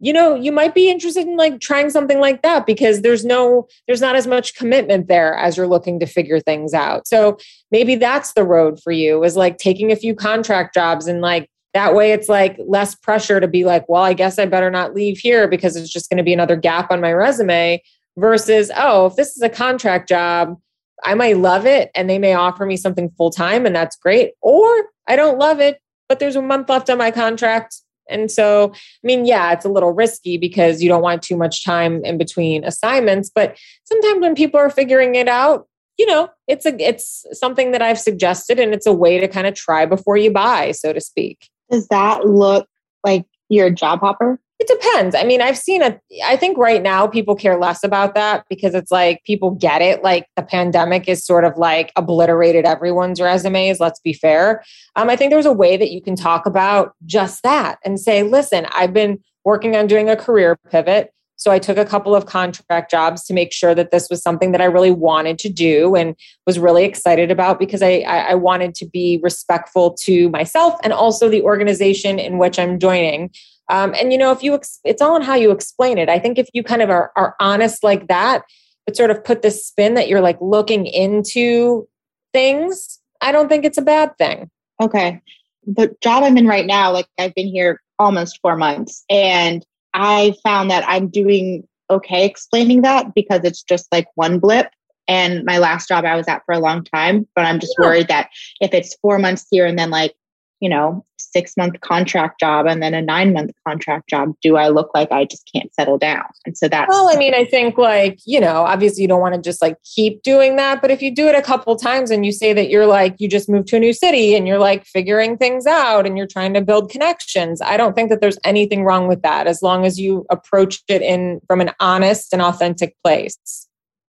you 0.00 0.12
know, 0.12 0.36
you 0.36 0.52
might 0.52 0.76
be 0.76 0.88
interested 0.88 1.26
in 1.26 1.36
like 1.36 1.60
trying 1.60 1.90
something 1.90 2.20
like 2.20 2.42
that 2.42 2.66
because 2.66 3.02
there's 3.02 3.24
no, 3.24 3.66
there's 3.88 4.00
not 4.00 4.14
as 4.14 4.28
much 4.28 4.54
commitment 4.54 5.08
there 5.08 5.34
as 5.34 5.56
you're 5.56 5.66
looking 5.66 5.98
to 5.98 6.06
figure 6.06 6.38
things 6.38 6.72
out. 6.72 7.08
So 7.08 7.36
maybe 7.72 7.96
that's 7.96 8.32
the 8.34 8.44
road 8.44 8.80
for 8.80 8.92
you 8.92 9.24
is 9.24 9.36
like 9.36 9.58
taking 9.58 9.90
a 9.90 9.96
few 9.96 10.14
contract 10.14 10.72
jobs 10.72 11.08
and 11.08 11.20
like 11.20 11.50
that 11.74 11.94
way 11.94 12.12
it's 12.12 12.28
like 12.28 12.56
less 12.64 12.94
pressure 12.94 13.40
to 13.40 13.48
be 13.48 13.64
like, 13.64 13.88
well, 13.88 14.02
I 14.02 14.14
guess 14.14 14.38
I 14.38 14.46
better 14.46 14.70
not 14.70 14.94
leave 14.94 15.18
here 15.18 15.48
because 15.48 15.74
it's 15.74 15.92
just 15.92 16.08
going 16.08 16.18
to 16.18 16.24
be 16.24 16.32
another 16.32 16.56
gap 16.56 16.92
on 16.92 17.00
my 17.00 17.12
resume 17.12 17.82
versus, 18.18 18.70
oh, 18.76 19.06
if 19.06 19.16
this 19.16 19.36
is 19.36 19.42
a 19.42 19.48
contract 19.48 20.08
job, 20.08 20.56
I 21.04 21.14
might 21.14 21.38
love 21.38 21.64
it 21.64 21.90
and 21.94 22.10
they 22.10 22.18
may 22.18 22.34
offer 22.34 22.66
me 22.66 22.76
something 22.76 23.10
full 23.16 23.30
time 23.30 23.64
and 23.66 23.74
that's 23.74 23.96
great. 23.96 24.32
Or 24.42 24.86
I 25.06 25.16
don't 25.16 25.38
love 25.38 25.60
it, 25.60 25.80
but 26.08 26.18
there's 26.18 26.36
a 26.36 26.42
month 26.42 26.68
left 26.68 26.90
on 26.90 26.98
my 26.98 27.10
contract. 27.10 27.76
And 28.10 28.30
so, 28.30 28.72
I 28.74 29.06
mean, 29.06 29.24
yeah, 29.24 29.52
it's 29.52 29.64
a 29.64 29.68
little 29.68 29.92
risky 29.92 30.38
because 30.38 30.82
you 30.82 30.88
don't 30.88 31.02
want 31.02 31.22
too 31.22 31.36
much 31.36 31.64
time 31.64 32.04
in 32.04 32.18
between 32.18 32.64
assignments. 32.64 33.30
But 33.32 33.56
sometimes 33.84 34.20
when 34.20 34.34
people 34.34 34.58
are 34.58 34.70
figuring 34.70 35.14
it 35.14 35.28
out, 35.28 35.68
you 35.98 36.06
know, 36.06 36.28
it's 36.46 36.64
a 36.64 36.74
it's 36.80 37.26
something 37.32 37.72
that 37.72 37.82
I've 37.82 37.98
suggested 37.98 38.58
and 38.58 38.72
it's 38.72 38.86
a 38.86 38.92
way 38.92 39.18
to 39.18 39.28
kind 39.28 39.46
of 39.46 39.54
try 39.54 39.84
before 39.84 40.16
you 40.16 40.30
buy, 40.30 40.70
so 40.70 40.92
to 40.92 41.00
speak. 41.00 41.48
Does 41.70 41.86
that 41.88 42.24
look 42.24 42.68
like 43.04 43.26
you're 43.48 43.66
a 43.66 43.74
job 43.74 44.00
hopper? 44.00 44.40
Depends. 44.68 45.14
I 45.14 45.24
mean, 45.24 45.40
I've 45.40 45.56
seen 45.56 45.80
it. 45.80 45.98
I 46.26 46.36
think 46.36 46.58
right 46.58 46.82
now 46.82 47.06
people 47.06 47.34
care 47.34 47.58
less 47.58 47.82
about 47.82 48.14
that 48.14 48.44
because 48.50 48.74
it's 48.74 48.90
like 48.90 49.24
people 49.24 49.52
get 49.52 49.80
it. 49.80 50.02
Like 50.02 50.26
the 50.36 50.42
pandemic 50.42 51.08
is 51.08 51.24
sort 51.24 51.44
of 51.44 51.56
like 51.56 51.90
obliterated 51.96 52.66
everyone's 52.66 53.18
resumes. 53.18 53.80
Let's 53.80 53.98
be 54.00 54.12
fair. 54.12 54.62
Um, 54.94 55.08
I 55.08 55.16
think 55.16 55.30
there's 55.30 55.46
a 55.46 55.52
way 55.52 55.78
that 55.78 55.90
you 55.90 56.02
can 56.02 56.16
talk 56.16 56.44
about 56.44 56.92
just 57.06 57.42
that 57.44 57.78
and 57.82 57.98
say, 57.98 58.22
listen, 58.22 58.66
I've 58.74 58.92
been 58.92 59.20
working 59.42 59.74
on 59.74 59.86
doing 59.86 60.10
a 60.10 60.16
career 60.16 60.58
pivot. 60.70 61.14
So 61.36 61.50
I 61.50 61.58
took 61.58 61.78
a 61.78 61.84
couple 61.84 62.14
of 62.14 62.26
contract 62.26 62.90
jobs 62.90 63.24
to 63.24 63.32
make 63.32 63.52
sure 63.52 63.74
that 63.74 63.90
this 63.90 64.08
was 64.10 64.20
something 64.20 64.52
that 64.52 64.60
I 64.60 64.66
really 64.66 64.90
wanted 64.90 65.38
to 65.38 65.48
do 65.48 65.94
and 65.94 66.14
was 66.46 66.58
really 66.58 66.84
excited 66.84 67.30
about 67.30 67.58
because 67.58 67.80
I, 67.80 68.00
I 68.00 68.34
wanted 68.34 68.74
to 68.74 68.86
be 68.86 69.18
respectful 69.22 69.94
to 70.02 70.28
myself 70.28 70.74
and 70.82 70.92
also 70.92 71.30
the 71.30 71.42
organization 71.42 72.18
in 72.18 72.36
which 72.36 72.58
I'm 72.58 72.78
joining. 72.78 73.30
Um, 73.68 73.94
and 73.98 74.12
you 74.12 74.18
know, 74.18 74.32
if 74.32 74.42
you, 74.42 74.54
ex- 74.54 74.80
it's 74.84 75.02
all 75.02 75.16
in 75.16 75.22
how 75.22 75.34
you 75.34 75.50
explain 75.50 75.98
it. 75.98 76.08
I 76.08 76.18
think 76.18 76.38
if 76.38 76.48
you 76.52 76.62
kind 76.62 76.82
of 76.82 76.90
are, 76.90 77.12
are 77.16 77.34
honest 77.40 77.84
like 77.84 78.08
that, 78.08 78.42
but 78.86 78.96
sort 78.96 79.10
of 79.10 79.22
put 79.22 79.42
the 79.42 79.50
spin 79.50 79.94
that 79.94 80.08
you're 80.08 80.20
like 80.20 80.38
looking 80.40 80.86
into 80.86 81.86
things, 82.32 82.98
I 83.20 83.32
don't 83.32 83.48
think 83.48 83.64
it's 83.64 83.78
a 83.78 83.82
bad 83.82 84.16
thing. 84.16 84.50
Okay. 84.80 85.20
The 85.66 85.94
job 86.00 86.22
I'm 86.22 86.38
in 86.38 86.46
right 86.46 86.66
now, 86.66 86.92
like 86.92 87.06
I've 87.18 87.34
been 87.34 87.48
here 87.48 87.82
almost 87.98 88.38
four 88.40 88.56
months, 88.56 89.04
and 89.10 89.66
I 89.92 90.34
found 90.42 90.70
that 90.70 90.84
I'm 90.88 91.08
doing 91.08 91.66
okay 91.90 92.24
explaining 92.24 92.82
that 92.82 93.14
because 93.14 93.40
it's 93.44 93.62
just 93.62 93.90
like 93.92 94.06
one 94.14 94.38
blip. 94.38 94.68
And 95.06 95.44
my 95.44 95.58
last 95.58 95.88
job 95.88 96.04
I 96.04 96.16
was 96.16 96.28
at 96.28 96.42
for 96.46 96.52
a 96.52 96.58
long 96.58 96.84
time, 96.84 97.26
but 97.34 97.44
I'm 97.44 97.58
just 97.58 97.74
yeah. 97.78 97.86
worried 97.86 98.08
that 98.08 98.30
if 98.60 98.72
it's 98.72 98.96
four 99.02 99.18
months 99.18 99.46
here 99.50 99.66
and 99.66 99.78
then 99.78 99.90
like 99.90 100.14
you 100.60 100.68
know, 100.68 101.04
six 101.32 101.56
month 101.56 101.80
contract 101.80 102.40
job 102.40 102.66
and 102.66 102.82
then 102.82 102.94
a 102.94 103.02
nine 103.02 103.32
month 103.32 103.52
contract 103.66 104.08
job, 104.08 104.34
do 104.42 104.56
I 104.56 104.68
look 104.68 104.90
like 104.94 105.10
I 105.12 105.24
just 105.24 105.48
can't 105.52 105.72
settle 105.74 105.98
down? 105.98 106.24
And 106.46 106.56
so 106.56 106.68
that's 106.68 106.88
well, 106.88 107.08
I 107.08 107.16
mean, 107.16 107.34
I 107.34 107.44
think 107.44 107.78
like, 107.78 108.18
you 108.24 108.40
know, 108.40 108.62
obviously 108.62 109.02
you 109.02 109.08
don't 109.08 109.20
want 109.20 109.34
to 109.34 109.40
just 109.40 109.62
like 109.62 109.76
keep 109.82 110.22
doing 110.22 110.56
that, 110.56 110.80
but 110.80 110.90
if 110.90 111.02
you 111.02 111.14
do 111.14 111.28
it 111.28 111.34
a 111.34 111.42
couple 111.42 111.76
times 111.76 112.10
and 112.10 112.24
you 112.24 112.32
say 112.32 112.52
that 112.52 112.68
you're 112.68 112.86
like, 112.86 113.16
you 113.18 113.28
just 113.28 113.48
moved 113.48 113.68
to 113.68 113.76
a 113.76 113.80
new 113.80 113.92
city 113.92 114.34
and 114.34 114.46
you're 114.46 114.58
like 114.58 114.84
figuring 114.86 115.36
things 115.36 115.66
out 115.66 116.06
and 116.06 116.16
you're 116.16 116.26
trying 116.26 116.54
to 116.54 116.60
build 116.60 116.90
connections, 116.90 117.60
I 117.60 117.76
don't 117.76 117.94
think 117.94 118.10
that 118.10 118.20
there's 118.20 118.38
anything 118.44 118.84
wrong 118.84 119.08
with 119.08 119.22
that 119.22 119.46
as 119.46 119.62
long 119.62 119.84
as 119.84 119.98
you 119.98 120.26
approach 120.30 120.82
it 120.88 121.02
in 121.02 121.40
from 121.46 121.60
an 121.60 121.72
honest 121.80 122.32
and 122.32 122.42
authentic 122.42 122.96
place. 123.04 123.66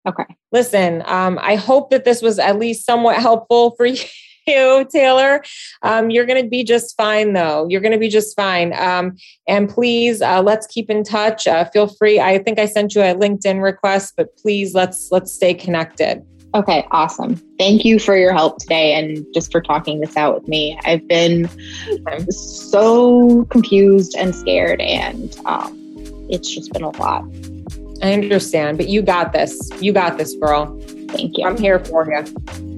Okay. 0.07 0.25
Listen, 0.53 1.03
um, 1.07 1.39
I 1.43 1.57
hope 1.57 1.91
that 1.91 2.05
this 2.05 2.23
was 2.23 2.39
at 2.39 2.59
least 2.59 2.87
somewhat 2.87 3.17
helpful 3.17 3.75
for 3.77 3.87
you 3.87 3.99
you, 4.53 4.87
Taylor. 4.91 5.43
Um, 5.83 6.11
you're 6.11 6.27
going 6.27 6.43
to 6.43 6.49
be 6.49 6.65
just 6.65 6.97
fine, 6.97 7.33
though. 7.33 7.67
You're 7.69 7.81
going 7.81 7.93
to 7.93 7.99
be 7.99 8.09
just 8.09 8.37
fine. 8.37 8.73
Um, 8.75 9.17
and 9.49 9.69
please, 9.69 10.23
uh, 10.23 10.43
let's 10.43 10.67
keep 10.67 10.91
in 10.91 11.03
touch. 11.03 11.47
Uh, 11.47 11.65
feel 11.71 11.89
free. 11.89 12.21
I 12.21 12.39
think 12.39 12.59
I 12.59 12.67
sent 12.67 12.95
you 12.95 13.03
a 13.03 13.15
LinkedIn 13.15 13.63
request, 13.63 14.15
but 14.17 14.37
please 14.37 14.75
let's 14.75 15.11
let's 15.11 15.33
stay 15.33 15.55
connected. 15.55 16.25
Okay, 16.55 16.87
awesome. 16.91 17.37
Thank 17.59 17.85
you 17.85 17.99
for 17.99 18.17
your 18.17 18.33
help 18.33 18.59
today 18.59 18.95
and 18.95 19.27
just 19.35 19.53
for 19.53 19.61
talking 19.61 20.01
this 20.01 20.17
out 20.17 20.35
with 20.35 20.49
me. 20.49 20.79
I've 20.85 21.07
been 21.07 21.51
so 22.31 23.45
confused 23.47 24.15
and 24.17 24.35
scared, 24.35 24.81
and 24.81 25.37
um, 25.45 25.77
it's 26.31 26.49
just 26.55 26.73
been 26.73 26.83
a 26.83 26.97
lot. 26.99 27.25
I 28.03 28.13
understand, 28.13 28.79
but 28.79 28.89
you 28.89 29.03
got 29.03 29.33
this. 29.33 29.71
You 29.81 29.93
got 29.93 30.19
this, 30.19 30.35
girl. 30.37 30.67
Thank 31.09 31.37
you. 31.37 31.47
I'm 31.47 31.59
here 31.59 31.79
for 31.81 32.07
you. 32.11 32.76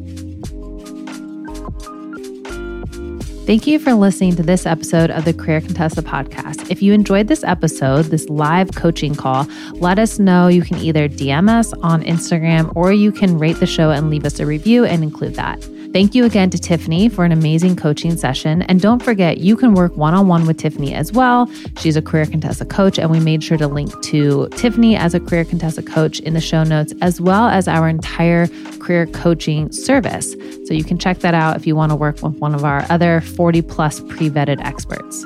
Thank 3.49 3.67
you 3.67 3.79
for 3.79 3.95
listening 3.95 4.37
to 4.37 4.43
this 4.43 4.67
episode 4.67 5.11
of 5.11 5.25
the 5.25 5.33
Career 5.33 5.63
Contessa 5.63 6.03
podcast. 6.03 6.71
If 6.71 6.83
you 6.83 6.93
enjoyed 6.93 7.29
this 7.29 7.43
episode, 7.43 8.03
this 8.03 8.29
live 8.29 8.75
coaching 8.75 9.15
call, 9.15 9.47
let 9.77 9.99
us 9.99 10.19
know. 10.19 10.49
You 10.49 10.61
can 10.61 10.77
either 10.77 11.09
DM 11.09 11.49
us 11.49 11.73
on 11.73 12.03
Instagram 12.03 12.71
or 12.77 12.93
you 12.93 13.11
can 13.11 13.39
rate 13.39 13.59
the 13.59 13.67
show 13.67 13.91
and 13.91 14.11
leave 14.11 14.27
us 14.27 14.39
a 14.39 14.45
review 14.45 14.85
and 14.85 15.03
include 15.03 15.37
that. 15.37 15.67
Thank 15.93 16.15
you 16.15 16.27
again 16.27 16.51
to 16.51 16.59
Tiffany 16.59 17.09
for 17.09 17.25
an 17.25 17.33
amazing 17.33 17.75
coaching 17.75 18.15
session. 18.19 18.61
And 18.63 18.79
don't 18.79 19.03
forget, 19.03 19.39
you 19.39 19.57
can 19.57 19.73
work 19.73 19.97
one 19.97 20.13
on 20.13 20.29
one 20.29 20.47
with 20.47 20.59
Tiffany 20.59 20.95
as 20.95 21.13
well. 21.13 21.51
She's 21.79 21.97
a 21.97 22.03
Career 22.03 22.27
Contessa 22.27 22.67
coach, 22.67 22.99
and 22.99 23.11
we 23.11 23.21
made 23.21 23.43
sure 23.43 23.57
to 23.57 23.67
link 23.67 23.99
to 24.03 24.49
Tiffany 24.51 24.97
as 24.97 25.15
a 25.15 25.21
Career 25.21 25.47
Contessa 25.47 25.83
coach 25.83 26.21
in 26.21 26.35
the 26.35 26.43
show 26.43 26.63
notes, 26.63 26.93
as 27.01 27.23
well 27.23 27.49
as 27.49 27.67
our 27.67 27.89
entire 27.89 28.49
career 28.81 29.07
coaching 29.07 29.73
service. 29.73 30.33
So 30.67 30.75
you 30.75 30.85
can 30.85 30.99
check 30.99 31.21
that 31.21 31.33
out 31.33 31.57
if 31.57 31.67
you 31.67 31.75
want 31.75 31.91
to 31.91 31.97
work 31.97 32.23
with 32.23 32.35
one 32.35 32.55
of 32.55 32.65
our 32.65 32.85
other 32.91 33.23
40 33.23 33.63
plus 33.63 34.01
pre 34.01 34.29
vetted 34.29 34.63
experts. 34.63 35.25